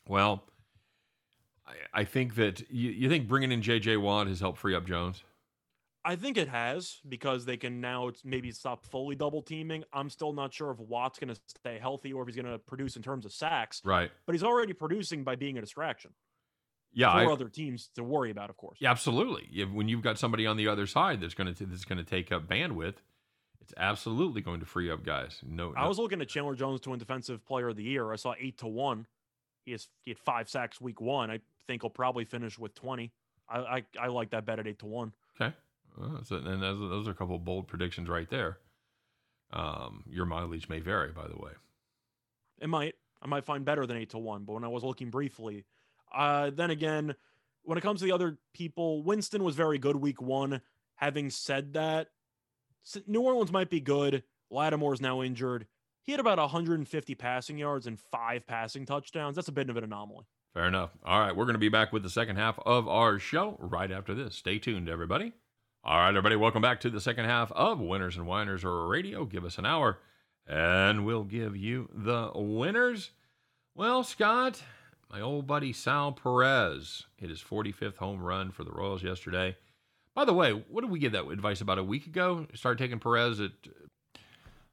Well, 0.08 0.44
I, 1.66 2.00
I 2.00 2.04
think 2.04 2.34
that 2.36 2.70
you, 2.70 2.90
you 2.90 3.08
think 3.08 3.28
bringing 3.28 3.52
in 3.52 3.62
J.J. 3.62 3.96
Watt 3.96 4.26
has 4.26 4.40
helped 4.40 4.58
free 4.58 4.74
up 4.74 4.86
Jones. 4.86 5.22
I 6.06 6.16
think 6.16 6.36
it 6.36 6.48
has 6.48 7.00
because 7.08 7.46
they 7.46 7.56
can 7.56 7.80
now 7.80 8.10
maybe 8.24 8.50
stop 8.50 8.84
fully 8.84 9.16
double 9.16 9.40
teaming. 9.40 9.84
I'm 9.92 10.10
still 10.10 10.34
not 10.34 10.52
sure 10.52 10.70
if 10.70 10.78
Watt's 10.78 11.18
going 11.18 11.34
to 11.34 11.40
stay 11.46 11.78
healthy 11.78 12.12
or 12.12 12.22
if 12.22 12.28
he's 12.28 12.36
going 12.36 12.52
to 12.52 12.58
produce 12.58 12.96
in 12.96 13.02
terms 13.02 13.24
of 13.24 13.32
sacks. 13.32 13.80
Right. 13.84 14.10
But 14.26 14.34
he's 14.34 14.42
already 14.42 14.74
producing 14.74 15.24
by 15.24 15.36
being 15.36 15.56
a 15.56 15.62
distraction. 15.62 16.10
Yeah, 16.92 17.10
for 17.12 17.30
I, 17.30 17.32
other 17.32 17.48
teams 17.48 17.88
to 17.96 18.04
worry 18.04 18.30
about, 18.30 18.50
of 18.50 18.56
course. 18.56 18.78
yeah, 18.80 18.90
absolutely. 18.90 19.48
If, 19.52 19.70
when 19.70 19.88
you've 19.88 20.02
got 20.02 20.18
somebody 20.18 20.46
on 20.46 20.56
the 20.56 20.68
other 20.68 20.86
side 20.86 21.20
that's 21.20 21.34
going 21.34 21.52
to 21.52 21.66
that's 21.66 21.84
going 21.84 21.98
to 21.98 22.04
take 22.04 22.30
up 22.30 22.46
bandwidth, 22.46 22.96
it's 23.60 23.74
absolutely 23.76 24.42
going 24.42 24.60
to 24.60 24.66
free 24.66 24.90
up 24.90 25.04
guys. 25.04 25.40
No, 25.42 25.72
I 25.76 25.82
no- 25.82 25.88
was 25.88 25.98
looking 25.98 26.20
at 26.20 26.28
Chandler 26.28 26.54
Jones 26.54 26.80
to 26.82 26.90
win 26.90 27.00
Defensive 27.00 27.44
Player 27.44 27.70
of 27.70 27.76
the 27.76 27.82
Year. 27.82 28.12
I 28.12 28.16
saw 28.16 28.34
eight 28.38 28.58
to 28.58 28.68
one. 28.68 29.06
He 29.64 29.72
has 29.72 29.88
he 30.02 30.10
had 30.10 30.18
five 30.18 30.48
sacks 30.48 30.80
week 30.80 31.00
one. 31.00 31.30
I 31.30 31.40
think 31.66 31.82
he'll 31.82 31.90
probably 31.90 32.24
finish 32.24 32.58
with 32.58 32.74
twenty. 32.74 33.12
I 33.48 33.58
I, 33.58 33.84
I 34.00 34.06
like 34.08 34.30
that 34.30 34.44
bet 34.44 34.58
at 34.58 34.66
eight 34.66 34.78
to 34.80 34.86
one. 34.86 35.12
okay. 35.40 35.54
So, 36.24 36.36
and 36.36 36.60
those, 36.60 36.78
those 36.78 37.06
are 37.06 37.12
a 37.12 37.14
couple 37.14 37.36
of 37.36 37.44
bold 37.44 37.68
predictions 37.68 38.08
right 38.08 38.28
there. 38.28 38.58
Um, 39.52 40.02
your 40.08 40.26
mileage 40.26 40.68
may 40.68 40.80
vary, 40.80 41.12
by 41.12 41.28
the 41.28 41.36
way. 41.36 41.52
It 42.60 42.68
might. 42.68 42.94
I 43.22 43.28
might 43.28 43.44
find 43.44 43.64
better 43.64 43.86
than 43.86 43.96
eight 43.96 44.10
to 44.10 44.18
one, 44.18 44.44
but 44.44 44.54
when 44.54 44.64
I 44.64 44.68
was 44.68 44.82
looking 44.82 45.10
briefly, 45.10 45.64
uh, 46.12 46.50
then 46.50 46.70
again, 46.70 47.14
when 47.62 47.78
it 47.78 47.80
comes 47.80 48.00
to 48.00 48.06
the 48.06 48.12
other 48.12 48.38
people, 48.52 49.02
Winston 49.02 49.44
was 49.44 49.54
very 49.54 49.78
good 49.78 49.96
week 49.96 50.20
one. 50.20 50.60
Having 50.96 51.30
said 51.30 51.74
that, 51.74 52.08
New 53.06 53.20
Orleans 53.20 53.52
might 53.52 53.70
be 53.70 53.80
good. 53.80 54.24
Lattimore's 54.50 55.00
now 55.00 55.22
injured. 55.22 55.66
He 56.04 56.12
had 56.12 56.20
about 56.20 56.38
150 56.38 57.14
passing 57.14 57.56
yards 57.56 57.86
and 57.86 57.98
five 57.98 58.46
passing 58.46 58.84
touchdowns. 58.84 59.36
That's 59.36 59.48
a 59.48 59.52
bit 59.52 59.70
of 59.70 59.76
an 59.76 59.84
anomaly. 59.84 60.26
Fair 60.52 60.66
enough. 60.66 60.90
All 61.04 61.18
right, 61.18 61.34
we're 61.34 61.46
going 61.46 61.54
to 61.54 61.58
be 61.58 61.70
back 61.70 61.92
with 61.92 62.02
the 62.02 62.10
second 62.10 62.36
half 62.36 62.58
of 62.66 62.86
our 62.86 63.18
show 63.18 63.56
right 63.58 63.90
after 63.90 64.14
this. 64.14 64.36
Stay 64.36 64.58
tuned, 64.58 64.88
everybody. 64.88 65.32
All 65.82 65.96
right, 65.98 66.08
everybody, 66.08 66.36
welcome 66.36 66.62
back 66.62 66.80
to 66.80 66.90
the 66.90 67.00
second 67.00 67.24
half 67.24 67.50
of 67.52 67.80
Winners 67.80 68.16
and 68.16 68.26
Whiners 68.26 68.64
or 68.64 68.86
Radio. 68.86 69.24
Give 69.24 69.44
us 69.44 69.58
an 69.58 69.66
hour 69.66 69.98
and 70.46 71.06
we'll 71.06 71.24
give 71.24 71.56
you 71.56 71.88
the 71.92 72.30
winners. 72.34 73.10
Well, 73.74 74.04
Scott, 74.04 74.62
my 75.10 75.20
old 75.20 75.46
buddy 75.46 75.72
Sal 75.72 76.12
Perez 76.12 77.04
hit 77.16 77.30
his 77.30 77.42
45th 77.42 77.96
home 77.96 78.22
run 78.22 78.52
for 78.52 78.64
the 78.64 78.70
Royals 78.70 79.02
yesterday. 79.02 79.56
By 80.14 80.24
the 80.24 80.34
way, 80.34 80.52
what 80.52 80.82
did 80.82 80.90
we 80.90 80.98
give 80.98 81.12
that 81.12 81.26
advice 81.26 81.60
about 81.60 81.78
a 81.78 81.84
week 81.84 82.06
ago? 82.06 82.46
Start 82.54 82.78
taking 82.78 83.00
Perez 83.00 83.40
at. 83.40 83.52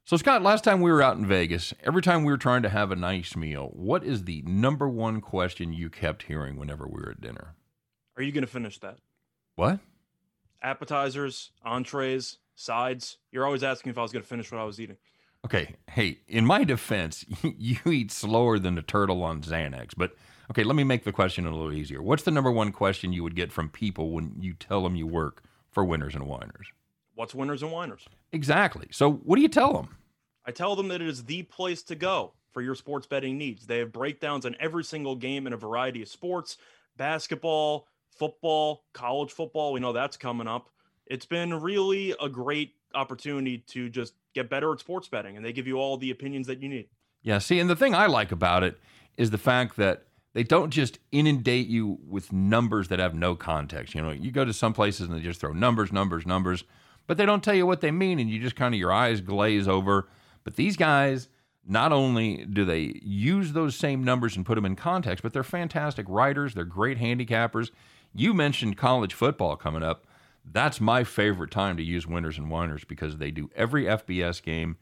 So, 0.04 0.16
Scott, 0.16 0.42
last 0.42 0.64
time 0.64 0.80
we 0.80 0.90
were 0.90 1.00
out 1.00 1.16
in 1.16 1.26
Vegas, 1.26 1.72
every 1.84 2.02
time 2.02 2.24
we 2.24 2.32
were 2.32 2.38
trying 2.38 2.62
to 2.62 2.68
have 2.68 2.90
a 2.90 2.96
nice 2.96 3.36
meal, 3.36 3.70
what 3.72 4.02
is 4.02 4.24
the 4.24 4.42
number 4.42 4.88
one 4.88 5.20
question 5.20 5.72
you 5.72 5.90
kept 5.90 6.24
hearing 6.24 6.56
whenever 6.56 6.86
we 6.86 7.00
were 7.00 7.12
at 7.12 7.20
dinner? 7.20 7.54
Are 8.16 8.22
you 8.22 8.32
going 8.32 8.42
to 8.42 8.50
finish 8.50 8.78
that? 8.80 8.98
What? 9.54 9.78
Appetizers, 10.60 11.52
entrees, 11.64 12.38
sides. 12.56 13.18
You're 13.30 13.46
always 13.46 13.62
asking 13.62 13.90
if 13.90 13.98
I 13.98 14.02
was 14.02 14.12
going 14.12 14.22
to 14.22 14.28
finish 14.28 14.50
what 14.50 14.60
I 14.60 14.64
was 14.64 14.80
eating. 14.80 14.96
Okay, 15.44 15.76
hey, 15.90 16.18
in 16.26 16.44
my 16.46 16.64
defense, 16.64 17.24
you 17.42 17.78
eat 17.86 18.10
slower 18.10 18.58
than 18.58 18.76
a 18.78 18.82
turtle 18.82 19.22
on 19.22 19.40
Xanax. 19.42 19.90
But 19.96 20.16
okay, 20.50 20.64
let 20.64 20.74
me 20.74 20.84
make 20.84 21.04
the 21.04 21.12
question 21.12 21.46
a 21.46 21.50
little 21.50 21.72
easier. 21.72 22.02
What's 22.02 22.24
the 22.24 22.30
number 22.32 22.50
one 22.50 22.72
question 22.72 23.12
you 23.12 23.22
would 23.22 23.36
get 23.36 23.52
from 23.52 23.68
people 23.68 24.10
when 24.10 24.34
you 24.40 24.54
tell 24.54 24.82
them 24.82 24.96
you 24.96 25.06
work 25.06 25.44
for 25.70 25.84
Winners 25.84 26.16
and 26.16 26.26
Whiners? 26.26 26.66
What's 27.22 27.36
Winners 27.36 27.62
and 27.62 27.70
Whiners? 27.70 28.04
Exactly. 28.32 28.88
So, 28.90 29.12
what 29.12 29.36
do 29.36 29.42
you 29.42 29.48
tell 29.48 29.72
them? 29.74 29.96
I 30.44 30.50
tell 30.50 30.74
them 30.74 30.88
that 30.88 31.00
it 31.00 31.06
is 31.06 31.22
the 31.22 31.44
place 31.44 31.84
to 31.84 31.94
go 31.94 32.32
for 32.50 32.62
your 32.62 32.74
sports 32.74 33.06
betting 33.06 33.38
needs. 33.38 33.64
They 33.64 33.78
have 33.78 33.92
breakdowns 33.92 34.44
on 34.44 34.56
every 34.58 34.82
single 34.82 35.14
game 35.14 35.46
in 35.46 35.52
a 35.52 35.56
variety 35.56 36.02
of 36.02 36.08
sports 36.08 36.56
basketball, 36.96 37.86
football, 38.10 38.86
college 38.92 39.30
football. 39.30 39.72
We 39.72 39.78
know 39.78 39.92
that's 39.92 40.16
coming 40.16 40.48
up. 40.48 40.70
It's 41.06 41.24
been 41.24 41.54
really 41.60 42.12
a 42.20 42.28
great 42.28 42.72
opportunity 42.92 43.58
to 43.68 43.88
just 43.88 44.14
get 44.34 44.50
better 44.50 44.72
at 44.72 44.80
sports 44.80 45.06
betting 45.06 45.36
and 45.36 45.46
they 45.46 45.52
give 45.52 45.68
you 45.68 45.76
all 45.76 45.96
the 45.96 46.10
opinions 46.10 46.48
that 46.48 46.60
you 46.60 46.68
need. 46.68 46.88
Yeah, 47.22 47.38
see, 47.38 47.60
and 47.60 47.70
the 47.70 47.76
thing 47.76 47.94
I 47.94 48.06
like 48.06 48.32
about 48.32 48.64
it 48.64 48.80
is 49.16 49.30
the 49.30 49.38
fact 49.38 49.76
that 49.76 50.06
they 50.32 50.42
don't 50.42 50.70
just 50.70 50.98
inundate 51.12 51.68
you 51.68 52.00
with 52.04 52.32
numbers 52.32 52.88
that 52.88 52.98
have 52.98 53.14
no 53.14 53.36
context. 53.36 53.94
You 53.94 54.02
know, 54.02 54.10
you 54.10 54.32
go 54.32 54.44
to 54.44 54.52
some 54.52 54.72
places 54.72 55.06
and 55.06 55.16
they 55.16 55.22
just 55.22 55.38
throw 55.38 55.52
numbers, 55.52 55.92
numbers, 55.92 56.26
numbers, 56.26 56.64
but 57.06 57.16
they 57.16 57.26
don't 57.26 57.42
tell 57.42 57.54
you 57.54 57.66
what 57.66 57.80
they 57.80 57.90
mean 57.90 58.18
and 58.18 58.30
you 58.30 58.38
just 58.38 58.56
kind 58.56 58.74
of 58.74 58.78
your 58.78 58.92
eyes 58.92 59.20
glaze 59.20 59.68
over. 59.68 60.08
But 60.44 60.56
these 60.56 60.76
guys, 60.76 61.28
not 61.66 61.92
only 61.92 62.44
do 62.44 62.64
they 62.64 63.00
use 63.02 63.52
those 63.52 63.76
same 63.76 64.04
numbers 64.04 64.36
and 64.36 64.46
put 64.46 64.56
them 64.56 64.64
in 64.64 64.76
context, 64.76 65.22
but 65.22 65.32
they're 65.32 65.42
fantastic 65.42 66.06
writers, 66.08 66.54
they're 66.54 66.64
great 66.64 66.98
handicappers. 66.98 67.70
You 68.14 68.34
mentioned 68.34 68.76
college 68.76 69.14
football 69.14 69.56
coming 69.56 69.82
up. 69.82 70.06
That's 70.44 70.80
my 70.80 71.04
favorite 71.04 71.50
time 71.50 71.76
to 71.76 71.82
use 71.82 72.06
winners 72.06 72.36
and 72.36 72.50
whiners 72.50 72.84
because 72.84 73.18
they 73.18 73.30
do 73.30 73.50
every 73.54 73.84
FBS 73.84 74.42
game 74.42 74.76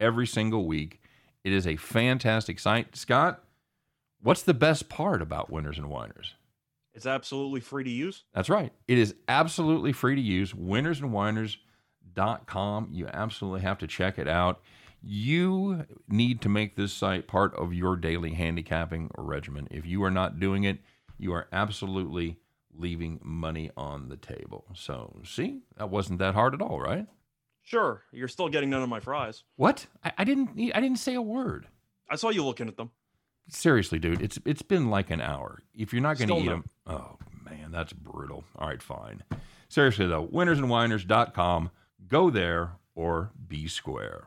every 0.00 0.26
single 0.26 0.66
week. 0.66 1.00
It 1.44 1.52
is 1.52 1.66
a 1.66 1.76
fantastic 1.76 2.58
site. 2.58 2.96
Scott, 2.96 3.44
what's 4.22 4.42
the 4.42 4.54
best 4.54 4.88
part 4.88 5.20
about 5.20 5.50
winners 5.50 5.78
and 5.78 5.90
whiners? 5.90 6.34
It's 6.94 7.06
absolutely 7.06 7.60
free 7.60 7.84
to 7.84 7.90
use. 7.90 8.24
That's 8.34 8.50
right. 8.50 8.72
It 8.86 8.98
is 8.98 9.14
absolutely 9.28 9.92
free 9.92 10.14
to 10.14 10.20
use. 10.20 10.52
Winnersandwhiners.com. 10.52 12.88
You 12.92 13.06
absolutely 13.06 13.62
have 13.62 13.78
to 13.78 13.86
check 13.86 14.18
it 14.18 14.28
out. 14.28 14.60
You 15.02 15.86
need 16.06 16.42
to 16.42 16.48
make 16.48 16.76
this 16.76 16.92
site 16.92 17.26
part 17.26 17.54
of 17.56 17.74
your 17.74 17.96
daily 17.96 18.34
handicapping 18.34 19.10
regimen. 19.16 19.66
If 19.70 19.86
you 19.86 20.04
are 20.04 20.10
not 20.10 20.38
doing 20.38 20.64
it, 20.64 20.78
you 21.18 21.32
are 21.32 21.48
absolutely 21.52 22.38
leaving 22.74 23.20
money 23.22 23.70
on 23.76 24.08
the 24.08 24.16
table. 24.16 24.64
So, 24.74 25.20
see, 25.24 25.60
that 25.76 25.90
wasn't 25.90 26.20
that 26.20 26.34
hard 26.34 26.54
at 26.54 26.62
all, 26.62 26.80
right? 26.80 27.06
Sure, 27.62 28.02
you're 28.12 28.28
still 28.28 28.48
getting 28.48 28.70
none 28.70 28.82
of 28.82 28.88
my 28.88 29.00
fries. 29.00 29.44
What? 29.56 29.86
I, 30.04 30.12
I 30.18 30.24
didn't. 30.24 30.50
I 30.74 30.80
didn't 30.80 30.98
say 30.98 31.14
a 31.14 31.22
word. 31.22 31.66
I 32.10 32.16
saw 32.16 32.30
you 32.30 32.44
looking 32.44 32.68
at 32.68 32.76
them. 32.76 32.90
Seriously, 33.48 33.98
dude, 33.98 34.22
it's 34.22 34.38
it's 34.46 34.62
been 34.62 34.88
like 34.88 35.10
an 35.10 35.20
hour. 35.20 35.58
If 35.74 35.92
you're 35.92 36.02
not 36.02 36.16
going 36.16 36.28
to 36.28 36.36
eat 36.36 36.44
no. 36.44 36.50
them, 36.52 36.64
oh 36.86 37.16
man, 37.44 37.70
that's 37.70 37.92
brutal. 37.92 38.44
All 38.58 38.68
right, 38.68 38.82
fine. 38.82 39.22
Seriously 39.68 40.06
though, 40.06 40.26
winnersandwhiners.com. 40.26 41.70
Go 42.08 42.30
there 42.30 42.72
or 42.94 43.30
be 43.48 43.68
square. 43.68 44.26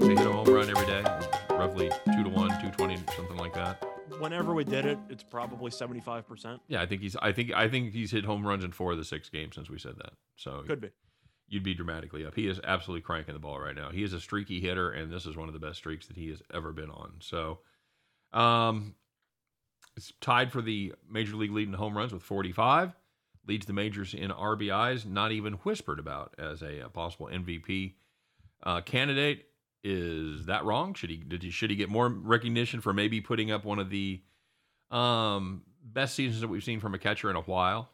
They 0.00 0.14
hit 0.16 0.26
a 0.26 0.32
home 0.32 0.48
run 0.48 0.70
every 0.70 0.86
day, 0.86 1.02
roughly 1.50 1.90
two 2.14 2.24
to 2.24 2.30
one, 2.30 2.50
two 2.62 2.70
twenty, 2.70 2.96
something 3.14 3.36
like 3.36 3.52
that. 3.54 3.82
Whenever 4.18 4.54
we 4.54 4.64
did 4.64 4.84
it, 4.86 4.98
it's 5.08 5.22
probably 5.22 5.70
75%. 5.70 6.60
Yeah, 6.68 6.82
I 6.82 6.86
think 6.86 7.02
he's. 7.02 7.16
I 7.16 7.32
think. 7.32 7.52
I 7.52 7.68
think 7.68 7.92
he's 7.92 8.10
hit 8.10 8.24
home 8.24 8.46
runs 8.46 8.64
in 8.64 8.72
four 8.72 8.92
of 8.92 8.98
the 8.98 9.04
six 9.04 9.28
games 9.28 9.54
since 9.54 9.70
we 9.70 9.78
said 9.78 9.96
that. 9.98 10.12
So 10.36 10.62
Could 10.66 10.80
be. 10.80 10.90
you'd 11.48 11.62
be 11.62 11.74
dramatically 11.74 12.24
up. 12.26 12.34
He 12.34 12.48
is 12.48 12.60
absolutely 12.64 13.02
cranking 13.02 13.34
the 13.34 13.40
ball 13.40 13.58
right 13.60 13.74
now. 13.76 13.90
He 13.90 14.02
is 14.02 14.12
a 14.12 14.20
streaky 14.20 14.60
hitter, 14.60 14.90
and 14.90 15.12
this 15.12 15.26
is 15.26 15.36
one 15.36 15.48
of 15.48 15.54
the 15.54 15.60
best 15.60 15.78
streaks 15.78 16.06
that 16.08 16.16
he 16.16 16.28
has 16.28 16.42
ever 16.52 16.72
been 16.72 16.90
on. 16.90 17.14
So, 17.20 17.60
um, 18.32 18.94
it's 19.96 20.12
tied 20.20 20.52
for 20.52 20.62
the 20.62 20.94
major 21.10 21.36
league 21.36 21.52
lead 21.52 21.68
in 21.68 21.74
home 21.74 21.96
runs 21.96 22.12
with 22.12 22.22
45. 22.22 22.92
Leads 23.46 23.66
the 23.66 23.72
majors 23.72 24.14
in 24.14 24.30
RBIs, 24.30 25.06
not 25.06 25.32
even 25.32 25.54
whispered 25.54 25.98
about 25.98 26.34
as 26.38 26.62
a, 26.62 26.84
uh 26.84 26.88
possible 26.88 27.26
MVP 27.32 27.94
uh, 28.62 28.80
candidate. 28.82 29.46
Is 29.82 30.46
that 30.46 30.64
wrong? 30.64 30.94
Should 30.94 31.10
he 31.10 31.16
did 31.16 31.42
he 31.42 31.50
should 31.50 31.70
he 31.70 31.76
get 31.76 31.88
more 31.88 32.08
recognition 32.08 32.80
for 32.80 32.92
maybe 32.92 33.20
putting 33.20 33.50
up 33.50 33.64
one 33.64 33.78
of 33.78 33.88
the 33.90 34.20
um, 34.90 35.62
best 35.82 36.14
seasons 36.14 36.40
that 36.42 36.48
we've 36.48 36.64
seen 36.64 36.80
from 36.80 36.94
a 36.94 36.98
catcher 36.98 37.30
in 37.30 37.36
a 37.36 37.40
while? 37.40 37.90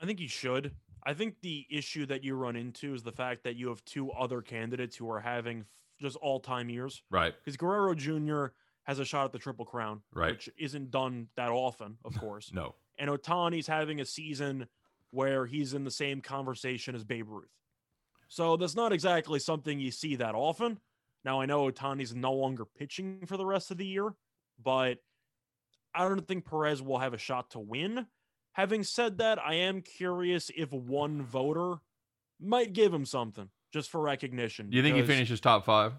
I 0.00 0.06
think 0.06 0.18
he 0.18 0.26
should. 0.26 0.72
I 1.04 1.14
think 1.14 1.36
the 1.40 1.66
issue 1.70 2.06
that 2.06 2.24
you 2.24 2.34
run 2.34 2.56
into 2.56 2.94
is 2.94 3.02
the 3.02 3.12
fact 3.12 3.44
that 3.44 3.56
you 3.56 3.68
have 3.68 3.84
two 3.84 4.10
other 4.10 4.42
candidates 4.42 4.96
who 4.96 5.10
are 5.10 5.20
having 5.20 5.64
just 6.00 6.16
all 6.16 6.40
time 6.40 6.68
years. 6.68 7.02
Right. 7.10 7.34
Because 7.44 7.56
Guerrero 7.56 7.94
Jr. 7.94 8.46
has 8.84 8.98
a 8.98 9.04
shot 9.04 9.26
at 9.26 9.32
the 9.32 9.38
Triple 9.38 9.64
Crown, 9.64 10.02
Right. 10.12 10.32
which 10.32 10.48
isn't 10.58 10.90
done 10.90 11.28
that 11.36 11.50
often, 11.50 11.98
of 12.04 12.14
course. 12.20 12.50
No. 12.52 12.74
and 12.98 13.08
Ohtani's 13.10 13.66
having 13.66 14.00
a 14.00 14.04
season 14.04 14.66
where 15.10 15.46
he's 15.46 15.74
in 15.74 15.84
the 15.84 15.90
same 15.90 16.20
conversation 16.20 16.94
as 16.94 17.04
Babe 17.04 17.28
Ruth. 17.28 17.48
So 18.28 18.56
that's 18.56 18.74
not 18.74 18.92
exactly 18.92 19.38
something 19.38 19.78
you 19.78 19.90
see 19.90 20.16
that 20.16 20.34
often. 20.34 20.80
Now 21.24 21.40
I 21.40 21.46
know 21.46 21.70
Ohtani's 21.70 22.14
no 22.14 22.32
longer 22.32 22.64
pitching 22.64 23.24
for 23.26 23.36
the 23.36 23.46
rest 23.46 23.70
of 23.70 23.78
the 23.78 23.86
year, 23.86 24.14
but 24.62 24.98
I 25.94 26.08
don't 26.08 26.26
think 26.26 26.44
Perez 26.48 26.82
will 26.82 26.98
have 26.98 27.14
a 27.14 27.18
shot 27.18 27.50
to 27.50 27.58
win. 27.58 28.06
Having 28.52 28.84
said 28.84 29.18
that, 29.18 29.38
I 29.38 29.54
am 29.54 29.82
curious 29.82 30.50
if 30.56 30.72
one 30.72 31.22
voter 31.22 31.76
might 32.40 32.72
give 32.72 32.92
him 32.92 33.04
something 33.04 33.50
just 33.72 33.90
for 33.90 34.00
recognition. 34.00 34.70
Do 34.70 34.76
you 34.76 34.82
think 34.82 34.96
he 34.96 35.02
finishes 35.02 35.40
top 35.40 35.64
five? 35.64 35.92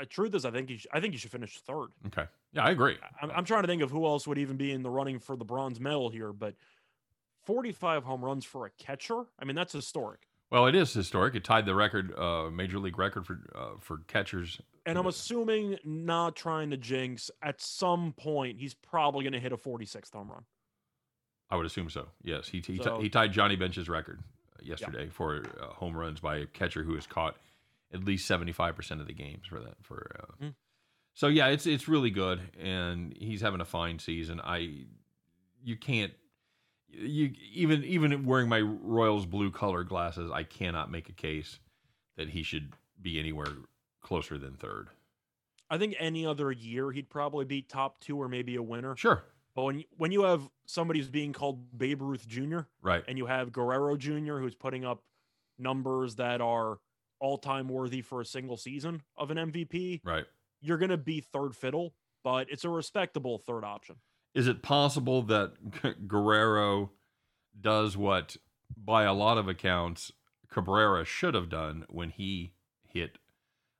Uh, 0.00 0.04
truth 0.08 0.34
is, 0.34 0.44
I 0.44 0.50
think 0.50 0.68
he. 0.68 0.78
Sh- 0.78 0.86
I 0.92 1.00
think 1.00 1.12
he 1.12 1.18
should 1.18 1.30
finish 1.30 1.58
third. 1.60 1.88
Okay. 2.06 2.24
Yeah, 2.52 2.64
I 2.64 2.70
agree. 2.70 2.96
I'm, 3.20 3.30
I'm 3.30 3.44
trying 3.44 3.62
to 3.62 3.68
think 3.68 3.82
of 3.82 3.90
who 3.90 4.06
else 4.06 4.26
would 4.26 4.38
even 4.38 4.56
be 4.56 4.72
in 4.72 4.82
the 4.82 4.90
running 4.90 5.18
for 5.18 5.36
the 5.36 5.44
bronze 5.44 5.80
medal 5.80 6.10
here, 6.10 6.32
but 6.32 6.54
45 7.44 8.04
home 8.04 8.24
runs 8.24 8.44
for 8.44 8.66
a 8.66 8.70
catcher. 8.70 9.24
I 9.38 9.44
mean, 9.44 9.56
that's 9.56 9.72
historic. 9.72 10.26
Well, 10.50 10.66
it 10.66 10.74
is 10.74 10.92
historic. 10.92 11.34
It 11.36 11.44
tied 11.44 11.64
the 11.66 11.74
record, 11.74 12.12
uh, 12.18 12.50
major 12.50 12.78
league 12.78 12.98
record 12.98 13.24
for 13.26 13.38
uh, 13.54 13.68
for 13.78 13.98
catchers. 14.08 14.60
And 14.86 14.98
I'm 14.98 15.06
assuming, 15.06 15.76
not 15.84 16.34
trying 16.34 16.70
to 16.70 16.76
jinx, 16.76 17.30
at 17.42 17.60
some 17.60 18.12
point 18.16 18.58
he's 18.58 18.74
probably 18.74 19.22
going 19.24 19.34
to 19.34 19.38
hit 19.40 19.52
a 19.52 19.56
46th 19.56 20.12
home 20.12 20.30
run. 20.30 20.42
I 21.50 21.56
would 21.56 21.66
assume 21.66 21.90
so. 21.90 22.08
Yes, 22.22 22.48
he 22.48 22.60
he, 22.66 22.78
So- 22.82 23.00
he 23.00 23.08
tied 23.08 23.32
Johnny 23.32 23.56
Bench's 23.56 23.88
record 23.88 24.20
uh, 24.56 24.62
yesterday 24.62 25.08
for 25.08 25.44
uh, 25.60 25.66
home 25.66 25.96
runs 25.96 26.18
by 26.20 26.38
a 26.38 26.46
catcher 26.46 26.82
who 26.82 26.94
has 26.94 27.06
caught 27.06 27.36
at 27.92 28.04
least 28.04 28.26
seventy 28.26 28.52
five 28.52 28.74
percent 28.74 29.00
of 29.00 29.06
the 29.06 29.14
games 29.14 29.46
for 29.48 29.60
that. 29.60 29.74
For 29.82 30.16
uh, 30.20 30.44
Mm. 30.46 30.54
so 31.14 31.28
yeah, 31.28 31.46
it's 31.48 31.66
it's 31.66 31.86
really 31.86 32.10
good, 32.10 32.40
and 32.60 33.14
he's 33.16 33.40
having 33.40 33.60
a 33.60 33.64
fine 33.64 33.98
season. 34.00 34.40
I 34.42 34.86
you 35.62 35.76
can't 35.76 36.12
you 36.92 37.32
even 37.52 37.84
even 37.84 38.24
wearing 38.24 38.48
my 38.48 38.60
Royals 38.60 39.26
blue 39.26 39.50
color 39.50 39.84
glasses, 39.84 40.30
I 40.32 40.42
cannot 40.42 40.90
make 40.90 41.08
a 41.08 41.12
case 41.12 41.58
that 42.16 42.30
he 42.30 42.42
should 42.42 42.72
be 43.00 43.18
anywhere 43.18 43.46
closer 44.02 44.38
than 44.38 44.54
third. 44.54 44.88
I 45.70 45.78
think 45.78 45.94
any 45.98 46.26
other 46.26 46.50
year 46.50 46.90
he'd 46.90 47.08
probably 47.08 47.44
be 47.44 47.62
top 47.62 48.00
two 48.00 48.20
or 48.20 48.28
maybe 48.28 48.56
a 48.56 48.62
winner. 48.62 48.96
Sure. 48.96 49.22
But 49.54 49.64
when 49.64 49.84
when 49.96 50.12
you 50.12 50.22
have 50.24 50.48
somebody 50.66 51.00
who's 51.00 51.10
being 51.10 51.32
called 51.32 51.76
Babe 51.78 52.02
Ruth 52.02 52.26
Jr. 52.26 52.60
Right. 52.82 53.04
and 53.08 53.16
you 53.18 53.26
have 53.26 53.52
Guerrero 53.52 53.96
Jr. 53.96 54.38
who's 54.38 54.54
putting 54.54 54.84
up 54.84 55.02
numbers 55.58 56.16
that 56.16 56.40
are 56.40 56.78
all 57.20 57.36
time 57.36 57.68
worthy 57.68 58.00
for 58.00 58.20
a 58.20 58.24
single 58.24 58.56
season 58.56 59.02
of 59.16 59.30
an 59.30 59.36
MVP, 59.36 60.00
Right. 60.04 60.24
you're 60.62 60.78
going 60.78 60.90
to 60.90 60.96
be 60.96 61.20
third 61.20 61.54
fiddle, 61.54 61.92
but 62.24 62.46
it's 62.50 62.64
a 62.64 62.68
respectable 62.70 63.36
third 63.38 63.62
option. 63.64 63.96
Is 64.34 64.46
it 64.46 64.62
possible 64.62 65.22
that 65.22 65.52
Guerrero 66.08 66.90
does 67.60 67.96
what, 67.96 68.36
by 68.76 69.04
a 69.04 69.12
lot 69.12 69.38
of 69.38 69.48
accounts, 69.48 70.12
Cabrera 70.50 71.04
should 71.04 71.34
have 71.34 71.48
done 71.48 71.84
when 71.88 72.10
he 72.10 72.52
hit, 72.88 73.18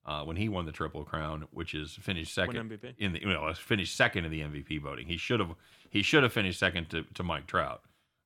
uh, 0.04 0.22
when 0.24 0.36
he 0.36 0.48
won 0.48 0.66
the 0.66 0.72
Triple 0.72 1.04
Crown, 1.04 1.46
which 1.50 1.74
is 1.74 1.94
finished 2.00 2.32
second 2.34 2.56
in 2.98 3.12
the, 3.12 3.20
you 3.20 3.32
know, 3.32 3.52
finished 3.54 3.96
second 3.96 4.24
in 4.24 4.30
the 4.30 4.40
MVP 4.40 4.80
voting. 4.82 5.06
He 5.06 5.16
should 5.16 5.40
have, 5.40 5.54
he 5.88 6.02
should 6.02 6.22
have 6.22 6.32
finished 6.32 6.58
second 6.58 6.90
to, 6.90 7.04
to 7.14 7.22
Mike 7.22 7.46
Trout, 7.46 7.82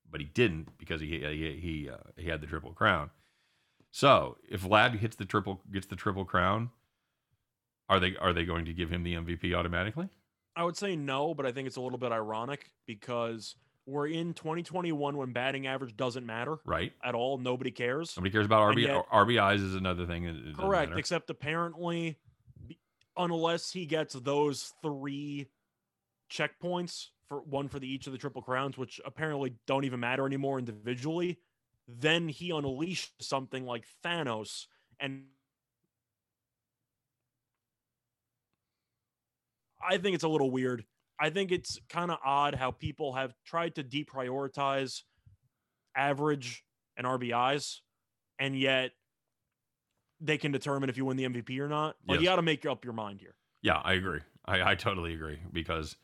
but 0.09 0.19
he 0.21 0.27
didn't 0.27 0.77
because 0.77 1.01
he 1.01 1.19
he 1.19 1.59
he, 1.59 1.89
uh, 1.89 1.97
he 2.17 2.29
had 2.29 2.41
the 2.41 2.47
Triple 2.47 2.73
Crown. 2.73 3.09
So 3.91 4.37
if 4.49 4.63
Vlad 4.63 4.99
hits 4.99 5.15
the 5.15 5.25
triple 5.25 5.61
gets 5.71 5.87
the 5.87 5.95
Triple 5.95 6.25
Crown, 6.25 6.69
are 7.87 7.99
they 7.99 8.15
are 8.17 8.33
they 8.33 8.45
going 8.45 8.65
to 8.65 8.73
give 8.73 8.89
him 8.89 9.03
the 9.03 9.13
MVP 9.13 9.53
automatically? 9.55 10.09
I 10.55 10.63
would 10.63 10.77
say 10.77 10.95
no, 10.95 11.33
but 11.33 11.45
I 11.45 11.51
think 11.51 11.67
it's 11.67 11.75
a 11.77 11.81
little 11.81 11.97
bit 11.97 12.11
ironic 12.11 12.71
because 12.85 13.55
we're 13.85 14.07
in 14.07 14.33
2021 14.33 15.17
when 15.17 15.31
batting 15.33 15.67
average 15.67 15.95
doesn't 15.95 16.25
matter 16.25 16.57
Right. 16.65 16.93
at 17.03 17.13
all. 17.13 17.37
Nobody 17.37 17.71
cares. 17.71 18.15
Nobody 18.17 18.31
cares 18.31 18.45
about 18.45 18.61
RB, 18.73 18.83
yet- 18.83 19.05
RBIs 19.11 19.61
is 19.61 19.75
another 19.75 20.05
thing. 20.07 20.23
It, 20.23 20.35
it 20.35 20.39
doesn't 20.41 20.55
Correct, 20.55 20.89
matter. 20.89 20.99
except 20.99 21.29
apparently, 21.29 22.17
unless 23.17 23.71
he 23.71 23.85
gets 23.85 24.13
those 24.15 24.73
three 24.81 25.47
checkpoints 26.31 27.09
for 27.27 27.41
one 27.41 27.67
for 27.67 27.79
the 27.79 27.87
each 27.87 28.07
of 28.07 28.13
the 28.13 28.17
triple 28.19 28.41
crowns, 28.41 28.77
which 28.77 28.99
apparently 29.05 29.53
don't 29.67 29.83
even 29.83 29.99
matter 29.99 30.25
anymore 30.25 30.57
individually, 30.59 31.37
then 31.87 32.27
he 32.29 32.49
unleashed 32.51 33.21
something 33.21 33.65
like 33.65 33.85
Thanos 34.03 34.67
and. 34.99 35.25
I 39.87 39.97
think 39.97 40.15
it's 40.15 40.23
a 40.23 40.27
little 40.27 40.51
weird. 40.51 40.85
I 41.19 41.29
think 41.29 41.51
it's 41.51 41.79
kind 41.89 42.11
of 42.11 42.17
odd 42.25 42.55
how 42.55 42.71
people 42.71 43.13
have 43.13 43.33
tried 43.45 43.75
to 43.75 43.83
deprioritize 43.83 45.03
average 45.95 46.63
and 46.97 47.07
RBIs, 47.07 47.79
and 48.39 48.57
yet 48.57 48.91
they 50.19 50.37
can 50.37 50.51
determine 50.51 50.89
if 50.89 50.97
you 50.97 51.05
win 51.05 51.17
the 51.17 51.25
MVP 51.25 51.59
or 51.59 51.67
not. 51.67 51.95
Like 52.07 52.19
you 52.19 52.25
got 52.25 52.35
to 52.37 52.41
make 52.41 52.65
up 52.65 52.83
your 52.83 52.93
mind 52.93 53.21
here. 53.21 53.35
Yeah, 53.61 53.81
I 53.83 53.93
agree. 53.93 54.21
I, 54.45 54.71
I 54.71 54.75
totally 54.75 55.13
agree 55.13 55.39
because 55.51 55.95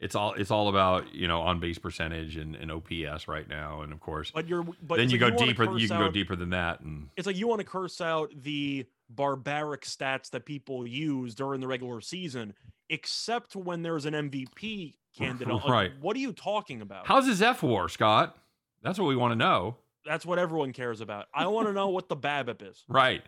it's 0.00 0.14
all 0.14 0.34
it's 0.34 0.50
all 0.50 0.68
about 0.68 1.14
you 1.14 1.28
know 1.28 1.42
on 1.42 1.60
base 1.60 1.78
percentage 1.78 2.36
and, 2.36 2.56
and 2.56 2.70
OPS 2.72 3.28
right 3.28 3.48
now, 3.48 3.82
and 3.82 3.92
of 3.92 4.00
course 4.00 4.30
But 4.30 4.48
you're 4.48 4.62
but 4.62 4.96
then 4.96 5.10
you 5.10 5.18
like 5.18 5.32
go 5.32 5.36
wanna 5.36 5.46
deeper. 5.46 5.78
You 5.78 5.88
can 5.88 5.98
go 5.98 6.10
deeper 6.10 6.36
than 6.36 6.50
that, 6.50 6.80
and 6.80 7.08
It's 7.16 7.26
like 7.26 7.36
you 7.36 7.46
want 7.46 7.60
to 7.60 7.66
curse 7.66 8.00
out 8.00 8.32
the 8.34 8.86
barbaric 9.10 9.82
stats 9.82 10.30
that 10.30 10.44
people 10.44 10.86
use 10.86 11.34
during 11.34 11.60
the 11.60 11.66
regular 11.66 12.00
season, 12.00 12.54
except 12.88 13.54
when 13.56 13.82
there's 13.82 14.06
an 14.06 14.14
MVP 14.14 14.94
candidate. 15.16 15.54
Like, 15.54 15.68
Right. 15.68 15.92
What 16.00 16.16
are 16.16 16.20
you 16.20 16.32
talking 16.32 16.80
about? 16.80 17.06
how's 17.06 17.26
his 17.26 17.40
fWAR, 17.40 17.90
Scott? 17.90 18.36
That's 18.82 18.98
what 18.98 19.06
we 19.06 19.16
want 19.16 19.32
to 19.32 19.36
know. 19.36 19.76
That's 20.04 20.26
what 20.26 20.38
everyone 20.38 20.72
cares 20.72 21.00
about. 21.00 21.26
I 21.32 21.46
want 21.46 21.66
to 21.68 21.72
know 21.72 21.88
what 21.88 22.08
the 22.08 22.16
BABIP 22.16 22.70
is. 22.70 22.84
Right. 22.88 23.22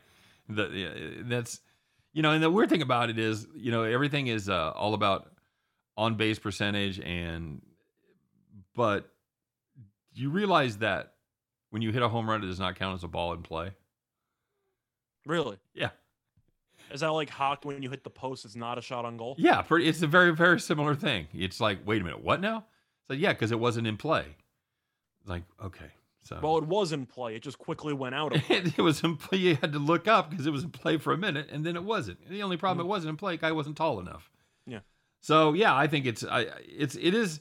The, 0.48 0.68
yeah, 0.68 1.22
that's 1.24 1.60
you 2.12 2.22
know, 2.22 2.32
and 2.32 2.42
the 2.42 2.50
weird 2.50 2.70
thing 2.70 2.82
about 2.82 3.10
it 3.10 3.18
is, 3.18 3.46
you 3.54 3.70
know, 3.72 3.82
everything 3.82 4.28
is 4.28 4.48
uh, 4.48 4.70
all 4.70 4.94
about 4.94 5.30
on 5.96 6.14
base 6.14 6.38
percentage, 6.38 7.00
and 7.00 7.60
but 8.74 9.10
you 10.14 10.30
realize 10.30 10.78
that 10.78 11.14
when 11.70 11.82
you 11.82 11.90
hit 11.92 12.02
a 12.02 12.08
home 12.08 12.28
run, 12.30 12.42
it 12.42 12.46
does 12.46 12.60
not 12.60 12.76
count 12.76 12.94
as 12.94 13.04
a 13.04 13.08
ball 13.08 13.32
in 13.32 13.42
play. 13.42 13.72
Really? 15.26 15.58
Yeah. 15.74 15.90
Is 16.90 17.00
that 17.00 17.08
like 17.08 17.28
Hawk 17.28 17.64
when 17.64 17.82
you 17.82 17.90
hit 17.90 18.04
the 18.04 18.10
post? 18.10 18.44
It's 18.44 18.56
not 18.56 18.78
a 18.78 18.80
shot 18.80 19.04
on 19.04 19.16
goal. 19.16 19.34
Yeah, 19.38 19.60
pretty, 19.60 19.88
it's 19.88 20.00
a 20.02 20.06
very 20.06 20.32
very 20.34 20.60
similar 20.60 20.94
thing. 20.94 21.26
It's 21.34 21.60
like, 21.60 21.80
wait 21.84 22.00
a 22.00 22.04
minute, 22.04 22.22
what 22.22 22.40
now? 22.40 22.64
So 23.08 23.12
yeah, 23.12 23.32
because 23.32 23.50
it 23.52 23.58
wasn't 23.58 23.86
in 23.88 23.96
play. 23.96 24.24
Like 25.26 25.42
okay, 25.62 25.90
so 26.22 26.38
Well, 26.40 26.58
it 26.58 26.64
was 26.64 26.92
in 26.92 27.04
play. 27.04 27.34
It 27.34 27.42
just 27.42 27.58
quickly 27.58 27.92
went 27.92 28.14
out. 28.14 28.32
It, 28.50 28.78
was 28.78 29.02
in 29.02 29.16
play. 29.16 29.38
You 29.38 29.56
had 29.56 29.72
to 29.72 29.80
look 29.80 30.06
up 30.06 30.30
because 30.30 30.46
it 30.46 30.52
was 30.52 30.62
in 30.62 30.70
play 30.70 30.98
for 30.98 31.12
a 31.12 31.18
minute, 31.18 31.48
and 31.50 31.66
then 31.66 31.74
it 31.74 31.82
wasn't. 31.82 32.28
The 32.30 32.42
only 32.44 32.56
problem 32.56 32.84
Mhm. 32.86 32.88
it 32.88 32.90
wasn't 32.90 33.10
in 33.10 33.16
play, 33.16 33.36
guy 33.36 33.50
wasn't 33.50 33.76
tall 33.76 33.98
enough. 33.98 34.30
Yeah. 34.66 34.80
So 35.20 35.54
yeah, 35.54 35.74
I 35.74 35.88
think 35.88 36.06
it's 36.06 36.22
I 36.24 36.46
it's 36.68 36.94
it 36.94 37.14
is 37.14 37.40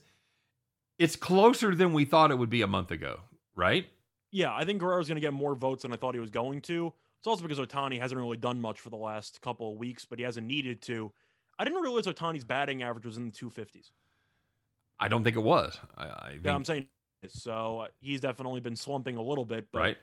it's 0.97 1.15
closer 1.15 1.75
than 1.75 1.93
we 1.93 2.05
thought 2.05 2.31
it 2.31 2.39
would 2.39 2.49
be 2.49 2.63
a 2.63 2.67
month 2.67 2.89
ago, 2.89 3.19
right? 3.55 3.85
yeah, 4.31 4.53
I 4.53 4.65
think 4.65 4.81
Guerrero's 4.81 5.07
going 5.07 5.15
to 5.15 5.21
get 5.21 5.31
more 5.31 5.55
votes 5.55 5.83
than 5.83 5.93
I 5.93 5.95
thought 5.95 6.13
he 6.13 6.19
was 6.19 6.29
going 6.31 6.59
to. 6.63 6.91
It's 7.25 7.27
also 7.27 7.41
because 7.41 7.57
Ohtani 7.57 7.99
hasn't 7.99 8.21
really 8.21 8.37
done 8.37 8.61
much 8.61 8.79
for 8.79 8.91
the 8.91 8.97
last 8.97 9.41
couple 9.41 9.71
of 9.71 9.79
weeks, 9.79 10.05
but 10.05 10.19
he 10.19 10.23
hasn't 10.25 10.45
needed 10.45 10.79
to. 10.83 11.11
I 11.57 11.63
didn't 11.63 11.81
realize 11.81 12.05
Ohtani's 12.05 12.43
batting 12.43 12.83
average 12.83 13.03
was 13.03 13.17
in 13.17 13.25
the 13.25 13.31
250s. 13.31 13.89
I 14.99 15.07
don't 15.07 15.23
think 15.23 15.35
it 15.35 15.41
was. 15.41 15.79
I, 15.97 16.03
I 16.03 16.29
think, 16.33 16.45
Yeah, 16.45 16.53
I'm 16.53 16.63
saying 16.63 16.85
so. 17.27 17.79
uh, 17.79 17.87
He's 17.99 18.21
definitely 18.21 18.59
been 18.59 18.75
slumping 18.75 19.17
a 19.17 19.23
little 19.23 19.43
bit, 19.43 19.65
but 19.71 19.79
right 19.79 19.97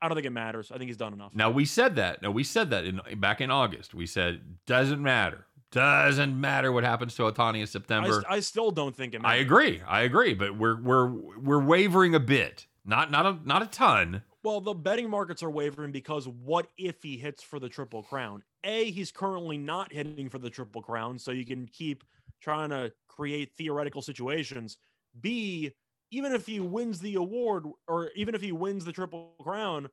I 0.00 0.06
don't 0.06 0.14
think 0.14 0.28
it 0.28 0.30
matters. 0.30 0.70
I 0.70 0.78
think 0.78 0.86
he's 0.86 0.96
done 0.96 1.12
enough. 1.12 1.34
now 1.34 1.50
we 1.50 1.64
said 1.64 1.96
that. 1.96 2.22
No, 2.22 2.30
we 2.30 2.44
said 2.44 2.70
that 2.70 2.84
in 2.84 3.00
back 3.16 3.40
in 3.40 3.50
August. 3.50 3.92
We 3.92 4.06
said 4.06 4.40
doesn't 4.64 5.02
matter, 5.02 5.46
doesn't 5.72 6.40
matter 6.40 6.70
what 6.70 6.84
happens 6.84 7.16
to 7.16 7.22
Ohtani 7.22 7.58
in 7.58 7.66
September. 7.66 8.12
st- 8.12 8.26
I 8.30 8.38
still 8.38 8.70
don't 8.70 8.94
think 8.94 9.14
it 9.14 9.20
matters. 9.20 9.34
I 9.36 9.40
agree. 9.40 9.82
I 9.84 10.02
agree. 10.02 10.34
But 10.34 10.56
we're 10.56 10.80
we're 10.80 11.08
we're 11.08 11.58
wavering 11.64 12.14
a 12.14 12.20
bit. 12.20 12.68
Not 12.84 13.10
not 13.10 13.26
a 13.26 13.36
not 13.44 13.62
a 13.62 13.66
ton. 13.66 14.22
Well, 14.44 14.60
the 14.60 14.74
betting 14.74 15.10
markets 15.10 15.42
are 15.42 15.50
wavering 15.50 15.90
because 15.90 16.28
what 16.28 16.68
if 16.78 17.02
he 17.02 17.18
hits 17.18 17.42
for 17.42 17.58
the 17.58 17.68
triple 17.68 18.02
crown? 18.02 18.42
A, 18.64 18.90
he's 18.90 19.10
currently 19.10 19.58
not 19.58 19.92
hitting 19.92 20.28
for 20.28 20.38
the 20.38 20.50
triple 20.50 20.82
crown, 20.82 21.18
so 21.18 21.32
you 21.32 21.44
can 21.44 21.66
keep 21.66 22.04
trying 22.40 22.70
to 22.70 22.92
create 23.08 23.50
theoretical 23.58 24.00
situations. 24.00 24.76
B, 25.20 25.72
even 26.12 26.32
if 26.32 26.46
he 26.46 26.60
wins 26.60 27.00
the 27.00 27.16
award, 27.16 27.64
or 27.88 28.10
even 28.14 28.34
if 28.34 28.40
he 28.40 28.52
wins 28.52 28.84
the 28.84 28.92
triple 28.92 29.34
crown, 29.42 29.88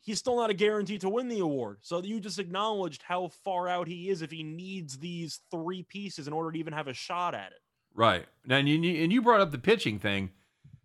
he's 0.00 0.18
still 0.18 0.36
not 0.36 0.50
a 0.50 0.54
guarantee 0.54 0.98
to 0.98 1.08
win 1.08 1.28
the 1.28 1.40
award. 1.40 1.78
So 1.82 2.00
you 2.02 2.20
just 2.20 2.38
acknowledged 2.38 3.02
how 3.02 3.28
far 3.44 3.68
out 3.68 3.88
he 3.88 4.08
is 4.08 4.22
if 4.22 4.30
he 4.30 4.44
needs 4.44 4.98
these 4.98 5.40
three 5.50 5.82
pieces 5.82 6.28
in 6.28 6.32
order 6.32 6.52
to 6.52 6.58
even 6.58 6.72
have 6.72 6.88
a 6.88 6.94
shot 6.94 7.34
at 7.34 7.52
it. 7.52 7.58
Right. 7.92 8.26
Now, 8.46 8.58
and 8.58 8.68
you, 8.68 9.02
and 9.02 9.12
you 9.12 9.20
brought 9.20 9.40
up 9.40 9.50
the 9.50 9.58
pitching 9.58 9.98
thing. 9.98 10.30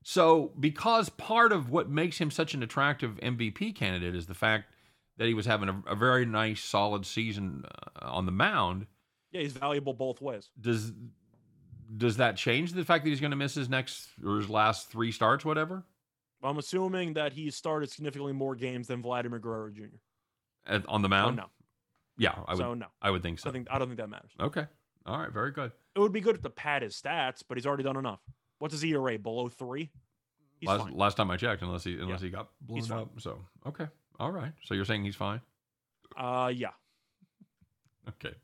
So, 0.07 0.51
because 0.59 1.09
part 1.09 1.51
of 1.51 1.71
what 1.71 1.89
makes 1.89 2.19
him 2.19 2.29
such 2.29 2.53
an 2.53 2.61
attractive 2.61 3.19
MVP 3.23 3.73
candidate 3.73 4.15
is 4.15 4.27
the 4.27 4.35
fact 4.35 4.65
that 5.17 5.25
he 5.27 5.33
was 5.33 5.47
having 5.47 5.67
a, 5.67 5.81
a 5.87 5.95
very 5.95 6.27
nice, 6.27 6.61
solid 6.61 7.07
season 7.07 7.63
uh, 7.99 8.05
on 8.11 8.27
the 8.27 8.31
mound, 8.31 8.85
Yeah, 9.31 9.41
he's 9.41 9.53
valuable 9.53 9.95
both 9.95 10.21
ways. 10.21 10.51
does 10.61 10.93
does 11.97 12.17
that 12.17 12.37
change 12.37 12.73
the 12.73 12.85
fact 12.85 13.03
that 13.03 13.09
he's 13.09 13.19
going 13.19 13.31
to 13.31 13.37
miss 13.37 13.55
his 13.55 13.67
next 13.67 14.09
or 14.23 14.37
his 14.37 14.47
last 14.47 14.91
three 14.91 15.11
starts, 15.11 15.43
whatever, 15.43 15.83
I'm 16.43 16.59
assuming 16.59 17.13
that 17.13 17.33
he 17.33 17.49
started 17.49 17.89
significantly 17.89 18.33
more 18.33 18.53
games 18.55 18.85
than 18.87 19.01
Vladimir 19.01 19.39
Guerrero 19.39 19.71
Jr. 19.71 19.85
at, 20.67 20.87
on 20.87 21.01
the 21.01 21.07
So 21.07 21.09
mound? 21.09 21.37
no. 21.37 21.45
Yeah, 22.19 22.35
I 22.47 22.53
would. 22.53 22.59
so 22.59 22.73
no. 22.75 22.85
I 23.01 23.09
would 23.09 23.23
think 23.23 23.39
so. 23.39 23.49
I 23.49 23.53
think 23.53 23.69
I 23.71 23.79
don't 23.79 23.87
think 23.87 23.99
that 23.99 24.09
matters. 24.09 24.29
okay. 24.39 24.65
All 25.07 25.17
right. 25.17 25.31
Very 25.31 25.49
good. 25.51 25.71
It 25.95 25.99
would 25.99 26.13
be 26.13 26.21
good 26.21 26.43
to 26.43 26.49
pad 26.51 26.83
his 26.83 26.93
stats, 26.99 27.41
but 27.47 27.57
he's 27.57 27.65
already 27.65 27.83
done 27.83 27.97
enough. 27.97 28.19
What's 28.59 28.73
his 28.73 28.83
ERA? 28.83 29.17
Below 29.17 29.49
three? 29.49 29.91
He's 30.59 30.69
last, 30.69 30.81
fine. 30.81 30.93
last 30.93 31.17
time 31.17 31.31
I 31.31 31.37
checked, 31.37 31.61
unless 31.61 31.83
he 31.83 31.95
unless 31.95 32.21
he 32.21 32.29
got 32.29 32.49
blown 32.61 32.79
He's 32.79 32.87
fine. 32.87 32.99
up. 32.99 33.09
So 33.19 33.39
okay. 33.67 33.87
All 34.19 34.31
right. 34.31 34.51
So 34.63 34.73
you're 34.73 34.85
saying 34.85 35.03
he's 35.03 35.15
fine. 35.15 35.41
Uh 36.17 36.51
yeah. 36.53 36.69
Okay. 38.07 38.35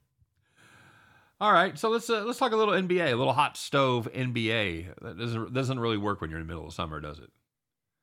All 1.41 1.51
right, 1.51 1.75
so 1.75 1.89
let's 1.89 2.07
uh, 2.07 2.23
let's 2.23 2.37
talk 2.37 2.51
a 2.51 2.55
little 2.55 2.75
NBA, 2.75 3.13
a 3.13 3.15
little 3.15 3.33
hot 3.33 3.57
stove 3.57 4.07
NBA. 4.13 4.93
That 5.01 5.17
doesn't 5.17 5.51
doesn't 5.51 5.79
really 5.79 5.97
work 5.97 6.21
when 6.21 6.29
you're 6.29 6.39
in 6.39 6.45
the 6.45 6.53
middle 6.53 6.67
of 6.67 6.73
summer, 6.73 6.99
does 6.99 7.17
it? 7.17 7.31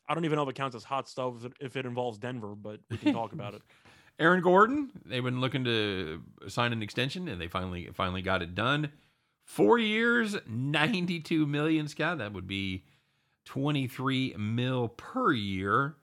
I 0.08 0.14
don't 0.14 0.24
even 0.24 0.34
know 0.34 0.42
if 0.42 0.48
it 0.48 0.56
counts 0.56 0.74
as 0.74 0.82
hot 0.82 1.08
stove 1.08 1.44
if 1.44 1.44
it, 1.44 1.52
if 1.60 1.76
it 1.76 1.86
involves 1.86 2.18
Denver, 2.18 2.56
but 2.56 2.80
we 2.90 2.96
can 2.96 3.12
talk 3.12 3.32
about 3.32 3.54
it. 3.54 3.62
Aaron 4.18 4.42
Gordon, 4.42 4.90
they've 5.06 5.22
been 5.22 5.40
looking 5.40 5.62
to 5.64 6.20
sign 6.48 6.72
an 6.72 6.82
extension, 6.82 7.28
and 7.28 7.40
they 7.40 7.46
finally 7.46 7.88
finally 7.94 8.22
got 8.22 8.42
it 8.42 8.56
done. 8.56 8.90
Four 9.48 9.78
years, 9.78 10.36
ninety 10.46 11.20
two 11.20 11.46
million. 11.46 11.88
Scott, 11.88 12.18
that 12.18 12.34
would 12.34 12.46
be 12.46 12.84
twenty 13.46 13.88
three 13.88 14.34
mil 14.38 14.88
per 14.88 15.32
year. 15.32 15.96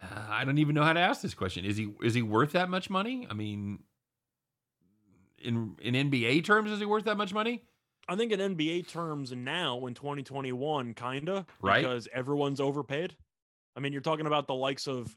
Uh, 0.00 0.26
I 0.28 0.44
don't 0.44 0.58
even 0.58 0.76
know 0.76 0.84
how 0.84 0.92
to 0.92 1.00
ask 1.00 1.22
this 1.22 1.34
question. 1.34 1.64
Is 1.64 1.76
he 1.76 1.92
is 2.04 2.14
he 2.14 2.22
worth 2.22 2.52
that 2.52 2.70
much 2.70 2.88
money? 2.88 3.26
I 3.28 3.34
mean, 3.34 3.80
in 5.42 5.76
in 5.80 5.94
NBA 5.94 6.44
terms, 6.44 6.70
is 6.70 6.78
he 6.78 6.86
worth 6.86 7.04
that 7.04 7.16
much 7.16 7.34
money? 7.34 7.64
I 8.08 8.14
think 8.14 8.30
in 8.30 8.38
NBA 8.38 8.86
terms 8.88 9.32
now 9.32 9.86
in 9.86 9.94
2021, 9.94 10.94
kinda 10.94 11.46
Right. 11.60 11.82
because 11.82 12.08
everyone's 12.12 12.60
overpaid. 12.60 13.16
I 13.74 13.80
mean, 13.80 13.92
you're 13.92 14.02
talking 14.02 14.26
about 14.26 14.46
the 14.46 14.54
likes 14.54 14.86
of 14.86 15.16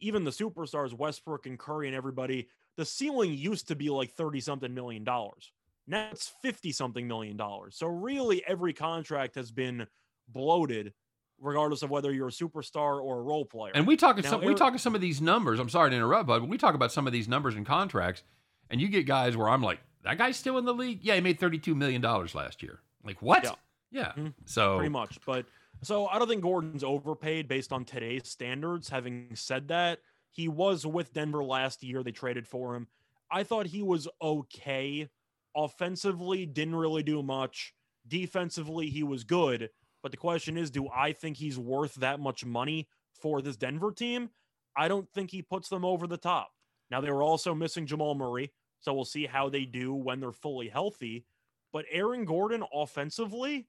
even 0.00 0.24
the 0.24 0.30
superstars, 0.30 0.94
Westbrook 0.94 1.44
and 1.44 1.58
Curry 1.58 1.88
and 1.88 1.96
everybody. 1.96 2.48
The 2.76 2.86
ceiling 2.86 3.34
used 3.34 3.68
to 3.68 3.76
be 3.76 3.90
like 3.90 4.10
30 4.12 4.40
something 4.40 4.72
million 4.72 5.04
dollars. 5.04 5.52
Now 5.86 6.08
it's 6.10 6.32
50 6.42 6.72
something 6.72 7.06
million 7.06 7.36
dollars. 7.36 7.76
So 7.76 7.86
really, 7.86 8.42
every 8.46 8.72
contract 8.72 9.34
has 9.34 9.50
been 9.50 9.86
bloated, 10.28 10.92
regardless 11.38 11.82
of 11.82 11.90
whether 11.90 12.12
you're 12.12 12.28
a 12.28 12.32
superstar 12.32 13.02
or 13.02 13.18
a 13.18 13.22
role 13.22 13.44
player. 13.44 13.72
And 13.74 13.86
we 13.86 13.96
talk 13.96 14.16
Now, 14.22 14.30
some 14.30 14.40
we 14.40 14.46
Eric- 14.46 14.58
talk 14.58 14.78
some 14.78 14.94
of 14.94 15.00
these 15.00 15.20
numbers. 15.20 15.60
I'm 15.60 15.68
sorry 15.68 15.90
to 15.90 15.96
interrupt, 15.96 16.26
but 16.26 16.48
we 16.48 16.56
talk 16.58 16.74
about 16.74 16.92
some 16.92 17.06
of 17.06 17.12
these 17.12 17.28
numbers 17.28 17.54
and 17.54 17.66
contracts, 17.66 18.22
and 18.70 18.80
you 18.80 18.88
get 18.88 19.06
guys 19.06 19.36
where 19.36 19.48
I'm 19.48 19.62
like, 19.62 19.80
that 20.04 20.18
guy's 20.18 20.36
still 20.36 20.58
in 20.58 20.64
the 20.64 20.74
league. 20.74 21.00
Yeah, 21.02 21.14
he 21.16 21.20
made 21.20 21.38
32 21.38 21.74
million 21.74 22.00
dollars 22.00 22.34
last 22.34 22.62
year. 22.62 22.80
Like 23.04 23.20
what? 23.20 23.44
Yeah. 23.44 23.52
Yeah. 23.90 24.12
Mhm. 24.12 24.34
So 24.46 24.76
pretty 24.78 24.90
much. 24.90 25.18
But 25.26 25.46
so 25.82 26.06
I 26.06 26.18
don't 26.18 26.28
think 26.28 26.42
Gordon's 26.42 26.82
overpaid 26.84 27.46
based 27.48 27.72
on 27.72 27.84
today's 27.84 28.26
standards. 28.28 28.88
Having 28.88 29.36
said 29.36 29.68
that, 29.68 30.00
he 30.30 30.48
was 30.48 30.86
with 30.86 31.12
Denver 31.12 31.44
last 31.44 31.82
year. 31.82 32.02
They 32.02 32.10
traded 32.12 32.48
for 32.48 32.74
him. 32.74 32.88
I 33.30 33.42
thought 33.44 33.66
he 33.66 33.82
was 33.82 34.08
okay. 34.20 35.08
Offensively, 35.56 36.46
didn't 36.46 36.76
really 36.76 37.02
do 37.02 37.22
much. 37.22 37.72
Defensively, 38.06 38.88
he 38.90 39.02
was 39.02 39.24
good. 39.24 39.70
But 40.02 40.10
the 40.10 40.18
question 40.18 40.56
is, 40.56 40.70
do 40.70 40.88
I 40.94 41.12
think 41.12 41.36
he's 41.36 41.58
worth 41.58 41.94
that 41.96 42.20
much 42.20 42.44
money 42.44 42.88
for 43.20 43.40
this 43.40 43.56
Denver 43.56 43.92
team? 43.92 44.30
I 44.76 44.88
don't 44.88 45.08
think 45.12 45.30
he 45.30 45.40
puts 45.40 45.68
them 45.68 45.84
over 45.84 46.06
the 46.06 46.16
top. 46.16 46.50
Now 46.90 47.00
they 47.00 47.10
were 47.10 47.22
also 47.22 47.54
missing 47.54 47.86
Jamal 47.86 48.14
Murray, 48.14 48.52
so 48.80 48.92
we'll 48.92 49.04
see 49.04 49.26
how 49.26 49.48
they 49.48 49.64
do 49.64 49.94
when 49.94 50.20
they're 50.20 50.32
fully 50.32 50.68
healthy. 50.68 51.24
But 51.72 51.86
Aaron 51.90 52.24
Gordon 52.24 52.64
offensively, 52.72 53.66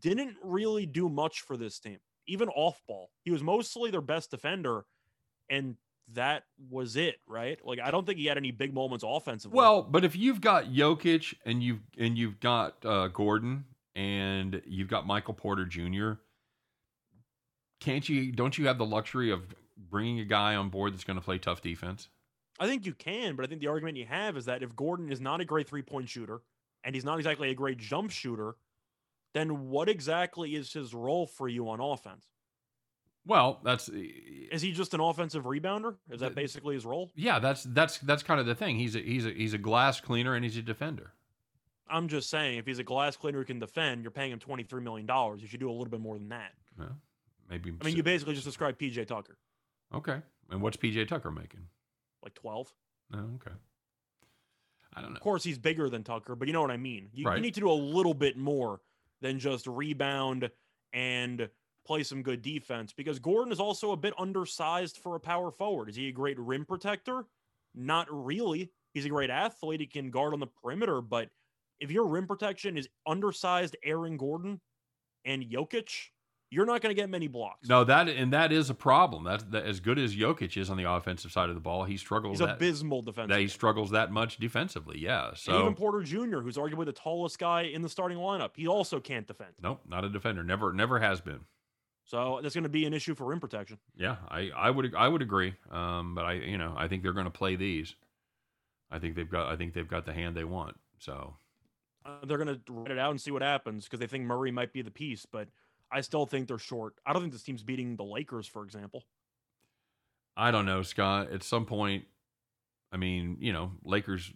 didn't 0.00 0.36
really 0.42 0.86
do 0.86 1.08
much 1.08 1.40
for 1.40 1.56
this 1.56 1.78
team, 1.78 1.98
even 2.26 2.48
off 2.50 2.80
ball. 2.86 3.10
He 3.24 3.30
was 3.30 3.42
mostly 3.42 3.90
their 3.90 4.00
best 4.00 4.30
defender, 4.30 4.84
and 5.48 5.76
that 6.14 6.44
was 6.70 6.96
it, 6.96 7.20
right? 7.26 7.58
Like 7.64 7.80
I 7.80 7.90
don't 7.90 8.06
think 8.06 8.18
he 8.18 8.26
had 8.26 8.36
any 8.36 8.50
big 8.50 8.72
moments 8.74 9.04
offensively. 9.06 9.56
well, 9.56 9.82
but 9.82 10.04
if 10.04 10.16
you've 10.16 10.40
got 10.40 10.66
Jokic 10.66 11.34
and 11.44 11.62
you've 11.62 11.80
and 11.98 12.16
you've 12.16 12.40
got 12.40 12.84
uh, 12.84 13.08
Gordon 13.08 13.64
and 13.94 14.62
you've 14.66 14.88
got 14.88 15.06
Michael 15.06 15.34
Porter 15.34 15.64
Jr., 15.64 16.12
can't 17.80 18.08
you? 18.08 18.32
Don't 18.32 18.56
you 18.58 18.66
have 18.66 18.78
the 18.78 18.86
luxury 18.86 19.30
of 19.30 19.54
bringing 19.76 20.20
a 20.20 20.24
guy 20.24 20.54
on 20.54 20.68
board 20.70 20.92
that's 20.92 21.04
going 21.04 21.18
to 21.18 21.24
play 21.24 21.38
tough 21.38 21.60
defense? 21.60 22.08
I 22.60 22.66
think 22.66 22.86
you 22.86 22.94
can, 22.94 23.36
but 23.36 23.44
I 23.44 23.48
think 23.48 23.60
the 23.60 23.68
argument 23.68 23.96
you 23.96 24.06
have 24.06 24.36
is 24.36 24.46
that 24.46 24.62
if 24.62 24.74
Gordon 24.74 25.12
is 25.12 25.20
not 25.20 25.40
a 25.40 25.44
great 25.44 25.68
three 25.68 25.82
point 25.82 26.08
shooter 26.08 26.40
and 26.82 26.94
he's 26.94 27.04
not 27.04 27.18
exactly 27.18 27.50
a 27.50 27.54
great 27.54 27.78
jump 27.78 28.10
shooter, 28.10 28.56
then 29.34 29.68
what 29.68 29.88
exactly 29.88 30.54
is 30.54 30.72
his 30.72 30.94
role 30.94 31.26
for 31.26 31.48
you 31.48 31.68
on 31.68 31.80
offense? 31.80 32.26
Well, 33.28 33.60
that's 33.62 33.88
uh, 33.88 33.92
Is 34.50 34.62
he 34.62 34.72
just 34.72 34.94
an 34.94 35.00
offensive 35.00 35.44
rebounder? 35.44 35.94
Is 36.10 36.20
that 36.20 36.34
basically 36.34 36.74
his 36.74 36.84
role? 36.84 37.12
yeah, 37.14 37.38
that's 37.38 37.62
that's 37.62 37.98
that's 37.98 38.22
kind 38.24 38.40
of 38.40 38.46
the 38.46 38.54
thing. 38.54 38.76
He's 38.78 38.96
a 38.96 39.00
he's 39.00 39.26
a 39.26 39.30
he's 39.30 39.52
a 39.54 39.58
glass 39.58 40.00
cleaner 40.00 40.34
and 40.34 40.44
he's 40.44 40.56
a 40.56 40.62
defender. 40.62 41.12
I'm 41.90 42.08
just 42.08 42.28
saying, 42.28 42.58
if 42.58 42.66
he's 42.66 42.78
a 42.78 42.84
glass 42.84 43.16
cleaner 43.16 43.38
who 43.38 43.44
can 43.44 43.58
defend, 43.58 44.02
you're 44.02 44.10
paying 44.10 44.30
him 44.30 44.38
$23 44.38 44.82
million. 44.82 45.08
You 45.38 45.46
should 45.46 45.60
do 45.60 45.70
a 45.70 45.72
little 45.72 45.88
bit 45.88 46.00
more 46.00 46.18
than 46.18 46.28
that. 46.28 46.52
Yeah, 46.78 46.86
maybe. 47.48 47.72
I 47.80 47.84
mean, 47.84 47.96
you 47.96 48.02
basically 48.02 48.34
just 48.34 48.44
described 48.46 48.78
PJ 48.78 49.06
Tucker, 49.06 49.38
okay. 49.94 50.20
And 50.50 50.60
what's 50.60 50.76
PJ 50.76 51.08
Tucker 51.08 51.30
making? 51.30 51.60
like 52.22 52.34
12. 52.34 52.72
Oh, 53.14 53.18
okay. 53.18 53.56
I 54.94 55.00
don't 55.00 55.10
know. 55.10 55.16
Of 55.16 55.22
course, 55.22 55.44
he's 55.44 55.58
bigger 55.58 55.88
than 55.88 56.02
Tucker, 56.02 56.34
but 56.34 56.48
you 56.48 56.54
know 56.54 56.62
what 56.62 56.70
I 56.70 56.76
mean. 56.76 57.08
You, 57.12 57.30
you 57.30 57.40
need 57.40 57.54
to 57.54 57.60
do 57.60 57.70
a 57.70 57.72
little 57.72 58.14
bit 58.14 58.36
more 58.36 58.80
than 59.20 59.38
just 59.38 59.66
rebound 59.66 60.50
and 60.92 61.48
play 61.88 62.02
some 62.02 62.22
good 62.22 62.42
defense 62.42 62.92
because 62.92 63.18
Gordon 63.18 63.50
is 63.50 63.58
also 63.58 63.92
a 63.92 63.96
bit 63.96 64.12
undersized 64.18 64.98
for 64.98 65.16
a 65.16 65.20
power 65.20 65.50
forward. 65.50 65.88
Is 65.88 65.96
he 65.96 66.08
a 66.08 66.12
great 66.12 66.38
rim 66.38 66.66
protector? 66.66 67.24
Not 67.74 68.06
really. 68.10 68.70
He's 68.92 69.06
a 69.06 69.08
great 69.08 69.30
athlete. 69.30 69.80
He 69.80 69.86
can 69.86 70.10
guard 70.10 70.34
on 70.34 70.40
the 70.40 70.46
perimeter, 70.46 71.00
but 71.00 71.30
if 71.80 71.90
your 71.90 72.06
rim 72.06 72.26
protection 72.26 72.76
is 72.76 72.88
undersized 73.06 73.74
Aaron 73.82 74.18
Gordon 74.18 74.60
and 75.24 75.42
Jokic, 75.42 76.10
you're 76.50 76.66
not 76.66 76.82
going 76.82 76.94
to 76.94 77.00
get 77.00 77.08
many 77.08 77.26
blocks. 77.26 77.68
No, 77.68 77.84
that 77.84 78.08
and 78.08 78.32
that 78.32 78.52
is 78.52 78.68
a 78.68 78.74
problem. 78.74 79.24
That's 79.24 79.44
that, 79.44 79.64
as 79.64 79.80
good 79.80 79.98
as 79.98 80.14
Jokic 80.14 80.56
is 80.56 80.70
on 80.70 80.76
the 80.76 80.90
offensive 80.90 81.32
side 81.32 81.48
of 81.48 81.54
the 81.54 81.60
ball. 81.60 81.84
He 81.84 81.96
struggles 81.96 82.38
He's 82.38 82.46
that, 82.46 82.56
abysmal 82.56 83.02
that 83.02 83.38
he 83.38 83.48
struggles 83.48 83.90
that 83.90 84.10
much 84.10 84.38
defensively. 84.38 84.98
Yeah. 84.98 85.28
And 85.28 85.38
So 85.38 85.60
even 85.60 85.74
Porter 85.74 86.02
Jr., 86.02 86.40
who's 86.40 86.56
arguably 86.56 86.86
the 86.86 86.92
tallest 86.92 87.38
guy 87.38 87.62
in 87.62 87.82
the 87.82 87.88
starting 87.88 88.18
lineup, 88.18 88.50
he 88.56 88.66
also 88.66 89.00
can't 89.00 89.26
defend. 89.26 89.52
nope, 89.62 89.80
not 89.86 90.04
a 90.04 90.08
defender. 90.08 90.42
Never 90.42 90.72
never 90.72 90.98
has 90.98 91.20
been. 91.20 91.40
So 92.08 92.40
that's 92.42 92.54
going 92.54 92.64
to 92.64 92.70
be 92.70 92.86
an 92.86 92.94
issue 92.94 93.14
for 93.14 93.26
rim 93.26 93.38
protection. 93.38 93.78
Yeah, 93.94 94.16
I, 94.30 94.50
I 94.56 94.70
would 94.70 94.94
I 94.94 95.06
would 95.06 95.20
agree. 95.20 95.54
Um, 95.70 96.14
but 96.14 96.24
I 96.24 96.32
you 96.32 96.56
know 96.56 96.74
I 96.76 96.88
think 96.88 97.02
they're 97.02 97.12
going 97.12 97.26
to 97.26 97.30
play 97.30 97.54
these. 97.54 97.94
I 98.90 98.98
think 98.98 99.14
they've 99.14 99.30
got 99.30 99.52
I 99.52 99.56
think 99.56 99.74
they've 99.74 99.86
got 99.86 100.06
the 100.06 100.14
hand 100.14 100.34
they 100.34 100.44
want. 100.44 100.76
So 100.98 101.34
Uh, 102.06 102.24
they're 102.26 102.38
going 102.38 102.60
to 102.66 102.72
write 102.72 102.90
it 102.92 102.98
out 102.98 103.10
and 103.10 103.20
see 103.20 103.30
what 103.30 103.42
happens 103.42 103.84
because 103.84 104.00
they 104.00 104.06
think 104.06 104.24
Murray 104.24 104.50
might 104.50 104.72
be 104.72 104.80
the 104.80 104.90
piece, 104.90 105.26
but 105.30 105.48
I 105.92 106.00
still 106.00 106.24
think 106.24 106.48
they're 106.48 106.58
short. 106.58 106.94
I 107.04 107.12
don't 107.12 107.20
think 107.20 107.34
this 107.34 107.42
team's 107.42 107.62
beating 107.62 107.96
the 107.96 108.04
Lakers, 108.04 108.46
for 108.46 108.64
example. 108.64 109.04
I 110.34 110.50
don't 110.50 110.64
know, 110.64 110.80
Scott. 110.80 111.30
At 111.30 111.42
some 111.42 111.66
point, 111.66 112.04
I 112.90 112.96
mean, 112.96 113.36
you 113.40 113.52
know, 113.52 113.72
Lakers. 113.84 114.32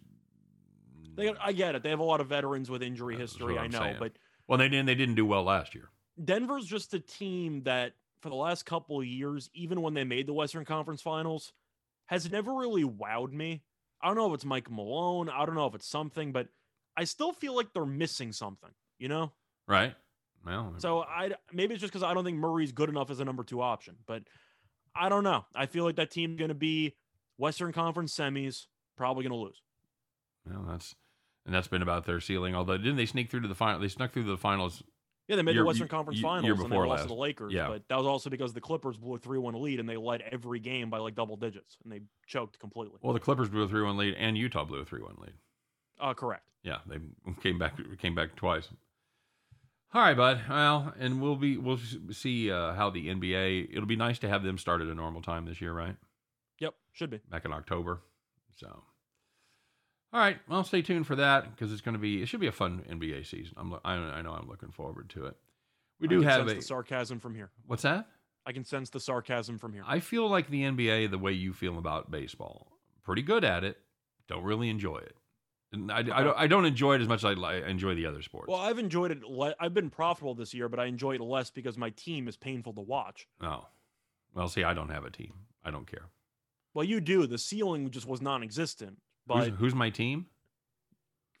They, 1.15 1.33
I 1.41 1.53
get 1.53 1.73
it. 1.73 1.81
They 1.81 1.89
have 1.89 1.99
a 1.99 2.03
lot 2.03 2.21
of 2.21 2.27
veterans 2.27 2.69
with 2.69 2.83
injury 2.83 3.17
history. 3.17 3.57
I 3.57 3.65
know, 3.65 3.79
saying. 3.79 3.95
but 3.99 4.11
well, 4.47 4.59
they 4.59 4.69
didn't 4.69 4.85
they 4.85 4.95
didn't 4.95 5.15
do 5.15 5.25
well 5.25 5.43
last 5.43 5.73
year. 5.73 5.89
Denver's 6.23 6.65
just 6.65 6.93
a 6.93 6.99
team 6.99 7.63
that, 7.63 7.93
for 8.21 8.29
the 8.29 8.35
last 8.35 8.65
couple 8.65 8.99
of 8.99 9.05
years, 9.05 9.49
even 9.53 9.81
when 9.81 9.93
they 9.93 10.03
made 10.03 10.27
the 10.27 10.33
Western 10.33 10.65
Conference 10.65 11.01
Finals, 11.01 11.53
has 12.07 12.31
never 12.31 12.53
really 12.53 12.83
wowed 12.83 13.31
me. 13.31 13.63
I 14.01 14.07
don't 14.07 14.17
know 14.17 14.27
if 14.27 14.33
it's 14.35 14.45
Mike 14.45 14.69
Malone. 14.69 15.29
I 15.29 15.45
don't 15.45 15.55
know 15.55 15.65
if 15.65 15.75
it's 15.75 15.87
something, 15.87 16.31
but 16.31 16.47
I 16.97 17.05
still 17.05 17.31
feel 17.33 17.55
like 17.55 17.73
they're 17.73 17.85
missing 17.85 18.31
something. 18.33 18.71
You 18.99 19.07
know. 19.07 19.31
Right. 19.67 19.95
Well, 20.45 20.73
So 20.77 21.01
I 21.03 21.31
maybe 21.53 21.73
it's 21.73 21.81
just 21.81 21.93
because 21.93 22.03
I 22.03 22.13
don't 22.13 22.25
think 22.25 22.37
Murray's 22.37 22.73
good 22.73 22.89
enough 22.89 23.09
as 23.09 23.19
a 23.19 23.25
number 23.25 23.43
two 23.43 23.61
option, 23.61 23.95
but 24.05 24.23
I 24.95 25.09
don't 25.09 25.23
know. 25.23 25.45
I 25.55 25.65
feel 25.67 25.85
like 25.85 25.95
that 25.95 26.11
team's 26.11 26.37
going 26.37 26.49
to 26.49 26.55
be 26.55 26.95
Western 27.37 27.71
Conference 27.71 28.15
semis, 28.15 28.67
probably 28.97 29.23
going 29.23 29.31
to 29.31 29.37
lose. 29.37 29.61
well, 30.45 30.65
that's 30.67 30.95
and 31.45 31.55
that's 31.55 31.67
been 31.67 31.81
about 31.81 32.05
their 32.05 32.19
ceiling. 32.19 32.55
Although 32.55 32.77
didn't 32.77 32.97
they 32.97 33.05
sneak 33.05 33.29
through 33.29 33.41
to 33.41 33.47
the 33.47 33.55
final? 33.55 33.79
They 33.79 33.87
snuck 33.87 34.11
through 34.13 34.23
to 34.23 34.31
the 34.31 34.37
finals. 34.37 34.83
Yeah, 35.27 35.37
they 35.37 35.41
made 35.41 35.53
Year- 35.55 35.63
the 35.63 35.67
Western 35.67 35.87
Conference 35.87 36.19
year 36.19 36.27
Finals 36.29 36.59
and 36.59 36.71
they 36.71 36.75
lost 36.77 36.89
last. 36.89 37.01
to 37.03 37.07
the 37.07 37.13
Lakers, 37.13 37.53
Yeah. 37.53 37.67
but 37.69 37.87
that 37.87 37.97
was 37.97 38.05
also 38.05 38.29
because 38.29 38.53
the 38.53 38.59
Clippers 38.61 38.97
blew 38.97 39.15
a 39.15 39.17
three-one 39.17 39.61
lead 39.61 39.79
and 39.79 39.87
they 39.87 39.95
led 39.97 40.21
every 40.21 40.59
game 40.59 40.89
by 40.89 40.97
like 40.97 41.15
double 41.15 41.37
digits 41.37 41.77
and 41.83 41.91
they 41.93 42.01
choked 42.27 42.59
completely. 42.59 42.99
Well, 43.01 43.13
the 43.13 43.19
Clippers 43.21 43.47
blew 43.49 43.63
a 43.63 43.67
three-one 43.67 43.95
lead, 43.97 44.15
and 44.15 44.37
Utah 44.37 44.65
blew 44.65 44.79
a 44.79 44.85
three-one 44.85 45.15
lead. 45.19 45.33
Uh, 45.99 46.13
correct. 46.13 46.43
Yeah, 46.63 46.79
they 46.87 46.97
came 47.41 47.57
back 47.57 47.75
came 47.99 48.15
back 48.15 48.35
twice. 48.35 48.67
All 49.93 50.01
right, 50.01 50.17
bud. 50.17 50.41
Well, 50.49 50.93
and 50.99 51.21
we'll 51.21 51.35
be 51.35 51.57
we'll 51.57 51.79
see 52.11 52.51
uh, 52.51 52.73
how 52.73 52.89
the 52.89 53.07
NBA. 53.09 53.69
It'll 53.71 53.85
be 53.85 53.95
nice 53.95 54.17
to 54.19 54.27
have 54.29 54.43
them 54.43 54.57
start 54.57 54.81
at 54.81 54.87
a 54.87 54.95
normal 54.95 55.21
time 55.21 55.45
this 55.45 55.61
year, 55.61 55.71
right? 55.71 55.95
Yep, 56.59 56.73
should 56.93 57.09
be. 57.11 57.19
Back 57.29 57.45
in 57.45 57.53
October. 57.53 58.01
So, 58.55 58.83
all 60.13 60.19
right. 60.19 60.37
Well, 60.47 60.63
stay 60.63 60.81
tuned 60.81 61.07
for 61.07 61.15
that 61.15 61.49
because 61.49 61.71
it's 61.71 61.81
going 61.81 61.93
to 61.93 61.99
be. 61.99 62.21
It 62.21 62.27
should 62.27 62.39
be 62.39 62.47
a 62.47 62.51
fun 62.51 62.83
NBA 62.89 63.25
season. 63.25 63.55
I'm. 63.57 63.73
I, 63.83 63.95
I 63.95 64.21
know. 64.21 64.31
I'm 64.31 64.47
looking 64.47 64.71
forward 64.71 65.09
to 65.11 65.25
it. 65.25 65.35
We 65.99 66.07
I 66.07 66.09
do 66.09 66.19
can 66.19 66.29
have 66.29 66.39
sense 66.41 66.51
a. 66.51 66.55
the 66.55 66.61
sarcasm 66.61 67.19
from 67.19 67.35
here. 67.35 67.49
What's 67.65 67.83
that? 67.83 68.07
I 68.45 68.51
can 68.51 68.65
sense 68.65 68.89
the 68.89 68.99
sarcasm 68.99 69.57
from 69.57 69.73
here. 69.73 69.83
I 69.87 69.99
feel 69.99 70.29
like 70.29 70.49
the 70.49 70.63
NBA 70.63 71.09
the 71.11 71.17
way 71.17 71.31
you 71.31 71.53
feel 71.53 71.77
about 71.77 72.11
baseball. 72.11 72.67
Pretty 73.03 73.21
good 73.21 73.43
at 73.43 73.63
it. 73.63 73.77
Don't 74.27 74.43
really 74.43 74.69
enjoy 74.69 74.97
it. 74.97 75.15
And 75.71 75.91
I, 75.91 75.99
I, 75.99 76.03
don't, 76.03 76.37
I 76.37 76.47
don't 76.47 76.65
enjoy 76.65 76.95
it 76.95 77.01
as 77.01 77.07
much 77.07 77.23
as 77.23 77.35
I 77.37 77.55
enjoy 77.67 77.95
the 77.95 78.05
other 78.05 78.21
sports. 78.21 78.47
well, 78.47 78.59
I've 78.59 78.77
enjoyed 78.77 79.11
it. 79.11 79.23
Le- 79.23 79.55
I've 79.59 79.73
been 79.73 79.89
profitable 79.89 80.35
this 80.35 80.53
year, 80.53 80.69
but 80.69 80.79
I 80.79 80.85
enjoy 80.85 81.15
it 81.15 81.21
less 81.21 81.49
because 81.49 81.77
my 81.77 81.89
team 81.91 82.27
is 82.27 82.37
painful 82.37 82.73
to 82.73 82.81
watch. 82.81 83.27
Oh. 83.41 83.65
Well, 84.35 84.47
see, 84.49 84.63
I 84.63 84.73
don't 84.73 84.89
have 84.89 85.03
a 85.03 85.09
team. 85.09 85.33
I 85.63 85.71
don't 85.71 85.87
care. 85.87 86.09
Well, 86.73 86.85
you 86.85 86.99
do. 87.01 87.25
The 87.25 87.37
ceiling 87.37 87.89
just 87.89 88.07
was 88.07 88.21
non-existent. 88.21 88.97
But 89.25 89.49
Who's, 89.49 89.59
who's 89.59 89.75
my 89.75 89.89
team? 89.89 90.27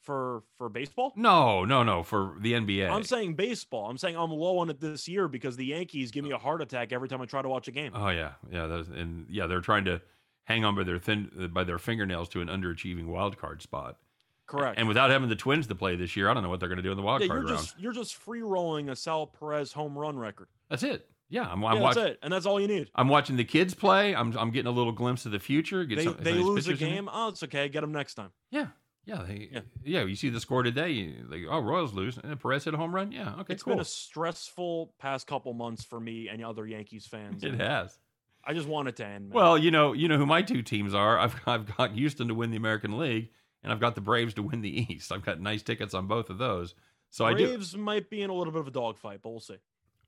for 0.03 0.43
for 0.57 0.69
baseball, 0.69 1.13
No, 1.15 1.65
no, 1.65 1.81
no. 1.83 2.03
For 2.03 2.35
the 2.39 2.53
NBA. 2.53 2.89
I'm 2.89 3.03
saying 3.03 3.35
baseball. 3.35 3.89
I'm 3.89 3.97
saying 3.97 4.17
I'm 4.17 4.31
low 4.31 4.59
on 4.59 4.69
it 4.69 4.79
this 4.79 5.07
year 5.07 5.27
because 5.27 5.55
the 5.55 5.65
Yankees 5.65 6.11
give 6.11 6.23
me 6.23 6.31
a 6.31 6.37
heart 6.37 6.61
attack 6.61 6.91
every 6.91 7.07
time 7.07 7.21
I 7.21 7.25
try 7.25 7.41
to 7.41 7.49
watch 7.49 7.67
a 7.67 7.71
game. 7.71 7.93
oh 7.95 8.09
yeah, 8.09 8.33
yeah. 8.51 8.67
That's, 8.67 8.89
and 8.89 9.25
yeah, 9.29 9.47
they're 9.47 9.61
trying 9.61 9.85
to 9.85 10.01
hang 10.43 10.65
on 10.65 10.75
by 10.75 10.83
their 10.83 10.99
thin 10.99 11.49
by 11.53 11.63
their 11.63 11.79
fingernails 11.79 12.29
to 12.29 12.41
an 12.41 12.49
underachieving 12.49 13.05
wild 13.05 13.37
card 13.37 13.61
spot. 13.61 13.97
Correct. 14.45 14.77
And 14.77 14.87
without 14.87 15.09
having 15.09 15.29
the 15.29 15.37
Twins 15.37 15.67
to 15.67 15.75
play 15.75 15.95
this 15.95 16.17
year, 16.17 16.29
I 16.29 16.33
don't 16.33 16.43
know 16.43 16.49
what 16.49 16.59
they're 16.59 16.69
going 16.69 16.77
to 16.77 16.83
do 16.83 16.91
in 16.91 16.97
the 16.97 17.03
wild 17.03 17.21
yeah, 17.21 17.27
card 17.27 17.43
you're 17.43 17.53
round. 17.53 17.65
just 17.65 17.79
you're 17.79 17.93
just 17.93 18.15
free 18.15 18.41
rolling 18.41 18.89
a 18.89 18.95
Sal 18.95 19.27
Perez 19.27 19.71
home 19.71 19.97
run 19.97 20.19
record. 20.19 20.47
That's 20.69 20.83
it. 20.83 21.07
Yeah, 21.33 21.47
I'm, 21.49 21.65
I'm 21.65 21.77
yeah, 21.77 21.81
watching. 21.81 22.03
that's 22.03 22.11
it, 22.13 22.19
and 22.21 22.31
that's 22.31 22.45
all 22.45 22.61
you 22.61 22.67
need. 22.67 22.91
I'm 22.93 23.07
watching 23.09 23.37
the 23.37 23.43
kids 23.43 23.73
play. 23.73 24.15
I'm 24.15 24.37
I'm 24.37 24.51
getting 24.51 24.67
a 24.67 24.75
little 24.75 24.91
glimpse 24.91 25.25
of 25.25 25.31
the 25.31 25.39
future. 25.39 25.83
Get 25.83 25.97
They 25.97 26.03
some, 26.03 26.17
they 26.19 26.33
lose 26.33 26.67
a 26.67 26.69
pitchers 26.69 26.81
in 26.83 26.87
there. 26.87 26.95
game. 26.97 27.09
Oh, 27.11 27.29
it's 27.29 27.41
okay. 27.43 27.69
Get 27.69 27.81
them 27.81 27.91
next 27.91 28.13
time. 28.13 28.29
Yeah, 28.51 28.67
Yeah, 29.05 29.23
they, 29.27 29.49
yeah, 29.51 29.61
Yeah. 29.83 30.03
You 30.03 30.15
see 30.15 30.29
the 30.29 30.39
score 30.39 30.61
today. 30.61 30.91
You, 30.91 31.25
like, 31.27 31.41
oh, 31.49 31.59
Royals 31.59 31.93
lose, 31.93 32.19
and 32.23 32.39
Perez 32.39 32.65
hit 32.65 32.75
a 32.75 32.77
home 32.77 32.93
run. 32.93 33.11
Yeah, 33.11 33.33
okay, 33.39 33.53
It's 33.53 33.63
cool. 33.63 33.73
been 33.73 33.81
a 33.81 33.85
stressful 33.85 34.93
past 34.99 35.25
couple 35.27 35.53
months 35.53 35.83
for 35.83 35.99
me 35.99 36.29
and 36.29 36.43
other 36.45 36.67
Yankees 36.67 37.07
fans. 37.07 37.43
it 37.43 37.55
has. 37.55 37.97
I 38.45 38.53
just 38.53 38.67
want 38.67 38.87
it 38.89 38.95
to 38.97 39.05
end. 39.05 39.29
man. 39.29 39.35
Well, 39.35 39.57
you 39.57 39.71
know, 39.71 39.93
you 39.93 40.07
know 40.07 40.17
who 40.17 40.25
my 40.27 40.41
two 40.43 40.61
teams 40.61 40.93
are. 40.93 41.17
I've 41.17 41.35
I've 41.47 41.77
got 41.77 41.93
Houston 41.93 42.27
to 42.27 42.35
win 42.35 42.51
the 42.51 42.57
American 42.57 42.97
League, 42.99 43.29
and 43.63 43.73
I've 43.73 43.79
got 43.79 43.95
the 43.95 44.01
Braves 44.01 44.35
to 44.35 44.43
win 44.43 44.61
the 44.61 44.85
East. 44.93 45.11
I've 45.11 45.25
got 45.25 45.39
nice 45.39 45.63
tickets 45.63 45.93
on 45.95 46.05
both 46.07 46.29
of 46.29 46.37
those. 46.37 46.75
So 47.09 47.25
I 47.25 47.33
do. 47.33 47.47
Braves 47.47 47.75
might 47.75 48.09
be 48.09 48.21
in 48.21 48.29
a 48.29 48.33
little 48.33 48.53
bit 48.53 48.61
of 48.61 48.67
a 48.67 48.71
dogfight, 48.71 49.21
but 49.23 49.29
we'll 49.31 49.39
see. 49.39 49.57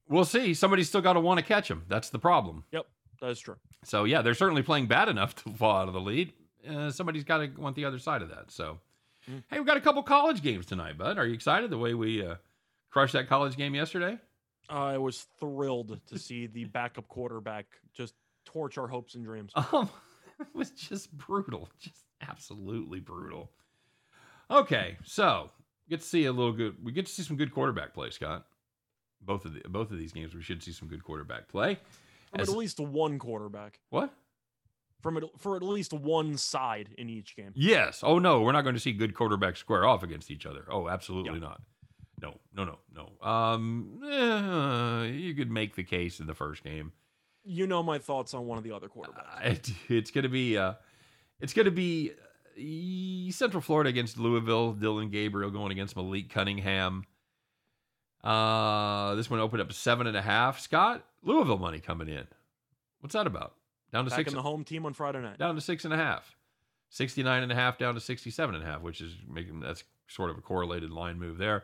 We'll 0.07 0.25
see. 0.25 0.53
Somebody's 0.53 0.87
still 0.87 1.01
got 1.01 1.13
to 1.13 1.19
want 1.19 1.39
to 1.39 1.45
catch 1.45 1.69
him. 1.69 1.83
That's 1.87 2.09
the 2.09 2.19
problem. 2.19 2.63
Yep, 2.71 2.85
that 3.21 3.29
is 3.31 3.39
true. 3.39 3.55
So 3.83 4.03
yeah, 4.03 4.21
they're 4.21 4.33
certainly 4.35 4.61
playing 4.63 4.87
bad 4.87 5.09
enough 5.09 5.35
to 5.43 5.49
fall 5.53 5.75
out 5.77 5.87
of 5.87 5.93
the 5.93 6.01
lead. 6.01 6.33
Uh, 6.69 6.91
somebody's 6.91 7.23
got 7.23 7.37
to 7.39 7.47
want 7.59 7.75
the 7.75 7.85
other 7.85 7.99
side 7.99 8.21
of 8.21 8.29
that. 8.29 8.51
So, 8.51 8.79
Mm. 9.29 9.43
hey, 9.49 9.57
we've 9.57 9.65
got 9.65 9.77
a 9.77 9.81
couple 9.81 10.03
college 10.03 10.43
games 10.43 10.67
tonight, 10.67 10.99
bud. 10.99 11.17
Are 11.17 11.25
you 11.25 11.33
excited 11.33 11.71
the 11.71 11.77
way 11.79 11.95
we 11.95 12.23
uh, 12.23 12.35
crushed 12.91 13.13
that 13.13 13.27
college 13.27 13.57
game 13.57 13.73
yesterday? 13.73 14.19
I 14.69 14.99
was 14.99 15.25
thrilled 15.39 15.99
to 16.07 16.19
see 16.19 16.45
the 16.45 16.65
backup 16.65 17.07
quarterback 17.07 17.65
just 17.91 18.13
torch 18.45 18.77
our 18.77 18.87
hopes 18.87 19.15
and 19.15 19.23
dreams. 19.25 19.51
Um, 19.73 19.89
it 20.39 20.47
was 20.53 20.69
just 20.71 21.11
brutal, 21.17 21.69
just 21.79 22.03
absolutely 22.21 22.99
brutal. 22.99 23.49
Okay, 24.51 24.97
so 25.03 25.49
get 25.89 26.01
to 26.01 26.05
see 26.05 26.25
a 26.25 26.31
little 26.31 26.51
good. 26.51 26.75
We 26.83 26.91
get 26.91 27.05
to 27.07 27.11
see 27.11 27.23
some 27.23 27.37
good 27.37 27.51
quarterback 27.53 27.93
play, 27.93 28.09
Scott. 28.11 28.45
Both 29.25 29.45
of 29.45 29.53
the 29.53 29.61
both 29.69 29.91
of 29.91 29.97
these 29.97 30.11
games, 30.13 30.33
we 30.35 30.41
should 30.41 30.61
see 30.63 30.71
some 30.71 30.87
good 30.87 31.03
quarterback 31.03 31.47
play. 31.47 31.79
From 32.31 32.41
As- 32.41 32.49
at 32.49 32.55
least 32.57 32.79
one 32.79 33.19
quarterback. 33.19 33.79
What? 33.89 34.13
From 35.01 35.17
it, 35.17 35.23
for 35.37 35.55
at 35.55 35.61
least 35.61 35.93
one 35.93 36.35
side 36.37 36.89
in 36.97 37.09
each 37.09 37.35
game. 37.35 37.51
Yes. 37.55 38.01
Oh 38.03 38.17
no, 38.19 38.41
we're 38.41 38.51
not 38.53 38.63
going 38.63 38.75
to 38.75 38.81
see 38.81 38.91
good 38.91 39.13
quarterbacks 39.13 39.57
square 39.57 39.85
off 39.85 40.01
against 40.03 40.31
each 40.31 40.45
other. 40.45 40.65
Oh, 40.69 40.87
absolutely 40.89 41.33
Yeah. 41.33 41.39
not. 41.47 41.61
No, 42.21 42.35
no, 42.55 42.63
no, 42.65 42.79
no. 43.21 43.27
Um, 43.27 44.01
eh, 44.09 45.03
you 45.11 45.33
could 45.35 45.51
make 45.51 45.75
the 45.75 45.83
case 45.83 46.19
in 46.19 46.27
the 46.27 46.33
first 46.33 46.63
game. 46.63 46.93
You 47.43 47.67
know 47.67 47.83
my 47.83 47.99
thoughts 47.99 48.33
on 48.33 48.47
one 48.47 48.57
of 48.57 48.63
the 48.63 48.71
other 48.71 48.87
quarterbacks. 48.87 49.45
Uh, 49.45 49.49
it, 49.49 49.71
it's 49.89 50.11
going 50.11 50.23
to 50.23 50.29
be, 50.29 50.57
uh, 50.57 50.73
it's 51.39 51.53
going 51.53 51.65
to 51.65 51.71
be 51.71 52.11
uh, 52.57 53.31
Central 53.31 53.61
Florida 53.61 53.89
against 53.89 54.17
Louisville. 54.17 54.73
Dillon 54.73 55.09
Gabriel 55.11 55.51
going 55.51 55.71
against 55.71 55.95
Malik 55.95 56.29
Cunningham. 56.29 57.03
Uh, 58.25 59.15
this 59.15 59.29
one 59.29 59.39
opened 59.39 59.61
up 59.61 59.71
seven 59.71 60.07
and 60.07 60.17
a 60.17 60.21
half. 60.21 60.59
Scott, 60.59 61.05
Louisville 61.23 61.59
money 61.59 61.79
coming 61.79 62.09
in. 62.09 62.25
What's 62.99 63.13
that 63.13 63.27
about? 63.27 63.53
Down 63.93 64.05
to 64.05 64.09
Back 64.09 64.17
six. 64.17 64.31
in 64.31 64.35
the 64.35 64.41
home 64.41 64.63
team 64.63 64.85
on 64.85 64.93
Friday 64.93 65.21
night. 65.21 65.37
down 65.37 65.55
to 65.55 65.61
six 65.61 65.85
and 65.85 65.93
a 65.93 65.97
half. 65.97 66.35
69 66.89 67.43
and 67.43 67.51
a 67.51 67.55
half 67.55 67.77
down 67.77 67.93
to 67.93 67.99
67 67.99 68.55
and 68.55 68.63
a 68.63 68.67
half, 68.67 68.81
which 68.81 69.01
is 69.01 69.15
making 69.27 69.59
that's 69.59 69.83
sort 70.07 70.29
of 70.29 70.37
a 70.37 70.41
correlated 70.41 70.91
line 70.91 71.19
move 71.19 71.37
there. 71.37 71.63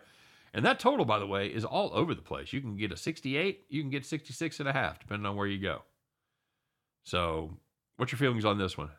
And 0.53 0.65
that 0.65 0.79
total, 0.79 1.05
by 1.05 1.19
the 1.19 1.27
way, 1.27 1.47
is 1.47 1.63
all 1.63 1.91
over 1.93 2.13
the 2.13 2.21
place. 2.21 2.51
You 2.51 2.59
can 2.59 2.75
get 2.75 2.91
a 2.91 2.97
68, 2.97 3.63
you 3.69 3.81
can 3.81 3.89
get 3.89 4.05
66 4.05 4.59
and 4.59 4.67
a 4.67 4.73
half, 4.73 4.99
depending 4.99 5.25
on 5.25 5.35
where 5.37 5.47
you 5.47 5.57
go. 5.59 5.83
So, 7.03 7.51
what's 7.97 8.11
your 8.11 8.19
feelings 8.19 8.43
on 8.45 8.57
this 8.57 8.77
one? 8.77 8.89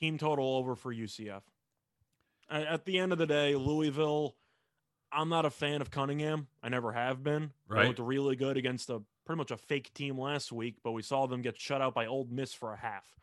Team 0.00 0.16
total 0.18 0.56
over 0.56 0.74
for 0.74 0.92
UCF. 0.94 1.42
At 2.50 2.84
the 2.86 2.98
end 2.98 3.12
of 3.12 3.18
the 3.18 3.26
day, 3.26 3.54
Louisville, 3.54 4.34
I'm 5.14 5.28
not 5.28 5.44
a 5.46 5.50
fan 5.50 5.80
of 5.80 5.90
Cunningham. 5.90 6.48
I 6.62 6.68
never 6.68 6.92
have 6.92 7.22
been. 7.22 7.52
They 7.68 7.74
Right. 7.76 7.86
looked 7.88 7.98
really 8.00 8.36
good 8.36 8.56
against 8.56 8.90
a 8.90 9.02
pretty 9.24 9.38
much 9.38 9.50
a 9.50 9.56
fake 9.56 9.92
team 9.94 10.18
last 10.18 10.52
week, 10.52 10.76
but 10.82 10.92
we 10.92 11.02
saw 11.02 11.26
them 11.26 11.40
get 11.42 11.58
shut 11.58 11.80
out 11.80 11.94
by 11.94 12.06
Ole 12.06 12.26
Miss 12.30 12.52
for 12.52 12.72
a 12.72 12.76
half. 12.76 13.18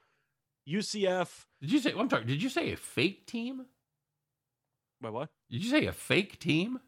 UCF, 0.67 1.47
Did 1.59 1.71
you 1.71 1.79
say, 1.79 1.93
I'm 1.97 2.09
sorry, 2.09 2.25
did 2.25 2.41
you 2.41 2.49
say 2.49 2.71
a 2.71 2.77
fake 2.77 3.25
team? 3.25 3.65
wait, 5.01 5.13
what? 5.13 5.29
Did 5.49 5.63
you 5.63 5.69
say 5.69 5.85
a 5.87 5.91
fake 5.93 6.39
team? 6.39 6.79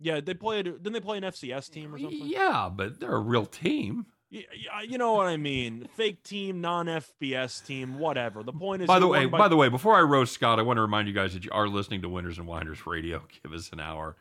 Yeah, 0.00 0.20
they 0.20 0.34
played. 0.34 0.64
Didn't 0.64 0.92
they 0.92 1.00
play 1.00 1.18
an 1.18 1.24
FCS 1.24 1.68
team 1.70 1.94
or 1.94 1.98
something? 1.98 2.26
Yeah, 2.26 2.68
but 2.74 2.98
they're 3.00 3.14
a 3.14 3.20
real 3.20 3.46
team. 3.46 4.06
Y- 4.32 4.44
y- 4.50 4.78
uh, 4.78 4.82
You 4.82 4.96
know 4.98 5.12
what 5.12 5.26
I 5.26 5.36
mean? 5.36 5.86
Fake 5.94 6.22
team, 6.22 6.60
non 6.60 6.86
FBS 6.86 7.64
team, 7.64 7.98
whatever. 7.98 8.42
The 8.42 8.52
point 8.52 8.82
is, 8.82 8.86
By 8.88 8.98
the 8.98 9.06
way, 9.06 9.26
won 9.26 9.38
by 9.38 9.48
the 9.48 9.56
way, 9.56 9.68
before 9.68 9.96
I 9.96 10.00
roast 10.00 10.32
Scott, 10.32 10.58
I 10.58 10.62
want 10.62 10.78
to 10.78 10.82
remind 10.82 11.06
you 11.08 11.14
guys 11.14 11.34
that 11.34 11.44
you 11.44 11.50
are 11.52 11.68
listening 11.68 12.02
to 12.02 12.08
Winners 12.08 12.38
and 12.38 12.46
Whiners 12.46 12.86
Radio. 12.86 13.22
Give 13.42 13.52
us 13.52 13.70
an 13.72 13.80
hour, 13.80 14.16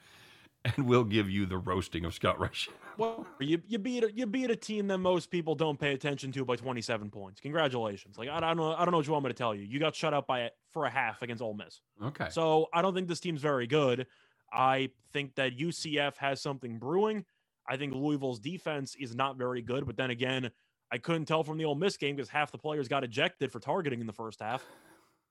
and 0.66 0.88
we'll 0.88 1.06
give 1.06 1.30
you 1.30 1.46
the 1.46 1.58
roasting 1.58 2.04
of 2.06 2.14
Scott 2.14 2.40
Rush. 2.40 2.70
Well, 2.98 3.26
you 3.40 3.62
you 3.68 3.80
beat 3.80 4.04
a, 4.04 4.12
you 4.14 4.26
beat 4.28 4.52
a 4.52 4.56
team 4.56 4.88
that 4.88 4.98
most 4.98 5.32
people 5.32 5.56
don't 5.56 5.80
pay 5.80 5.94
attention 5.94 6.32
to 6.34 6.44
by 6.44 6.58
27 6.58 7.10
points. 7.10 7.40
Congratulations! 7.40 8.18
Like 8.18 8.28
I, 8.28 8.36
I 8.38 8.40
don't 8.42 8.58
know 8.58 8.74
I 8.74 8.80
don't 8.84 8.92
know 8.92 8.98
what 8.98 9.08
you 9.08 9.14
want 9.14 9.24
me 9.26 9.30
to 9.30 9.34
tell 9.38 9.56
you. 9.56 9.64
You 9.64 9.80
got 9.80 9.96
shut 9.96 10.14
out 10.14 10.28
by 10.28 10.52
for 10.74 10.86
a 10.86 10.90
half 10.90 11.22
against 11.22 11.42
Ole 11.42 11.54
Miss. 11.54 11.80
Okay. 12.04 12.28
So 12.32 12.68
I 12.74 12.82
don't 12.82 12.94
think 12.94 13.08
this 13.08 13.22
team's 13.22 13.42
very 13.42 13.66
good. 13.66 14.08
I 14.52 14.90
think 15.14 15.36
that 15.36 15.58
UCF 15.58 16.18
has 16.18 16.42
something 16.42 16.78
brewing. 16.80 17.24
I 17.72 17.78
think 17.78 17.94
Louisville's 17.94 18.42
defense 18.42 18.98
is 19.00 19.16
not 19.16 19.38
very 19.38 19.62
good. 19.62 19.86
But 19.86 19.96
then 19.96 20.10
again, 20.10 20.52
I 20.92 20.98
couldn't 20.98 21.24
tell 21.24 21.42
from 21.42 21.58
the 21.58 21.64
Ole 21.64 21.76
Miss 21.76 21.96
game 21.96 22.18
because 22.18 22.28
half 22.28 22.52
the 22.52 22.58
players 22.58 22.90
got 22.90 23.06
ejected 23.06 23.50
for 23.50 23.62
targeting 23.62 24.02
in 24.02 24.08
the 24.08 24.12
first 24.14 24.42
half. 24.42 24.62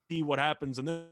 See 0.09 0.22
what 0.22 0.38
happens, 0.38 0.78
and 0.78 0.88
then 0.88 1.05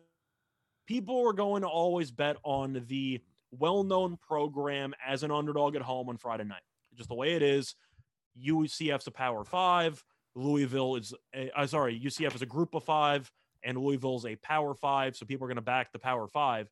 people 0.86 1.28
are 1.28 1.34
going 1.34 1.62
to 1.62 1.68
always 1.68 2.10
bet 2.10 2.38
on 2.44 2.82
the 2.88 3.20
well-known 3.50 4.16
program 4.16 4.94
as 5.06 5.22
an 5.22 5.30
underdog 5.30 5.76
at 5.76 5.82
home 5.82 6.08
on 6.08 6.16
Friday 6.16 6.44
night. 6.44 6.62
Just 6.94 7.10
the 7.10 7.14
way 7.14 7.34
it 7.34 7.42
is. 7.42 7.74
UCF's 8.42 9.06
a 9.06 9.10
Power 9.10 9.44
Five. 9.44 10.02
Louisville 10.34 10.96
is, 10.96 11.12
a, 11.34 11.50
uh, 11.54 11.66
sorry, 11.66 12.00
UCF 12.02 12.34
is 12.34 12.42
a 12.42 12.46
Group 12.46 12.74
of 12.74 12.84
Five, 12.84 13.30
and 13.62 13.76
Louisville's 13.76 14.24
a 14.24 14.36
Power 14.36 14.74
Five. 14.74 15.14
So 15.14 15.26
people 15.26 15.44
are 15.44 15.48
going 15.48 15.56
to 15.56 15.62
back 15.62 15.92
the 15.92 15.98
Power 15.98 16.26
Five. 16.26 16.70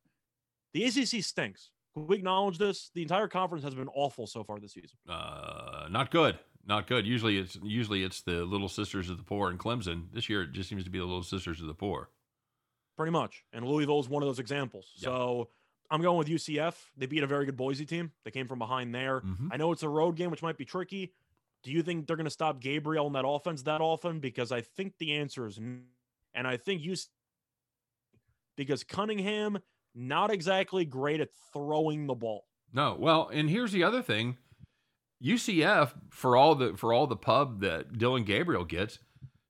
The 0.73 0.83
ACC 0.83 1.23
stinks. 1.23 1.69
Can 1.97 2.07
we 2.07 2.15
acknowledge 2.17 2.57
this? 2.59 2.91
The 2.93 3.01
entire 3.01 3.27
conference 3.27 3.63
has 3.63 3.73
been 3.73 3.87
awful 3.89 4.27
so 4.27 4.43
far 4.43 4.59
this 4.59 4.73
season. 4.73 4.97
Uh, 5.09 5.87
not 5.89 6.11
good. 6.11 6.37
Not 6.65 6.85
good. 6.85 7.07
Usually 7.07 7.37
it's 7.37 7.57
usually 7.63 8.03
it's 8.03 8.21
the 8.21 8.43
little 8.45 8.69
sisters 8.69 9.09
of 9.09 9.17
the 9.17 9.23
poor 9.23 9.49
in 9.49 9.57
Clemson. 9.57 10.11
This 10.13 10.29
year 10.29 10.43
it 10.43 10.51
just 10.51 10.69
seems 10.69 10.83
to 10.83 10.89
be 10.89 10.99
the 10.99 11.05
little 11.05 11.23
sisters 11.23 11.59
of 11.61 11.67
the 11.67 11.73
poor. 11.73 12.09
pretty 12.97 13.11
much. 13.11 13.43
And 13.53 13.63
Louisville 13.65 13.99
is 13.99 14.09
one 14.09 14.23
of 14.23 14.27
those 14.27 14.39
examples. 14.39 14.91
Yeah. 14.95 15.05
So 15.09 15.49
I'm 15.91 16.01
going 16.01 16.17
with 16.17 16.27
UCF. 16.27 16.73
They 16.97 17.05
beat 17.05 17.21
a 17.23 17.27
very 17.27 17.45
good 17.45 17.55
Boise 17.55 17.85
team. 17.85 18.11
They 18.25 18.31
came 18.31 18.47
from 18.47 18.57
behind 18.59 18.93
there. 18.93 19.21
Mhm. 19.21 19.49
I 19.51 19.57
know 19.57 19.71
it's 19.71 19.83
a 19.83 19.89
road 19.89 20.15
game, 20.15 20.31
which 20.31 20.41
might 20.41 20.57
be 20.57 20.65
tricky. 20.65 21.13
Do 21.63 21.71
you 21.71 21.83
think 21.83 22.07
they're 22.07 22.15
going 22.15 22.25
to 22.25 22.31
stop 22.31 22.59
Gabriel 22.59 23.05
in 23.07 23.13
that 23.13 23.25
offense 23.27 23.61
that 23.63 23.81
often? 23.81 24.19
Because 24.19 24.51
I 24.51 24.61
think 24.61 24.97
the 24.97 25.13
answer 25.13 25.45
is 25.47 25.59
no. 25.59 25.81
And 26.33 26.47
I 26.47 26.57
think 26.57 26.81
you, 26.83 26.95
because 28.55 28.83
Cunningham, 28.83 29.59
not 29.97 30.31
exactly 30.31 30.85
great 30.85 31.19
at 31.19 31.29
throwing 31.51 32.05
the 32.07 32.13
ball. 32.15 32.45
No. 32.73 32.95
Well, 32.99 33.29
and 33.33 33.49
here's 33.49 33.71
the 33.71 33.83
other 33.83 34.01
thing. 34.01 34.37
UCF 35.23 35.93
for 36.11 36.35
all 36.37 36.53
the 36.55 36.77
for 36.77 36.93
all 36.93 37.07
the 37.07 37.15
pub 37.15 37.61
that 37.61 37.97
Dillon 37.97 38.23
Gabriel 38.23 38.63
gets, 38.65 38.99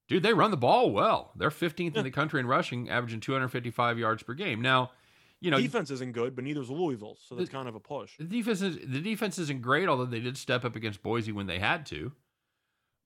dude, 0.07 0.23
they 0.23 0.33
run 0.33 0.51
the 0.51 0.57
ball 0.57 0.91
well. 0.91 1.31
They're 1.35 1.49
15th 1.49 1.93
Yeah. 1.93 1.99
in 1.99 2.03
the 2.05 2.11
country 2.11 2.39
in 2.39 2.47
rushing, 2.47 2.89
averaging 2.89 3.19
255 3.19 3.99
yards 3.99 4.23
per 4.23 4.33
game. 4.33 4.61
Now, 4.61 4.91
you 5.41 5.51
know, 5.51 5.59
Defense 5.59 5.91
isn't 5.91 6.13
good, 6.13 6.35
but 6.35 6.45
neither 6.45 6.61
is 6.61 6.69
Louisville. 6.69 7.17
So 7.19 7.35
that's 7.35 7.49
kind 7.49 7.67
of 7.67 7.75
a 7.75 7.79
push. 7.81 8.17
The 8.17 8.23
defense 8.23 8.61
is 8.61 8.77
the 8.77 9.01
defense 9.01 9.37
isn't 9.37 9.61
great, 9.61 9.89
although 9.89 10.05
they 10.05 10.21
did 10.21 10.37
step 10.37 10.63
up 10.63 10.75
against 10.77 11.03
Boise 11.03 11.31
when 11.33 11.47
they 11.47 11.59
had 11.59 11.85
to. 11.87 12.13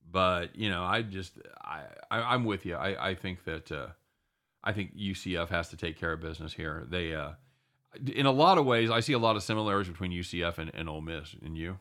But 0.08 0.54
you 0.56 0.70
know, 0.70 0.84
I 0.84 1.02
just 1.02 1.38
I, 1.62 1.82
I 2.10 2.34
I'm 2.34 2.44
with 2.44 2.64
you. 2.64 2.76
I 2.76 3.10
I 3.10 3.14
think 3.16 3.44
that 3.44 3.72
uh, 3.72 3.88
I 4.64 4.72
think 4.72 4.96
UCF 4.96 5.48
has 5.48 5.68
to 5.70 5.76
take 5.76 5.98
care 5.98 6.12
of 6.12 6.20
business 6.20 6.52
here. 6.52 6.86
They 6.88 7.14
uh, 7.14 7.32
in 8.14 8.26
a 8.26 8.32
lot 8.32 8.58
of 8.58 8.64
ways, 8.64 8.90
I 8.90 9.00
see 9.00 9.12
a 9.12 9.18
lot 9.18 9.36
of 9.36 9.42
similarities 9.42 9.90
between 9.90 10.12
UCF 10.12 10.58
and, 10.58 10.70
and 10.74 10.88
Ole 10.88 11.00
Miss. 11.00 11.34
And 11.44 11.56
you, 11.56 11.78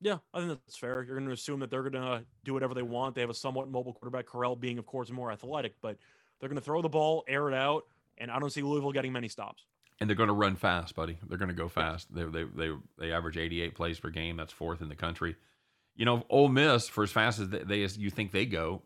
Yeah, 0.00 0.18
I 0.34 0.38
think 0.38 0.50
that's 0.50 0.76
fair. 0.76 1.02
You're 1.02 1.16
going 1.16 1.26
to 1.26 1.32
assume 1.32 1.60
that 1.60 1.70
they're 1.70 1.88
going 1.88 1.92
to 2.02 2.24
do 2.44 2.52
whatever 2.52 2.74
they 2.74 2.82
want. 2.82 3.14
They 3.14 3.20
have 3.20 3.30
a 3.30 3.34
somewhat 3.34 3.70
mobile 3.70 3.92
quarterback, 3.92 4.26
Corral 4.26 4.56
being, 4.56 4.78
of 4.78 4.86
course, 4.86 5.10
more 5.10 5.30
athletic, 5.30 5.74
but 5.80 5.98
they're 6.40 6.48
going 6.48 6.58
to 6.58 6.64
throw 6.64 6.82
the 6.82 6.88
ball, 6.88 7.24
air 7.28 7.48
it 7.48 7.54
out, 7.54 7.84
and 8.18 8.30
I 8.30 8.38
don't 8.38 8.50
see 8.50 8.62
Louisville 8.62 8.92
getting 8.92 9.12
many 9.12 9.28
stops. 9.28 9.64
and 10.00 10.08
they're 10.08 10.16
going 10.16 10.28
to 10.28 10.34
run 10.34 10.56
fast, 10.56 10.94
buddy. 10.94 11.18
They're 11.26 11.38
going 11.38 11.48
to 11.48 11.54
go 11.54 11.68
fast. 11.68 12.14
They 12.14 12.24
they 12.24 12.44
they 12.44 12.70
they 12.98 13.12
average 13.12 13.36
88 13.38 13.74
plays 13.74 14.00
per 14.00 14.10
game. 14.10 14.36
That's 14.36 14.52
fourth 14.52 14.82
in 14.82 14.88
the 14.88 14.96
country. 14.96 15.36
You 15.94 16.04
know, 16.04 16.24
Ole 16.28 16.48
Miss 16.48 16.88
for 16.88 17.04
as 17.04 17.10
fast 17.10 17.38
as 17.40 17.48
they, 17.48 17.62
they 17.62 17.82
as 17.82 17.96
you 17.96 18.10
think 18.10 18.32
they 18.32 18.44
go, 18.46 18.82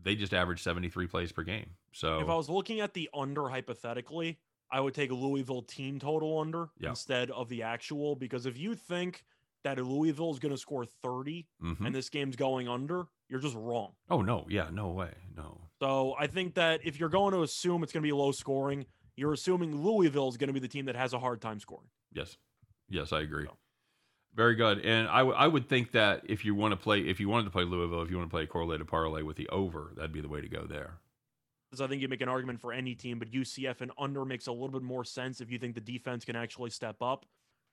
they 0.00 0.14
just 0.14 0.32
average 0.34 0.62
73 0.62 1.06
plays 1.06 1.32
per 1.32 1.42
game. 1.42 1.70
So 1.92 2.20
If 2.20 2.28
I 2.28 2.34
was 2.34 2.48
looking 2.48 2.80
at 2.80 2.94
the 2.94 3.08
under 3.14 3.48
hypothetically, 3.48 4.38
I 4.70 4.80
would 4.80 4.94
take 4.94 5.10
a 5.10 5.14
Louisville 5.14 5.62
team 5.62 5.98
total 5.98 6.40
under 6.40 6.70
Yeah. 6.78 6.90
instead 6.90 7.30
of 7.30 7.48
the 7.48 7.62
actual 7.62 8.16
because 8.16 8.46
if 8.46 8.58
you 8.58 8.74
think 8.74 9.24
that 9.64 9.78
Louisville 9.78 10.30
is 10.32 10.38
going 10.38 10.52
to 10.54 10.58
score 10.58 10.84
30 10.84 11.46
mhm. 11.62 11.86
and 11.86 11.94
this 11.94 12.08
game's 12.08 12.36
going 12.36 12.68
under, 12.68 13.06
you're 13.28 13.38
just 13.40 13.54
wrong. 13.54 13.92
Oh 14.10 14.22
no, 14.22 14.46
yeah, 14.48 14.70
no 14.72 14.90
way, 14.90 15.12
no. 15.36 15.68
So 15.80 16.14
I 16.18 16.26
think 16.26 16.54
that 16.54 16.80
if 16.84 16.98
you're 16.98 17.08
going 17.08 17.32
to 17.32 17.42
assume 17.42 17.82
it's 17.82 17.92
going 17.92 18.02
to 18.02 18.06
be 18.06 18.12
low 18.12 18.32
scoring, 18.32 18.86
you're 19.16 19.32
assuming 19.32 19.82
Louisville 19.84 20.28
is 20.28 20.36
going 20.36 20.48
to 20.48 20.54
be 20.54 20.60
the 20.60 20.68
team 20.68 20.86
that 20.86 20.96
has 20.96 21.12
a 21.12 21.18
hard 21.18 21.40
time 21.40 21.60
scoring. 21.60 21.88
Yes, 22.12 22.38
yes, 22.88 23.12
I 23.12 23.20
agree. 23.20 23.44
So. 23.44 23.56
Very 24.34 24.54
good. 24.54 24.78
And 24.80 25.08
I, 25.08 25.18
w- 25.18 25.36
I 25.36 25.46
would 25.46 25.68
think 25.68 25.92
that 25.92 26.22
if 26.24 26.44
you 26.44 26.54
want 26.54 26.72
to 26.72 26.76
play, 26.76 27.00
if 27.00 27.20
you 27.20 27.28
wanted 27.28 27.44
to 27.44 27.50
play 27.50 27.64
Louisville, 27.64 28.02
if 28.02 28.10
you 28.10 28.16
want 28.16 28.30
to 28.30 28.34
play 28.34 28.44
a 28.44 28.46
correlated 28.46 28.86
parlay 28.86 29.22
with 29.22 29.36
the 29.36 29.48
over, 29.48 29.92
that'd 29.94 30.12
be 30.12 30.22
the 30.22 30.28
way 30.28 30.40
to 30.40 30.48
go 30.48 30.64
there. 30.66 30.98
I 31.80 31.86
think 31.86 32.02
you 32.02 32.08
make 32.08 32.20
an 32.20 32.28
argument 32.28 32.60
for 32.60 32.72
any 32.72 32.94
team, 32.94 33.18
but 33.18 33.30
UCF 33.30 33.80
and 33.80 33.90
under 33.98 34.24
makes 34.24 34.46
a 34.46 34.52
little 34.52 34.68
bit 34.68 34.82
more 34.82 35.04
sense 35.04 35.40
if 35.40 35.50
you 35.50 35.58
think 35.58 35.74
the 35.74 35.80
defense 35.80 36.24
can 36.24 36.36
actually 36.36 36.70
step 36.70 36.96
up. 37.00 37.24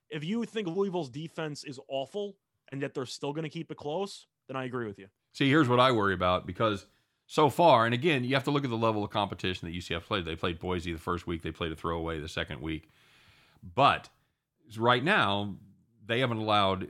If 0.09 0.23
you 0.23 0.45
think 0.45 0.67
Louisville's 0.67 1.09
defense 1.09 1.63
is 1.65 1.79
awful 1.89 2.37
and 2.71 2.81
yet 2.81 2.93
they're 2.93 3.05
still 3.05 3.33
going 3.33 3.43
to 3.43 3.49
keep 3.49 3.71
it 3.71 3.77
close, 3.77 4.27
then 4.47 4.55
I 4.55 4.65
agree 4.65 4.87
with 4.87 4.99
you. 4.99 5.07
See, 5.33 5.49
here's 5.49 5.67
what 5.67 5.79
I 5.79 5.91
worry 5.91 6.13
about 6.13 6.47
because 6.47 6.85
so 7.27 7.49
far, 7.49 7.85
and 7.85 7.93
again, 7.93 8.23
you 8.23 8.35
have 8.35 8.45
to 8.45 8.51
look 8.51 8.63
at 8.63 8.69
the 8.69 8.77
level 8.77 9.03
of 9.03 9.11
competition 9.11 9.67
that 9.67 9.75
UCF 9.75 10.03
played. 10.03 10.25
They 10.25 10.35
played 10.35 10.59
Boise 10.59 10.93
the 10.93 10.99
first 10.99 11.27
week, 11.27 11.41
they 11.41 11.51
played 11.51 11.71
a 11.71 11.75
throwaway 11.75 12.19
the 12.19 12.29
second 12.29 12.61
week. 12.61 12.89
But 13.75 14.09
right 14.77 15.03
now, 15.03 15.57
they 16.09 16.19
haven't 16.19 16.37
allowed 16.37 16.89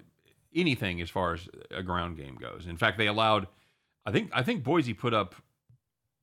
anything 0.56 1.00
as 1.02 1.10
far 1.12 1.34
as 1.36 1.48
a 1.70 1.84
ground 1.84 2.18
game 2.18 2.36
goes. 2.36 2.66
In 2.66 2.78
fact, 2.78 2.98
they 2.98 3.06
allowed 3.08 3.48
I 4.06 4.12
think 4.12 4.32
I 4.34 4.42
think 4.42 4.64
Boise 4.64 4.94
put 4.96 5.14
up 5.14 5.36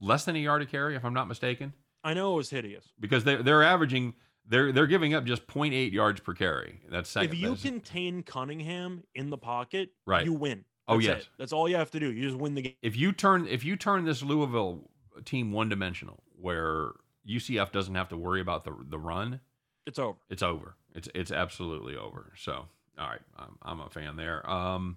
less 0.01 0.25
than 0.25 0.35
a 0.37 0.41
yard 0.41 0.63
to 0.63 0.67
carry, 0.67 0.97
if 0.97 1.05
I'm 1.05 1.15
not 1.15 1.29
mistaken. 1.29 1.73
I 2.03 2.15
know 2.15 2.33
it 2.35 2.37
was 2.37 2.51
hideous 2.51 2.87
because 2.99 3.23
they're 3.25 3.43
they're 3.43 3.63
averaging 3.63 4.15
they're 4.49 4.73
they're 4.73 4.87
giving 4.87 5.15
up 5.15 5.25
just 5.25 5.47
0.8 5.47 5.93
yards 5.93 6.21
per 6.21 6.35
carry. 6.35 6.81
That's 6.91 7.09
second. 7.11 7.31
If 7.33 7.39
you 7.39 7.51
that's, 7.51 7.63
contain 7.63 8.23
Cunningham 8.23 9.05
in 9.15 9.31
the 9.31 9.39
pocket, 9.39 9.91
Right. 10.07 10.25
you 10.25 10.33
win. 10.33 10.65
Oh, 10.89 10.95
That's 10.97 11.07
yes. 11.07 11.21
it. 11.23 11.29
That's 11.39 11.53
all 11.53 11.69
you 11.69 11.77
have 11.77 11.91
to 11.93 12.01
do. 12.01 12.13
You 12.13 12.23
just 12.29 12.37
win 12.41 12.55
the 12.55 12.63
game. 12.63 12.75
if 12.83 12.97
you 12.97 13.13
turn 13.13 13.47
if 13.49 13.65
you 13.65 13.77
turn 13.77 14.05
this 14.05 14.23
Louisville 14.23 14.89
team 15.25 15.51
one 15.53 15.69
dimensional, 15.69 16.23
where 16.41 16.91
UCF 17.29 17.73
doesn't 17.73 17.95
have 17.97 18.09
to 18.11 18.17
worry 18.17 18.41
about 18.41 18.65
the 18.65 18.73
the 18.89 18.99
run, 18.99 19.41
It's 19.87 19.99
over. 19.99 20.19
it's 20.31 20.43
over. 20.43 20.77
It's 20.95 21.09
it's 21.15 21.33
absolutely 21.33 21.97
over. 21.97 22.33
So, 22.37 22.67
all 22.99 23.09
right, 23.09 23.21
I'm, 23.39 23.59
I'm 23.63 23.81
a 23.81 23.91
fan 23.91 24.17
there. 24.17 24.49
Um, 24.49 24.97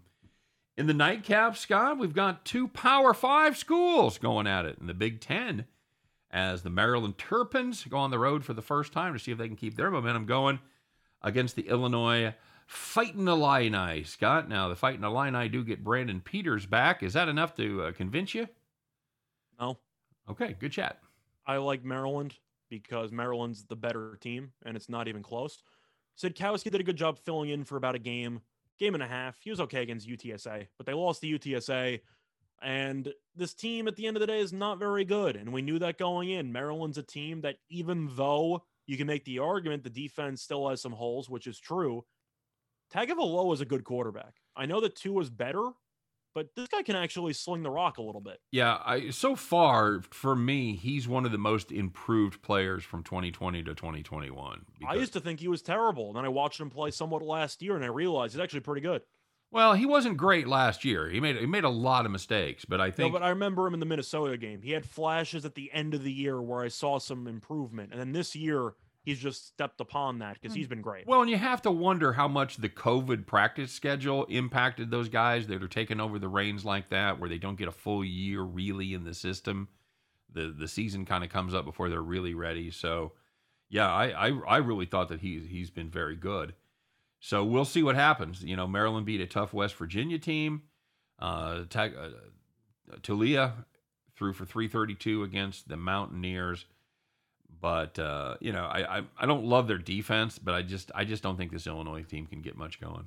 in 0.78 0.88
the 0.88 0.94
nightcap, 0.94 1.58
Scott, 1.58 1.98
we've 1.98 2.14
got 2.14 2.46
two 2.46 2.68
Power 2.68 3.14
Five 3.14 3.58
schools 3.58 4.18
going 4.18 4.48
at 4.48 4.66
it 4.66 4.78
in 4.80 4.88
the 4.88 4.94
Big 4.94 5.20
Ten, 5.20 5.66
as 6.32 6.64
the 6.64 6.70
Maryland 6.70 7.18
Terrapins 7.18 7.84
go 7.84 7.98
on 7.98 8.12
the 8.12 8.20
road 8.20 8.46
for 8.46 8.54
the 8.54 8.62
first 8.62 8.94
time 8.94 9.14
to 9.14 9.20
see 9.20 9.32
if 9.32 9.38
they 9.38 9.48
can 9.48 9.58
keep 9.58 9.76
their 9.76 9.92
momentum 9.92 10.26
going 10.26 10.60
against 11.22 11.56
the 11.56 11.68
Illinois 11.68 12.34
Fighting 12.68 13.28
Illini. 13.28 14.04
Scott, 14.04 14.48
now 14.48 14.70
the 14.70 14.76
Fighting 14.76 15.04
Illini 15.04 15.50
do 15.50 15.64
get 15.64 15.84
Brandon 15.84 16.22
Peters 16.22 16.68
back. 16.68 17.02
Is 17.02 17.14
that 17.14 17.28
enough 17.28 17.56
to 17.56 17.82
uh, 17.82 17.92
convince 17.92 18.36
you? 18.36 18.48
No, 19.60 19.80
Okay, 20.30 20.56
good 20.60 20.72
chat. 20.72 21.00
I 21.48 21.58
like 21.58 21.84
Maryland 21.84 22.36
because 22.70 23.12
Maryland's 23.12 23.64
the 23.64 23.76
better 23.76 24.16
team 24.22 24.52
and 24.64 24.78
it's 24.78 24.90
not 24.90 25.08
even 25.08 25.24
close. 25.24 25.64
Sitkowski 26.22 26.72
did 26.72 26.82
a 26.82 26.84
good 26.84 26.98
job 26.98 27.18
filling 27.20 27.50
in 27.50 27.64
for 27.64 27.78
about 27.78 27.96
a 27.96 28.00
game, 28.00 28.42
game 28.78 28.94
and 28.94 29.04
a 29.04 29.08
half. 29.08 29.38
He 29.42 29.50
was 29.50 29.62
okay 29.62 29.82
against 29.82 30.08
UTSA, 30.08 30.68
but 30.78 30.86
they 30.86 30.94
lost 30.94 31.22
to 31.22 31.28
UTSA. 31.28 32.02
And 32.62 33.14
this 33.36 33.54
team 33.54 33.88
at 33.88 33.96
the 33.96 34.06
end 34.06 34.18
of 34.18 34.22
the 34.22 34.28
day 34.28 34.40
is 34.40 34.52
not 34.52 34.80
very 34.80 35.06
good. 35.06 35.38
And 35.38 35.54
we 35.54 35.62
knew 35.62 35.80
that 35.80 35.98
going 35.98 36.30
in. 36.30 36.52
Maryland's 36.52 36.98
a 36.98 37.04
team 37.04 37.42
that, 37.42 37.56
even 37.70 38.10
though 38.16 38.64
you 38.86 38.98
can 38.98 39.08
make 39.08 39.24
the 39.24 39.40
argument 39.40 39.84
the 39.84 39.90
defense 39.90 40.42
still 40.42 40.68
has 40.68 40.82
some 40.82 40.92
holes, 40.92 41.30
which 41.30 41.48
is 41.48 41.58
true, 41.58 42.04
Tagovailoa 42.94 43.54
is 43.54 43.62
a 43.62 43.66
good 43.66 43.86
quarterback. 43.86 44.34
I 44.58 44.66
know 44.66 44.82
that 44.82 44.96
Tua 44.96 45.14
was 45.14 45.30
better, 45.30 45.70
but 46.36 46.48
this 46.56 46.68
guy 46.68 46.84
can 46.84 46.96
actually 46.96 47.34
sling 47.34 47.64
the 47.64 47.70
rock 47.72 47.98
a 47.98 48.02
little 48.02 48.22
bit. 48.22 48.40
Yeah, 48.52 48.78
I 48.86 49.10
so 49.10 49.36
far 49.36 50.02
for 50.10 50.36
me, 50.36 50.76
he's 50.76 51.08
one 51.08 51.26
of 51.26 51.32
the 51.32 51.38
most 51.38 51.72
improved 51.72 52.42
players 52.42 52.84
from 52.84 53.04
2020 53.04 53.64
to 53.64 53.74
2021. 53.76 54.66
I 54.88 54.96
used 54.96 55.14
to 55.14 55.20
think 55.20 55.40
he 55.40 55.48
was 55.48 55.62
terrible. 55.62 56.08
And 56.08 56.18
then 56.18 56.26
I 56.26 56.30
watched 56.30 56.60
him 56.60 56.70
play 56.70 56.92
somewhat 56.92 57.22
last 57.22 57.62
year 57.62 57.76
and 57.76 57.84
I 57.84 57.88
realized 57.88 58.34
he's 58.34 58.42
actually 58.42 58.62
pretty 58.62 58.82
good. 58.82 59.02
well, 59.52 59.74
he 59.74 59.86
wasn't 59.86 60.18
great 60.18 60.48
last 60.48 60.86
year. 60.86 61.10
He 61.10 61.20
made 61.20 61.36
he 61.38 61.46
made 61.48 61.64
a 61.64 61.70
lot 61.70 62.06
of 62.06 62.12
mistakes, 62.12 62.66
but 62.66 62.80
I 62.80 62.92
think. 62.92 63.12
No, 63.14 63.20
but 63.20 63.26
I 63.26 63.30
remember 63.30 63.66
him 63.66 63.74
in 63.74 63.80
the 63.80 63.86
Minnesota 63.86 64.38
game. 64.38 64.62
He 64.62 64.72
had 64.72 64.86
flashes 64.86 65.44
at 65.46 65.56
the 65.56 65.72
end 65.74 65.94
of 65.94 66.04
the 66.04 66.12
year 66.12 66.42
where 66.42 66.62
I 66.62 66.68
saw 66.68 67.00
some 67.00 67.28
improvement. 67.28 67.92
And 67.92 68.00
then 68.00 68.12
this 68.12 68.36
year, 68.36 68.74
he's 69.10 69.20
just 69.20 69.48
stepped 69.48 69.82
upon 69.82 70.20
that 70.20 70.38
because 70.40 70.56
he's 70.56 70.68
been 70.68 70.82
great. 70.82 71.08
well, 71.08 71.22
and 71.22 71.30
you 71.30 71.38
have 71.38 71.62
to 71.64 71.72
wonder 71.72 72.14
how 72.14 72.28
much 72.28 72.58
the 72.58 72.70
COVID 72.70 73.26
practice 73.26 73.72
schedule 73.72 74.26
impacted 74.26 74.92
those 74.92 75.10
guys 75.10 75.48
that 75.48 75.64
are 75.64 75.68
taking 75.68 76.00
over 76.00 76.20
the 76.20 76.28
reins 76.28 76.64
like 76.64 76.90
that, 76.90 77.20
where 77.20 77.30
they 77.30 77.38
don't 77.38 77.58
get 77.58 77.68
a 77.68 77.72
full 77.72 78.04
year 78.04 78.42
really 78.42 78.94
in 78.94 79.04
the 79.04 79.14
system. 79.14 79.68
The 80.32 80.54
the 80.58 80.68
season 80.68 81.06
kind 81.06 81.24
of 81.24 81.30
comes 81.30 81.54
up 81.54 81.66
before 81.66 81.90
they're 81.90 82.02
really 82.02 82.34
ready. 82.34 82.72
So, 82.72 83.14
yeah, 83.70 83.92
I 83.92 84.28
I, 84.28 84.40
I 84.48 84.58
really 84.58 84.86
thought 84.86 85.10
that 85.10 85.22
he's 85.22 85.48
he's 85.48 85.72
been 85.72 85.90
very 85.90 86.16
good. 86.16 86.54
So 87.20 87.44
we'll 87.44 87.66
see 87.66 87.84
what 87.84 87.96
happens. 87.96 88.44
You 88.44 88.56
know, 88.56 88.68
Maryland 88.68 89.06
beat 89.06 89.22
a 89.22 89.28
tough 89.28 89.54
West 89.54 89.76
Virginia 89.76 90.20
team. 90.20 90.64
Uh, 91.18 91.66
Tag, 91.70 91.94
uh, 92.00 92.96
Taulia 93.02 93.66
threw 94.16 94.34
for 94.34 94.46
332 94.46 95.24
against 95.24 95.68
the 95.68 95.78
Mountaineers, 95.78 96.66
but 97.62 97.98
uh, 98.00 98.36
you 98.40 98.52
know, 98.52 98.66
I, 98.66 99.00
I 99.00 99.04
I 99.18 99.26
don't 99.26 99.46
love 99.46 99.68
their 99.68 99.78
defense, 99.78 100.40
but 100.40 100.54
I 100.54 100.62
just 100.62 100.92
I 100.96 101.06
just 101.06 101.24
don't 101.24 101.38
think 101.38 101.52
this 101.52 101.68
Illinois 101.68 102.04
team 102.04 102.26
can 102.26 102.42
get 102.42 102.58
much 102.58 102.80
going. 102.80 103.06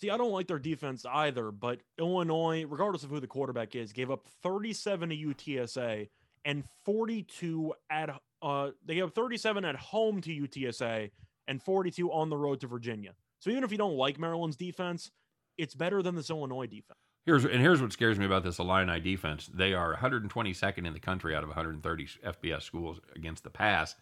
See, 0.00 0.10
I 0.10 0.16
don't 0.16 0.32
like 0.32 0.48
their 0.48 0.58
defense 0.58 1.06
either, 1.08 1.52
but 1.52 1.80
Illinois, 1.98 2.64
regardless 2.64 3.04
of 3.04 3.10
who 3.10 3.20
the 3.20 3.28
quarterback 3.28 3.76
is, 3.76 3.92
gave 3.92 4.10
up 4.10 4.26
37 4.42 5.10
to 5.10 5.16
UTSA 5.16 6.08
and 6.44 6.64
42 6.84 7.72
at 7.88 8.10
uh 8.42 8.70
they 8.84 8.94
gave 8.94 9.04
up 9.04 9.14
37 9.14 9.64
at 9.64 9.76
home 9.76 10.20
to 10.22 10.30
UTSA 10.30 11.10
and 11.46 11.62
42 11.62 12.10
on 12.10 12.30
the 12.30 12.36
road 12.36 12.60
to 12.60 12.66
Virginia. 12.66 13.12
So 13.38 13.50
even 13.50 13.64
if 13.64 13.72
you 13.72 13.78
don't 13.78 13.96
like 13.96 14.18
Maryland's 14.18 14.56
defense, 14.56 15.10
it's 15.58 15.74
better 15.74 16.02
than 16.02 16.14
this 16.14 16.30
Illinois 16.30 16.66
defense. 16.66 16.98
Here's 17.24 17.44
and 17.44 17.60
here's 17.60 17.80
what 17.80 17.92
scares 17.92 18.18
me 18.18 18.26
about 18.26 18.42
this 18.42 18.58
Illini 18.58 18.98
defense. 19.00 19.48
They 19.52 19.74
are 19.74 19.96
122nd 19.96 20.86
in 20.86 20.92
the 20.92 20.98
country 21.00 21.36
out 21.36 21.44
of 21.44 21.48
130 21.50 22.06
FBS 22.26 22.62
schools 22.62 23.00
against 23.14 23.44
the 23.44 23.50
pass. 23.50 23.94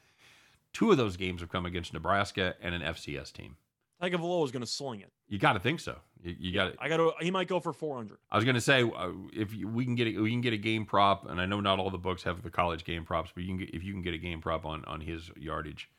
Two 0.72 0.90
of 0.90 0.96
those 0.96 1.16
games 1.16 1.40
have 1.40 1.50
come 1.50 1.66
against 1.66 1.92
Nebraska 1.92 2.54
and 2.62 2.74
an 2.74 2.80
FCS 2.80 3.32
team. 3.32 3.56
Tagovailoa 4.00 4.44
is 4.46 4.50
going 4.50 4.62
to 4.62 4.66
sling 4.66 5.00
it. 5.00 5.12
You 5.28 5.38
got 5.38 5.52
to 5.52 5.60
think 5.60 5.80
so. 5.80 5.98
You, 6.22 6.34
you 6.38 6.54
got 6.54 6.72
to. 6.72 6.82
I 6.82 6.88
got 6.88 6.96
to. 6.96 7.12
He 7.20 7.30
might 7.30 7.48
go 7.48 7.60
for 7.60 7.74
400. 7.74 8.16
I 8.30 8.36
was 8.36 8.44
going 8.44 8.54
to 8.54 8.60
say 8.60 8.82
uh, 8.82 9.10
if 9.34 9.54
you, 9.54 9.68
we 9.68 9.84
can 9.84 9.94
get 9.94 10.06
a, 10.06 10.18
we 10.18 10.30
can 10.30 10.40
get 10.40 10.54
a 10.54 10.58
game 10.58 10.86
prop, 10.86 11.28
and 11.28 11.38
I 11.40 11.44
know 11.44 11.60
not 11.60 11.78
all 11.78 11.90
the 11.90 11.98
books 11.98 12.22
have 12.22 12.42
the 12.42 12.50
college 12.50 12.84
game 12.84 13.04
props, 13.04 13.30
but 13.34 13.44
you 13.44 13.48
can 13.50 13.58
get, 13.58 13.74
if 13.74 13.84
you 13.84 13.92
can 13.92 14.00
get 14.00 14.14
a 14.14 14.18
game 14.18 14.40
prop 14.40 14.64
on 14.64 14.84
on 14.86 15.02
his 15.02 15.30
yardage, 15.36 15.90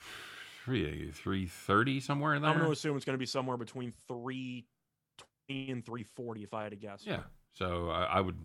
three 0.64 1.12
three 1.12 1.46
thirty 1.46 2.00
somewhere 2.00 2.34
in 2.34 2.42
there. 2.42 2.50
I'm 2.50 2.56
going 2.56 2.66
to 2.66 2.72
assume 2.72 2.96
it's 2.96 3.04
going 3.04 3.14
to 3.14 3.18
be 3.18 3.26
somewhere 3.26 3.56
between 3.56 3.92
320 4.08 4.66
and 5.48 5.84
340 5.84 6.42
if 6.42 6.54
I 6.54 6.64
had 6.64 6.70
to 6.70 6.76
guess. 6.76 7.02
yeah, 7.06 7.20
so 7.52 7.90
I, 7.90 8.04
I 8.04 8.20
would 8.20 8.36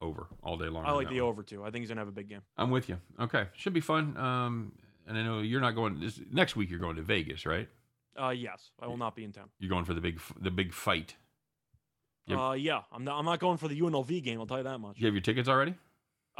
over 0.00 0.26
all 0.42 0.56
day 0.56 0.68
long. 0.68 0.84
I 0.84 0.92
like 0.92 1.08
the 1.08 1.20
one. 1.20 1.30
over 1.30 1.42
too. 1.42 1.62
I 1.62 1.70
think 1.70 1.82
he's 1.82 1.88
going 1.88 1.96
to 1.96 2.02
have 2.02 2.08
a 2.08 2.12
big 2.12 2.28
game. 2.28 2.42
I'm 2.56 2.70
with 2.70 2.88
you. 2.88 2.98
Okay, 3.20 3.46
should 3.54 3.72
be 3.72 3.80
fun. 3.80 4.16
Um, 4.16 4.72
and 5.06 5.16
I 5.18 5.22
know 5.22 5.40
you're 5.40 5.60
not 5.60 5.72
going 5.72 6.00
this 6.00 6.20
next 6.30 6.56
week. 6.56 6.70
You're 6.70 6.78
going 6.78 6.96
to 6.96 7.02
Vegas, 7.02 7.46
right? 7.46 7.68
Uh, 8.20 8.30
yes, 8.30 8.70
I 8.80 8.86
will 8.86 8.96
not 8.96 9.16
be 9.16 9.24
in 9.24 9.32
town. 9.32 9.48
You're 9.58 9.70
going 9.70 9.84
for 9.84 9.94
the 9.94 10.00
big 10.00 10.20
the 10.40 10.50
big 10.50 10.72
fight. 10.72 11.16
Yep. 12.26 12.38
Uh, 12.38 12.52
yeah, 12.52 12.82
I'm 12.92 13.04
not. 13.04 13.18
I'm 13.18 13.24
not 13.24 13.40
going 13.40 13.58
for 13.58 13.68
the 13.68 13.78
UNLV 13.78 14.22
game. 14.22 14.40
I'll 14.40 14.46
tell 14.46 14.58
you 14.58 14.64
that 14.64 14.78
much. 14.78 14.98
You 14.98 15.06
have 15.06 15.14
your 15.14 15.20
tickets 15.20 15.48
already? 15.48 15.74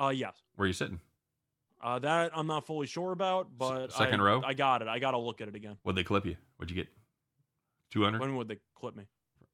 Uh, 0.01 0.13
yes. 0.15 0.35
Where 0.57 0.65
are 0.65 0.67
you 0.67 0.73
sitting? 0.73 1.01
Uh, 1.83 1.99
that 1.99 2.31
I'm 2.35 2.47
not 2.47 2.67
fully 2.67 2.87
sure 2.87 3.13
about, 3.13 3.49
but 3.59 3.93
second 3.93 4.21
I, 4.21 4.25
row? 4.25 4.43
I 4.45 4.55
got 4.55 4.81
it. 4.81 4.89
I 4.89 4.99
got 4.99 5.11
to 5.11 5.19
look 5.19 5.43
at 5.43 5.49
it 5.49 5.55
again. 5.55 5.77
What'd 5.83 5.99
they 5.99 6.05
clip 6.05 6.25
you? 6.25 6.37
What'd 6.57 6.75
you 6.75 6.83
get? 6.83 6.91
Two 7.91 8.05
hundred. 8.05 8.21
When 8.21 8.37
would 8.37 8.49
they 8.49 8.59
clip 8.75 8.97
me? 8.97 9.05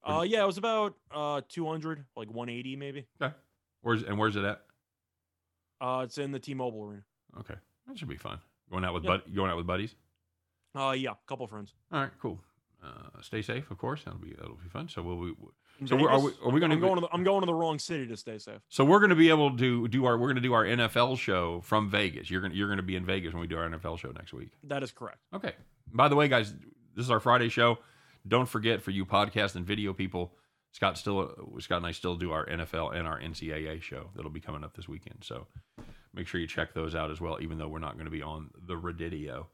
Uh, 0.05 0.23
yeah, 0.27 0.43
it 0.43 0.47
was 0.47 0.59
about 0.59 0.95
uh 1.13 1.41
200, 1.49 2.05
like 2.17 2.29
180 2.29 2.77
maybe. 2.77 3.07
Okay. 3.21 3.35
Where's 3.83 4.03
and 4.03 4.19
where's 4.19 4.37
it 4.37 4.45
at? 4.45 4.63
Uh, 5.81 6.03
it's 6.05 6.19
in 6.19 6.33
the 6.33 6.39
T-Mobile 6.39 6.85
arena. 6.85 7.03
Okay, 7.39 7.55
that 7.87 7.99
should 7.99 8.09
be 8.09 8.17
fun. 8.17 8.39
Going 8.71 8.85
out 8.85 8.95
with 8.95 9.05
Yeah. 9.05 9.11
bud, 9.19 9.35
going 9.35 9.51
out 9.51 9.57
with 9.57 9.67
buddies. 9.67 9.95
Uh, 10.75 10.95
yeah, 10.97 11.15
couple 11.27 11.47
friends. 11.47 11.75
All 11.93 12.01
right, 12.01 12.11
cool. 12.21 12.39
Uh, 12.83 13.21
stay 13.23 13.43
safe, 13.43 13.71
of 13.71 13.79
course. 13.79 14.05
That'll 14.05 14.21
be 14.21 14.33
that'll 14.33 14.55
be 14.63 14.69
fun. 14.69 14.89
So 14.89 15.03
will 15.03 15.19
we? 15.19 15.35
So 15.87 15.97
we're- 15.97 16.09
are 16.13 16.21
we- 16.21 16.33
are 16.45 16.51
we 16.51 16.61
gonna 16.61 16.75
I'm 16.75 16.81
going 16.81 16.95
to 16.97 17.01
the, 17.03 17.09
I'm 17.13 17.25
going 17.25 17.41
to 17.41 17.47
the 17.47 17.55
wrong 17.55 17.79
city 17.79 18.07
to 18.07 18.17
stay 18.17 18.39
safe. 18.39 18.61
So 18.69 18.85
we're 18.85 18.99
going 19.01 19.11
to 19.11 19.17
be 19.17 19.31
able 19.31 19.57
to 19.57 19.89
do 19.89 20.05
our 20.05 20.17
we're 20.19 20.27
going 20.27 20.37
to 20.37 20.41
do 20.43 20.53
our 20.53 20.65
NFL 20.65 21.17
show 21.19 21.61
from 21.63 21.91
Vegas. 21.91 22.31
You're 22.31 22.41
going 22.43 22.53
to, 22.53 22.57
you're 22.59 22.69
going 22.69 22.77
to 22.79 22.83
be 22.83 22.97
in 22.97 23.05
Vegas 23.07 23.33
when 23.33 23.41
we 23.41 23.47
do 23.47 23.57
our 23.59 23.69
NFL 23.69 23.99
show 23.99 24.11
next 24.13 24.33
week. 24.35 24.51
That 24.65 24.83
is 24.83 24.93
correct. 24.93 25.19
Okay. 25.35 25.55
By 25.93 26.09
the 26.09 26.17
way, 26.17 26.29
guys, 26.29 26.53
this 26.95 27.05
is 27.07 27.11
our 27.11 27.21
Friday 27.21 27.49
show. 27.49 27.79
Don't 28.27 28.49
forget 28.49 28.83
for 28.83 28.91
you 28.91 29.07
podcast 29.07 29.57
and 29.57 29.67
video 29.67 29.93
people, 29.93 30.35
Scott 30.73 30.99
still 30.99 31.57
Scott 31.59 31.79
and 31.79 31.87
I 31.87 31.93
still 31.93 32.17
do 32.17 32.33
our 32.33 32.47
NFL 32.47 32.95
and 32.95 33.07
our 33.07 33.21
NCAA 33.21 33.83
show 33.83 34.11
that'll 34.15 34.31
be 34.31 34.41
coming 34.41 34.65
up 34.65 34.77
this 34.77 34.89
weekend. 34.89 35.19
So 35.23 35.47
make 36.15 36.27
sure 36.27 36.41
you 36.41 36.47
check 36.47 36.75
those 36.75 36.95
out 36.95 37.11
as 37.11 37.21
well, 37.21 37.39
even 37.41 37.59
though 37.59 37.69
we're 37.69 37.79
not 37.79 37.95
going 37.95 38.05
to 38.05 38.11
be 38.11 38.23
on 38.23 38.51
the 38.67 38.75
Redidio. 38.75 39.47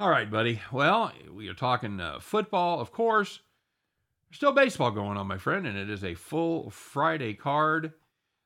All 0.00 0.10
right, 0.10 0.28
buddy. 0.28 0.60
Well, 0.72 1.12
we 1.32 1.48
are 1.48 1.54
talking 1.54 2.00
uh, 2.00 2.18
football, 2.18 2.80
of 2.80 2.90
course. 2.90 3.40
There's 4.28 4.36
still 4.38 4.52
baseball 4.52 4.90
going 4.90 5.16
on, 5.16 5.28
my 5.28 5.38
friend, 5.38 5.66
and 5.66 5.78
it 5.78 5.88
is 5.88 6.02
a 6.02 6.14
full 6.14 6.70
Friday 6.70 7.34
card. 7.34 7.92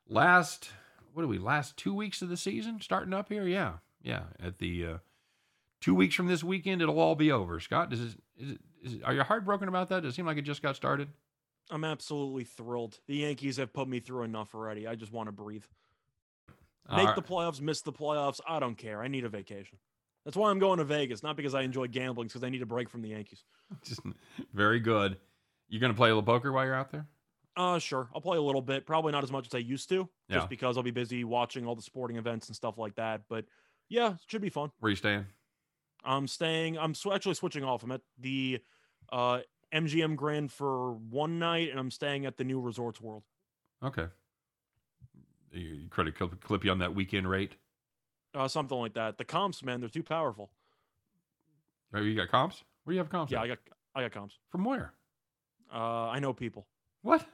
Last, 0.06 0.70
what 1.14 1.22
are 1.22 1.28
we? 1.28 1.38
Last 1.38 1.78
two 1.78 1.94
weeks 1.94 2.20
of 2.20 2.28
the 2.28 2.36
season 2.36 2.80
starting 2.82 3.14
up 3.14 3.30
here. 3.30 3.46
Yeah, 3.46 3.74
yeah. 4.02 4.24
At 4.38 4.58
the 4.58 4.86
uh, 4.86 4.98
two 5.80 5.94
weeks 5.94 6.14
from 6.14 6.26
this 6.26 6.44
weekend, 6.44 6.82
it'll 6.82 7.00
all 7.00 7.14
be 7.14 7.32
over. 7.32 7.60
Scott, 7.60 7.88
does 7.88 8.02
it, 8.02 8.14
is 8.36 8.50
it, 8.52 8.60
is 8.82 9.02
are 9.02 9.14
you 9.14 9.22
heartbroken 9.22 9.68
about 9.68 9.88
that? 9.90 10.02
Does 10.02 10.12
it 10.12 10.16
seem 10.16 10.26
like 10.26 10.36
it 10.38 10.42
just 10.42 10.62
got 10.62 10.76
started? 10.76 11.08
I'm 11.70 11.84
absolutely 11.84 12.44
thrilled. 12.44 12.98
The 13.06 13.16
Yankees 13.16 13.58
have 13.58 13.72
put 13.72 13.88
me 13.88 14.00
through 14.00 14.22
enough 14.24 14.54
already. 14.54 14.86
I 14.86 14.94
just 14.94 15.12
want 15.12 15.28
to 15.28 15.32
breathe. 15.32 15.64
Make 16.90 17.08
All 17.08 17.14
the 17.14 17.22
playoffs, 17.22 17.60
miss 17.60 17.82
the 17.82 17.92
playoffs. 17.92 18.40
I 18.48 18.58
don't 18.58 18.76
care. 18.78 19.02
I 19.02 19.08
need 19.08 19.24
a 19.24 19.28
vacation. 19.28 19.76
That's 20.24 20.36
why 20.36 20.50
I'm 20.50 20.58
going 20.58 20.78
to 20.78 20.84
Vegas, 20.84 21.22
not 21.22 21.36
because 21.36 21.54
I 21.54 21.60
enjoy 21.62 21.86
gambling, 21.88 22.28
because 22.28 22.42
I 22.42 22.48
need 22.48 22.62
a 22.62 22.66
break 22.66 22.88
from 22.88 23.02
the 23.02 23.08
Yankees. 23.08 23.44
Just 23.84 24.00
very 24.54 24.80
good. 24.80 25.18
You're 25.68 25.80
gonna 25.82 25.92
play 25.94 26.08
a 26.08 26.14
little 26.14 26.22
poker 26.22 26.50
while 26.50 26.64
you're 26.64 26.74
out 26.74 26.90
there? 26.90 27.06
Uh, 27.54 27.78
sure. 27.78 28.08
I'll 28.14 28.20
play 28.22 28.38
a 28.38 28.40
little 28.42 28.62
bit. 28.62 28.86
Probably 28.86 29.12
not 29.12 29.22
as 29.24 29.30
much 29.32 29.46
as 29.48 29.54
I 29.54 29.58
used 29.58 29.88
to, 29.90 30.08
just 30.30 30.44
Yeah. 30.44 30.46
because 30.46 30.76
I'll 30.78 30.82
be 30.82 30.90
busy 30.92 31.24
watching 31.24 31.66
all 31.66 31.74
the 31.74 31.82
sporting 31.82 32.16
events 32.16 32.46
and 32.46 32.56
stuff 32.56 32.78
like 32.78 32.94
that. 32.94 33.22
But 33.28 33.44
yeah, 33.90 34.12
it 34.12 34.18
should 34.28 34.40
be 34.40 34.48
fun. 34.48 34.70
Where 34.80 34.88
you 34.90 34.96
staying? 34.96 35.26
I'm 36.08 36.26
staying. 36.26 36.78
I'm 36.78 36.94
sw- 36.94 37.08
actually 37.12 37.34
switching 37.34 37.64
off. 37.64 37.82
I'm 37.82 37.92
at 37.92 38.00
the 38.18 38.60
uh, 39.12 39.40
MGM 39.72 40.16
Grand 40.16 40.50
for 40.50 40.92
one 40.94 41.38
night, 41.38 41.70
and 41.70 41.78
I'm 41.78 41.90
staying 41.90 42.26
at 42.26 42.36
the 42.36 42.44
new 42.44 42.60
Resorts 42.60 43.00
World. 43.00 43.24
Okay. 43.84 44.06
You 45.52 45.86
credit 45.90 46.16
clip, 46.16 46.40
clip 46.40 46.64
you 46.64 46.70
on 46.70 46.78
that 46.78 46.94
weekend 46.94 47.28
rate. 47.28 47.56
Uh, 48.34 48.48
something 48.48 48.76
like 48.76 48.94
that. 48.94 49.18
The 49.18 49.24
comps, 49.24 49.62
man, 49.62 49.80
they're 49.80 49.88
too 49.88 50.02
powerful. 50.02 50.50
Oh, 51.94 52.00
you 52.00 52.14
got 52.14 52.28
comps? 52.28 52.64
Where 52.84 52.92
do 52.92 52.96
you 52.96 53.00
have 53.00 53.10
comps? 53.10 53.32
Yeah, 53.32 53.38
at? 53.38 53.44
I 53.44 53.48
got 53.48 53.58
I 53.94 54.02
got 54.02 54.12
comps. 54.12 54.38
From 54.50 54.64
where? 54.64 54.92
Uh, 55.72 56.08
I 56.08 56.18
know 56.20 56.32
people. 56.32 56.66
What? 57.02 57.24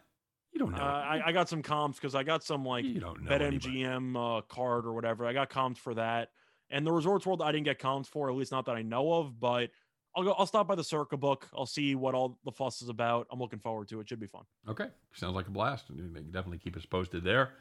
You 0.52 0.60
don't 0.60 0.72
know. 0.72 0.78
Uh, 0.78 1.04
I, 1.08 1.22
I 1.26 1.32
got 1.32 1.48
some 1.48 1.62
comps 1.62 1.98
because 1.98 2.14
I 2.14 2.22
got 2.22 2.44
some 2.44 2.64
like 2.64 2.84
you 2.84 3.00
don't 3.00 3.22
know. 3.24 3.30
BetMGM 3.30 4.38
uh, 4.38 4.42
card 4.42 4.86
or 4.86 4.92
whatever. 4.92 5.26
I 5.26 5.32
got 5.32 5.50
comps 5.50 5.80
for 5.80 5.94
that. 5.94 6.30
And 6.74 6.84
the 6.84 6.92
Resorts 6.92 7.24
World, 7.24 7.40
I 7.40 7.52
didn't 7.52 7.66
get 7.66 7.78
comps 7.78 8.08
for, 8.08 8.28
at 8.28 8.34
least 8.34 8.50
not 8.50 8.66
that 8.66 8.74
I 8.74 8.82
know 8.82 9.12
of. 9.12 9.38
But 9.38 9.70
I'll 10.16 10.24
go. 10.24 10.32
I'll 10.32 10.46
stop 10.46 10.66
by 10.66 10.74
the 10.74 10.82
Circa 10.82 11.16
book. 11.16 11.48
I'll 11.56 11.66
see 11.66 11.94
what 11.94 12.14
all 12.14 12.36
the 12.44 12.50
fuss 12.50 12.82
is 12.82 12.88
about. 12.88 13.28
I'm 13.30 13.38
looking 13.38 13.60
forward 13.60 13.88
to 13.88 14.00
it. 14.00 14.08
Should 14.08 14.18
be 14.18 14.26
fun. 14.26 14.42
Okay, 14.68 14.88
sounds 15.12 15.34
like 15.36 15.46
a 15.46 15.50
blast. 15.50 15.84
You 15.88 16.02
can 16.02 16.30
Definitely 16.32 16.58
keep 16.58 16.76
us 16.76 16.84
posted 16.84 17.22
there. 17.22 17.52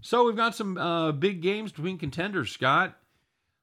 So 0.00 0.24
we've 0.24 0.36
got 0.36 0.54
some 0.54 0.78
uh, 0.78 1.12
big 1.12 1.42
games 1.42 1.72
between 1.72 1.98
contenders, 1.98 2.50
Scott. 2.50 2.96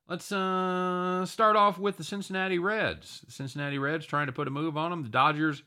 Let's 0.10 0.32
uh, 0.32 1.26
start 1.26 1.56
off 1.56 1.80
with 1.80 1.96
the 1.96 2.04
Cincinnati 2.04 2.60
Reds. 2.60 3.22
The 3.26 3.32
Cincinnati 3.32 3.80
Reds 3.80 4.06
trying 4.06 4.28
to 4.28 4.34
put 4.34 4.48
a 4.50 4.52
move 4.52 4.76
on 4.76 4.92
them. 4.92 5.04
The 5.04 5.10
Dodgers 5.10 5.64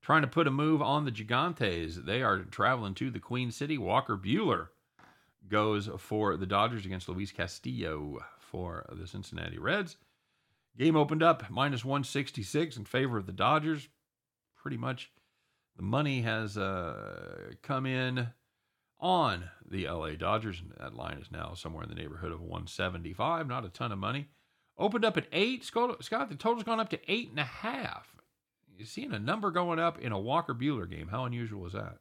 trying 0.00 0.22
to 0.22 0.28
put 0.28 0.46
a 0.46 0.50
move 0.50 0.80
on 0.80 1.04
the 1.04 1.10
Gigantes. 1.10 2.04
They 2.06 2.22
are 2.22 2.44
traveling 2.44 2.94
to 2.94 3.10
the 3.10 3.20
Queen 3.20 3.50
City. 3.50 3.76
Walker 3.76 4.16
Buehler 4.16 4.68
goes 5.48 5.90
for 5.98 6.36
the 6.38 6.46
Dodgers 6.46 6.86
against 6.86 7.08
Luis 7.08 7.30
Castillo 7.30 8.20
for 8.54 8.86
the 8.92 9.04
Cincinnati 9.04 9.58
Reds. 9.58 9.96
Game 10.78 10.94
opened 10.94 11.24
up 11.24 11.50
minus 11.50 11.84
166 11.84 12.76
in 12.76 12.84
favor 12.84 13.18
of 13.18 13.26
the 13.26 13.32
Dodgers. 13.32 13.88
Pretty 14.62 14.76
much 14.76 15.10
the 15.76 15.82
money 15.82 16.22
has 16.22 16.56
uh, 16.56 17.50
come 17.62 17.84
in 17.84 18.28
on 19.00 19.50
the 19.68 19.88
LA 19.88 20.10
Dodgers. 20.10 20.60
and 20.60 20.72
That 20.78 20.94
line 20.94 21.18
is 21.18 21.32
now 21.32 21.54
somewhere 21.54 21.82
in 21.82 21.88
the 21.88 21.96
neighborhood 21.96 22.30
of 22.30 22.40
175. 22.40 23.48
Not 23.48 23.64
a 23.64 23.70
ton 23.70 23.90
of 23.90 23.98
money. 23.98 24.28
Opened 24.78 25.04
up 25.04 25.16
at 25.16 25.26
eight. 25.32 25.64
Scott, 25.64 25.98
the 25.98 26.36
total's 26.36 26.62
gone 26.62 26.78
up 26.78 26.90
to 26.90 27.00
eight 27.08 27.30
and 27.30 27.40
a 27.40 27.44
half. 27.44 28.14
You're 28.76 28.86
seeing 28.86 29.12
a 29.12 29.18
number 29.18 29.50
going 29.50 29.80
up 29.80 29.98
in 29.98 30.12
a 30.12 30.18
Walker 30.18 30.54
Buehler 30.54 30.88
game. 30.88 31.08
How 31.08 31.24
unusual 31.24 31.66
is 31.66 31.72
that? 31.72 31.96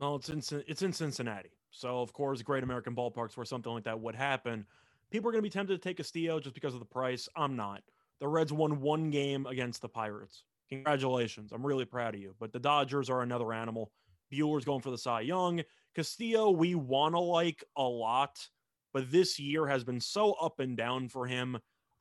Well, 0.00 0.16
it's 0.16 0.28
in 0.30 0.42
it's 0.66 0.82
in 0.82 0.92
Cincinnati, 0.92 1.50
so 1.70 2.00
of 2.00 2.12
course, 2.12 2.42
Great 2.42 2.64
American 2.64 2.96
Ballparks 2.96 3.36
where 3.36 3.46
something 3.46 3.72
like 3.72 3.84
that 3.84 4.00
would 4.00 4.16
happen. 4.16 4.66
People 5.12 5.28
are 5.28 5.32
going 5.32 5.42
to 5.42 5.48
be 5.48 5.50
tempted 5.50 5.74
to 5.74 5.88
take 5.88 5.98
Castillo 5.98 6.40
just 6.40 6.54
because 6.54 6.72
of 6.72 6.80
the 6.80 6.86
price. 6.86 7.28
I'm 7.36 7.54
not. 7.54 7.82
The 8.20 8.28
Reds 8.28 8.52
won 8.52 8.80
one 8.80 9.10
game 9.10 9.44
against 9.46 9.82
the 9.82 9.88
Pirates. 9.88 10.44
Congratulations. 10.70 11.52
I'm 11.52 11.64
really 11.64 11.84
proud 11.84 12.14
of 12.14 12.20
you. 12.20 12.34
But 12.40 12.52
the 12.52 12.58
Dodgers 12.58 13.10
are 13.10 13.20
another 13.20 13.52
animal. 13.52 13.92
Buehler's 14.32 14.64
going 14.64 14.80
for 14.80 14.90
the 14.90 14.96
Cy 14.96 15.20
Young. 15.20 15.62
Castillo, 15.94 16.50
we 16.50 16.74
want 16.74 17.14
to 17.14 17.20
like 17.20 17.62
a 17.76 17.82
lot, 17.82 18.48
but 18.94 19.12
this 19.12 19.38
year 19.38 19.66
has 19.66 19.84
been 19.84 20.00
so 20.00 20.32
up 20.32 20.60
and 20.60 20.78
down 20.78 21.10
for 21.10 21.26
him. 21.26 21.58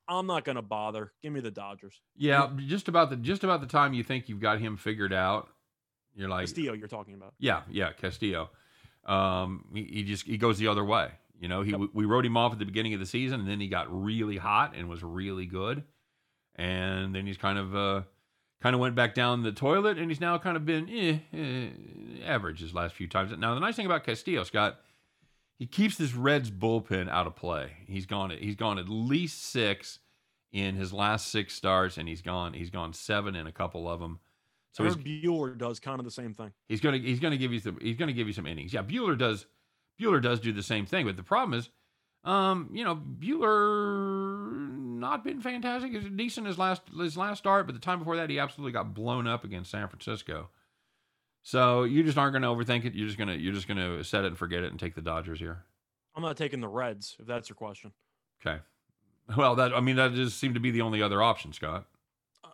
I'm 0.07 0.25
not 0.25 0.45
going 0.45 0.55
to 0.55 0.61
bother. 0.61 1.11
Give 1.21 1.33
me 1.33 1.41
the 1.41 1.51
Dodgers. 1.51 1.99
Yeah, 2.15 2.49
just 2.65 2.87
about 2.87 3.09
the 3.09 3.17
just 3.17 3.43
about 3.43 3.59
the 3.59 3.67
time 3.67 3.93
you 3.93 4.03
think 4.03 4.29
you've 4.29 4.39
got 4.39 4.59
him 4.59 4.77
figured 4.77 5.11
out, 5.11 5.49
you're 6.15 6.29
like, 6.29 6.45
Castillo, 6.45 6.73
you're 6.73 6.87
talking 6.87 7.13
about. 7.13 7.33
Yeah, 7.39 7.61
yeah, 7.69 7.91
Castillo. 7.91 8.49
Um, 9.05 9.65
he, 9.73 9.83
he 9.83 10.03
just 10.03 10.25
he 10.25 10.37
goes 10.37 10.57
the 10.57 10.67
other 10.67 10.85
way. 10.85 11.11
You 11.41 11.47
know, 11.47 11.63
he 11.63 11.71
Yep. 11.71 11.89
we 11.93 12.05
wrote 12.05 12.23
him 12.23 12.37
off 12.37 12.53
at 12.53 12.59
the 12.59 12.65
beginning 12.65 12.93
of 12.93 12.99
the 12.99 13.05
season, 13.05 13.39
and 13.41 13.49
then 13.49 13.59
he 13.59 13.67
got 13.67 13.87
really 13.89 14.37
hot 14.37 14.75
and 14.75 14.87
was 14.87 15.03
really 15.03 15.47
good, 15.47 15.83
and 16.55 17.15
then 17.15 17.25
he's 17.25 17.37
kind 17.37 17.57
of 17.57 17.75
uh, 17.75 18.03
kind 18.61 18.75
of 18.75 18.79
went 18.79 18.93
back 18.93 19.15
down 19.15 19.41
the 19.41 19.51
toilet, 19.51 19.97
and 19.97 20.11
he's 20.11 20.21
now 20.21 20.37
kind 20.37 20.55
of 20.55 20.67
been 20.67 20.87
eh, 20.87 21.17
eh, 21.33 21.69
average 22.23 22.59
his 22.61 22.75
last 22.75 22.93
few 22.93 23.07
times. 23.07 23.35
Now 23.35 23.55
the 23.55 23.59
nice 23.59 23.75
thing 23.75 23.87
about 23.87 24.03
Castillo, 24.03 24.43
Scott, 24.43 24.81
he 25.57 25.65
keeps 25.65 25.97
this 25.97 26.13
Reds 26.13 26.51
bullpen 26.51 27.09
out 27.09 27.25
of 27.25 27.35
play. 27.35 27.71
He's 27.87 28.05
gone 28.05 28.29
he's 28.29 28.55
gone 28.55 28.77
at 28.77 28.87
least 28.87 29.43
six 29.43 29.97
in 30.51 30.75
his 30.75 30.93
last 30.93 31.29
six 31.29 31.55
starts, 31.55 31.97
and 31.97 32.07
he's 32.07 32.21
gone 32.21 32.53
he's 32.53 32.69
gone 32.69 32.93
seven 32.93 33.35
in 33.35 33.47
a 33.47 33.51
couple 33.51 33.89
of 33.89 33.99
them. 33.99 34.19
So 34.73 34.83
Buehler 34.83 35.57
does 35.57 35.79
kind 35.79 35.99
of 35.99 36.05
the 36.05 36.11
same 36.11 36.35
thing. 36.35 36.51
He's 36.69 36.81
gonna 36.81 36.99
he's 36.99 37.19
gonna 37.19 37.37
give 37.37 37.51
you 37.51 37.59
some 37.59 37.79
he's 37.81 37.97
gonna 37.97 38.13
give 38.13 38.27
you 38.27 38.33
some 38.33 38.45
innings. 38.45 38.73
Yeah, 38.73 38.83
Buehler 38.83 39.17
does 39.17 39.47
Buehler 40.01 40.21
does 40.21 40.39
do 40.39 40.51
the 40.51 40.63
same 40.63 40.85
thing, 40.85 41.05
but 41.05 41.17
the 41.17 41.23
problem 41.23 41.57
is, 41.57 41.69
um, 42.23 42.69
you 42.73 42.83
know, 42.83 42.95
Buehler 42.95 44.77
not 44.99 45.23
been 45.23 45.41
fantastic. 45.41 45.91
He's 45.91 46.09
decent 46.15 46.47
his 46.47 46.57
last 46.57 46.81
his 46.97 47.17
last 47.17 47.39
start, 47.39 47.65
but 47.65 47.73
the 47.73 47.81
time 47.81 47.99
before 47.99 48.15
that 48.17 48.29
he 48.29 48.39
absolutely 48.39 48.71
got 48.71 48.93
blown 48.93 49.27
up 49.27 49.43
against 49.43 49.71
San 49.71 49.87
Francisco. 49.87 50.49
So 51.43 51.83
you 51.83 52.03
just 52.03 52.17
aren't 52.17 52.33
gonna 52.33 52.47
overthink 52.47 52.85
it. 52.85 52.93
You're 52.93 53.07
just 53.07 53.17
gonna 53.17 53.33
you're 53.33 53.53
just 53.53 53.67
gonna 53.67 54.03
set 54.03 54.23
it 54.23 54.27
and 54.27 54.37
forget 54.37 54.63
it 54.63 54.71
and 54.71 54.79
take 54.79 54.95
the 54.95 55.01
Dodgers 55.01 55.39
here. 55.39 55.65
I'm 56.15 56.21
not 56.21 56.37
taking 56.37 56.59
the 56.59 56.67
Reds, 56.67 57.15
if 57.19 57.25
that's 57.25 57.49
your 57.49 57.55
question. 57.55 57.91
Okay. 58.45 58.59
Well, 59.37 59.55
that 59.55 59.73
I 59.73 59.79
mean 59.79 59.95
that 59.95 60.13
just 60.13 60.39
seemed 60.39 60.55
to 60.55 60.59
be 60.59 60.71
the 60.71 60.81
only 60.81 61.01
other 61.01 61.21
option, 61.21 61.53
Scott. 61.53 61.85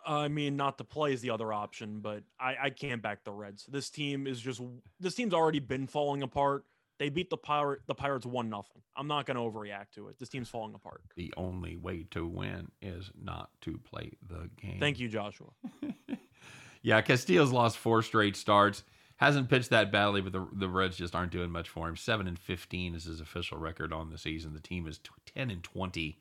I 0.06 0.28
mean, 0.28 0.56
not 0.56 0.78
to 0.78 0.84
play 0.84 1.12
is 1.12 1.20
the 1.20 1.30
other 1.30 1.52
option, 1.52 2.00
but 2.00 2.22
I, 2.40 2.56
I 2.62 2.70
can't 2.70 3.02
back 3.02 3.24
the 3.24 3.32
Reds. 3.32 3.66
This 3.66 3.90
team 3.90 4.26
is 4.26 4.40
just 4.40 4.62
this 5.00 5.14
team's 5.14 5.34
already 5.34 5.58
been 5.58 5.86
falling 5.86 6.22
apart. 6.22 6.64
They 6.98 7.10
beat 7.10 7.30
the 7.30 7.36
pirate 7.36 7.80
the 7.86 7.94
Pirates 7.94 8.26
one 8.26 8.50
nothing. 8.50 8.82
I'm 8.96 9.06
not 9.06 9.26
going 9.26 9.36
to 9.36 9.42
overreact 9.42 9.92
to 9.94 10.08
it. 10.08 10.18
This 10.18 10.28
team's 10.28 10.48
falling 10.48 10.74
apart. 10.74 11.02
The 11.16 11.32
only 11.36 11.76
way 11.76 12.06
to 12.10 12.26
win 12.26 12.70
is 12.82 13.10
not 13.20 13.50
to 13.62 13.78
play 13.78 14.12
the 14.28 14.50
game. 14.60 14.78
Thank 14.80 14.98
you, 14.98 15.08
Joshua. 15.08 15.48
yeah, 16.82 17.00
Castillo's 17.00 17.52
lost 17.52 17.78
four 17.78 18.02
straight 18.02 18.36
starts. 18.36 18.82
Hasn't 19.16 19.48
pitched 19.48 19.70
that 19.70 19.90
badly, 19.90 20.20
but 20.20 20.32
the 20.32 20.46
the 20.52 20.68
Reds 20.68 20.96
just 20.96 21.14
aren't 21.14 21.32
doing 21.32 21.50
much 21.50 21.68
for 21.68 21.88
him. 21.88 21.96
Seven 21.96 22.26
and 22.26 22.38
fifteen 22.38 22.94
is 22.94 23.04
his 23.04 23.20
official 23.20 23.58
record 23.58 23.92
on 23.92 24.10
the 24.10 24.18
season. 24.18 24.54
The 24.54 24.60
team 24.60 24.86
is 24.86 24.98
t- 24.98 25.10
ten 25.26 25.50
and 25.50 25.62
twenty 25.62 26.20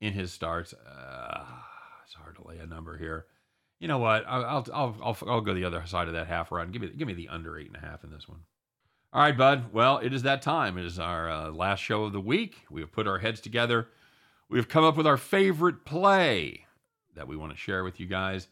in 0.00 0.12
his 0.12 0.32
starts. 0.32 0.72
Uh, 0.72 1.44
it's 2.04 2.14
hard 2.14 2.36
to 2.36 2.46
lay 2.46 2.58
a 2.58 2.66
number 2.66 2.98
here. 2.98 3.26
You 3.78 3.88
know 3.88 3.98
what? 3.98 4.24
I'll 4.26 4.44
I'll 4.44 4.66
I'll, 4.72 4.96
I'll, 5.02 5.18
I'll 5.28 5.40
go 5.40 5.54
the 5.54 5.64
other 5.64 5.84
side 5.86 6.08
of 6.08 6.14
that 6.14 6.26
half 6.26 6.50
run. 6.50 6.70
Give 6.70 6.82
me 6.82 6.90
give 6.96 7.06
me 7.06 7.14
the 7.14 7.28
under 7.28 7.56
eight 7.58 7.68
and 7.68 7.76
a 7.76 7.86
half 7.86 8.02
in 8.02 8.10
this 8.10 8.28
one. 8.28 8.40
All 9.12 9.22
right, 9.22 9.36
bud. 9.36 9.72
Well, 9.72 9.98
it 9.98 10.14
is 10.14 10.22
that 10.22 10.40
time. 10.40 10.78
It 10.78 10.84
is 10.84 10.96
our 11.00 11.28
uh, 11.28 11.50
last 11.50 11.80
show 11.80 12.04
of 12.04 12.12
the 12.12 12.20
week. 12.20 12.58
We 12.70 12.80
have 12.80 12.92
put 12.92 13.08
our 13.08 13.18
heads 13.18 13.40
together. 13.40 13.88
We 14.48 14.56
have 14.56 14.68
come 14.68 14.84
up 14.84 14.96
with 14.96 15.06
our 15.06 15.16
favorite 15.16 15.84
play 15.84 16.66
that 17.16 17.26
we 17.26 17.36
want 17.36 17.50
to 17.50 17.58
share 17.58 17.82
with 17.82 17.98
you 17.98 18.06
guys. 18.06 18.46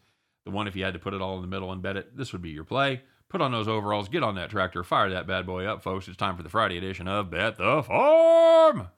The 0.45 0.51
one, 0.51 0.67
if 0.67 0.75
you 0.75 0.83
had 0.83 0.95
to 0.95 0.99
put 0.99 1.15
it 1.15 1.23
all 1.23 1.37
in 1.37 1.43
the 1.43 1.49
middle 1.49 1.71
and 1.71 1.81
bet 1.81 1.97
it, 1.97 2.17
this 2.17 2.33
would 2.33 2.43
be 2.43 2.51
your 2.51 2.65
play. 2.65 3.03
Put 3.29 3.41
on 3.41 3.53
those 3.53 3.69
overalls, 3.69 4.09
get 4.09 4.25
on 4.25 4.35
that 4.35 4.51
tractor, 4.51 4.83
fire 4.83 5.11
that 5.11 5.29
bad 5.29 5.47
boy 5.47 5.65
up, 5.65 5.81
folks. 5.81 6.09
It's 6.09 6.17
time 6.17 6.37
for 6.37 6.43
the 6.43 6.49
Friday 6.49 6.77
edition 6.77 7.07
of 7.07 7.31
Bet 7.31 7.57
the 7.57 7.83
Farm. 7.85 8.89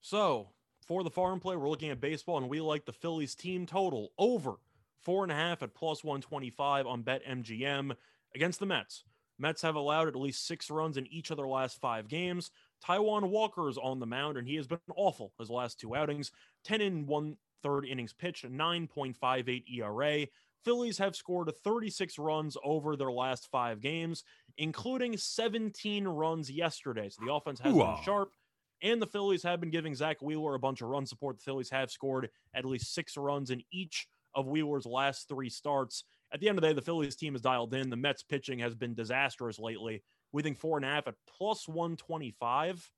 So 0.00 0.48
for 0.84 1.04
the 1.04 1.10
farm 1.10 1.38
play, 1.38 1.54
we're 1.54 1.68
looking 1.68 1.90
at 1.90 2.00
baseball, 2.00 2.38
and 2.38 2.48
we 2.48 2.60
like 2.60 2.86
the 2.86 2.92
Phillies 2.92 3.36
team 3.36 3.66
total 3.66 4.10
over 4.18 4.54
four 5.02 5.22
and 5.22 5.32
a 5.32 5.36
half 5.36 5.62
at 5.62 5.74
plus 5.74 6.04
125 6.04 6.86
on 6.86 7.02
BetMGM 7.02 7.96
against 8.34 8.60
the 8.60 8.66
Mets. 8.66 9.04
Mets 9.38 9.62
have 9.62 9.76
allowed 9.76 10.08
at 10.08 10.16
least 10.16 10.46
six 10.46 10.70
runs 10.70 10.96
in 10.96 11.06
each 11.06 11.30
of 11.30 11.36
their 11.36 11.46
last 11.46 11.80
five 11.80 12.08
games. 12.08 12.50
Taijuan 12.84 13.28
Walker 13.28 13.68
is 13.68 13.78
on 13.78 14.00
the 14.00 14.06
mound, 14.06 14.36
and 14.36 14.48
he 14.48 14.56
has 14.56 14.66
been 14.66 14.78
awful 14.96 15.32
his 15.38 15.50
last 15.50 15.78
two 15.78 15.94
outings 15.94 16.32
10 16.64 16.80
and 16.80 17.06
one 17.06 17.36
third 17.62 17.84
innings 17.84 18.12
pitched, 18.12 18.44
9.58 18.44 19.64
ERA. 19.72 20.26
Phillies 20.64 20.98
have 20.98 21.16
scored 21.16 21.50
36 21.64 22.18
runs 22.18 22.56
over 22.64 22.96
their 22.96 23.12
last 23.12 23.48
five 23.50 23.80
games, 23.80 24.24
including 24.58 25.16
17 25.16 26.06
runs 26.06 26.50
yesterday. 26.50 27.08
So 27.08 27.24
the 27.24 27.32
offense 27.32 27.60
has 27.60 27.72
been 27.72 28.04
sharp. 28.04 28.32
And 28.80 29.02
the 29.02 29.06
Phillies 29.06 29.42
have 29.42 29.60
been 29.60 29.70
giving 29.70 29.94
Zack 29.94 30.22
Wheeler 30.22 30.54
a 30.54 30.58
bunch 30.58 30.82
of 30.82 30.88
run 30.88 31.04
support. 31.04 31.38
The 31.38 31.42
Phillies 31.42 31.70
have 31.70 31.90
scored 31.90 32.30
at 32.54 32.64
least 32.64 32.94
six 32.94 33.16
runs 33.16 33.50
in 33.50 33.62
each 33.72 34.06
of 34.38 34.46
Wheeler's 34.46 34.86
last 34.86 35.28
three 35.28 35.50
starts. 35.50 36.04
At 36.32 36.38
the 36.38 36.48
end 36.48 36.58
of 36.58 36.62
the 36.62 36.68
day, 36.68 36.72
the 36.72 36.82
Phillies 36.82 37.16
team 37.16 37.34
is 37.34 37.42
dialed 37.42 37.74
in. 37.74 37.90
The 37.90 37.96
Mets 37.96 38.22
pitching 38.22 38.60
has 38.60 38.74
been 38.74 38.94
disastrous 38.94 39.58
lately. 39.58 40.04
We 40.32 40.42
think 40.42 40.58
four 40.58 40.78
and 40.78 40.86
a 40.86 40.88
half 40.88 41.08
at 41.08 41.14
plus 41.36 41.66
125. 41.66 42.90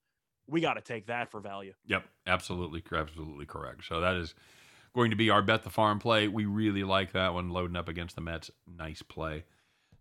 We 0.46 0.60
got 0.60 0.74
to 0.74 0.82
take 0.82 1.06
that 1.06 1.30
for 1.30 1.40
value. 1.40 1.72
Yep, 1.86 2.04
absolutely, 2.26 2.82
absolutely 2.92 3.46
correct. 3.46 3.86
So 3.86 4.00
that 4.00 4.16
is 4.16 4.34
going 4.94 5.10
to 5.10 5.16
be 5.16 5.30
our 5.30 5.40
bet 5.40 5.62
the 5.62 5.70
farm 5.70 5.98
play. 5.98 6.28
We 6.28 6.44
really 6.44 6.84
like 6.84 7.12
that 7.12 7.32
one 7.32 7.48
loading 7.48 7.76
up 7.76 7.88
against 7.88 8.16
the 8.16 8.20
Mets. 8.20 8.50
Nice 8.66 9.00
play. 9.00 9.44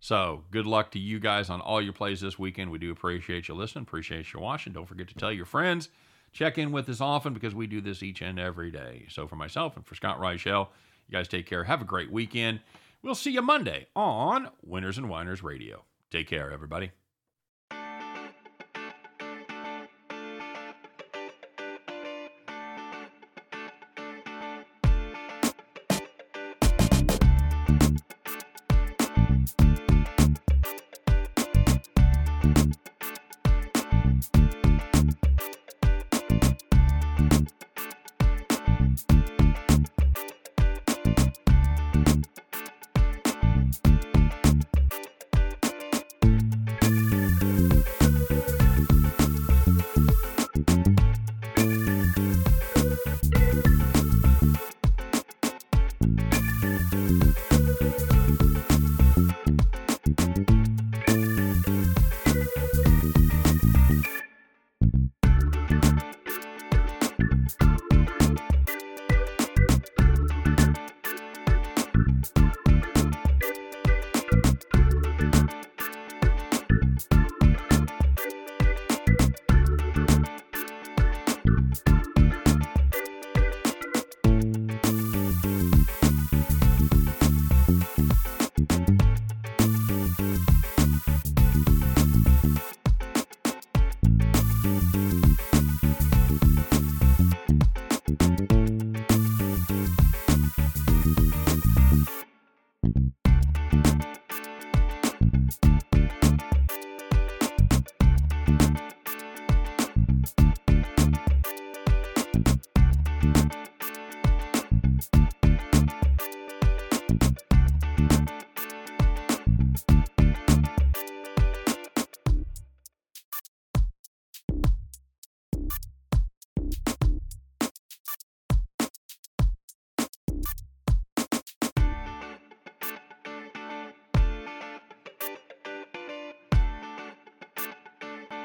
So 0.02 0.44
good 0.52 0.66
luck 0.66 0.92
to 0.92 1.00
you 1.00 1.20
guys 1.20 1.50
on 1.50 1.62
all 1.62 1.82
your 1.82 1.94
plays 1.94 2.20
this 2.20 2.38
weekend. 2.38 2.72
We 2.72 2.80
do 2.80 2.92
appreciate 2.92 3.48
you 3.48 3.56
listening, 3.56 3.84
appreciate 3.84 4.34
you 4.34 4.40
watching. 4.42 4.74
Don't 4.74 4.88
forget 4.88 5.08
to 5.10 5.16
tell 5.16 5.32
your 5.32 5.46
friends. 5.46 5.90
Check 6.32 6.58
in 6.58 6.72
with 6.72 6.90
us 6.90 7.02
often 7.02 7.34
because 7.34 7.56
we 7.56 7.68
do 7.68 7.82
this 7.82 8.04
each 8.04 8.22
and 8.22 8.40
every 8.40 8.72
day. 8.72 9.06
So 9.10 9.28
for 9.28 9.36
myself 9.36 9.76
and 9.76 9.86
for 9.86 9.96
Scott 9.96 10.20
Reichel, 10.20 10.68
you 11.10 11.18
guys 11.18 11.28
take 11.28 11.48
care. 11.48 11.64
Have 11.64 11.82
a 11.82 11.86
great 11.86 12.12
weekend. 12.12 12.60
We'll 13.02 13.16
see 13.16 13.32
you 13.32 13.42
Monday 13.42 13.88
on 13.96 14.50
Winners 14.62 14.98
and 14.98 15.10
Whiners 15.10 15.42
Radio. 15.42 15.86
Take 16.12 16.28
care, 16.28 16.52
everybody. 16.52 16.92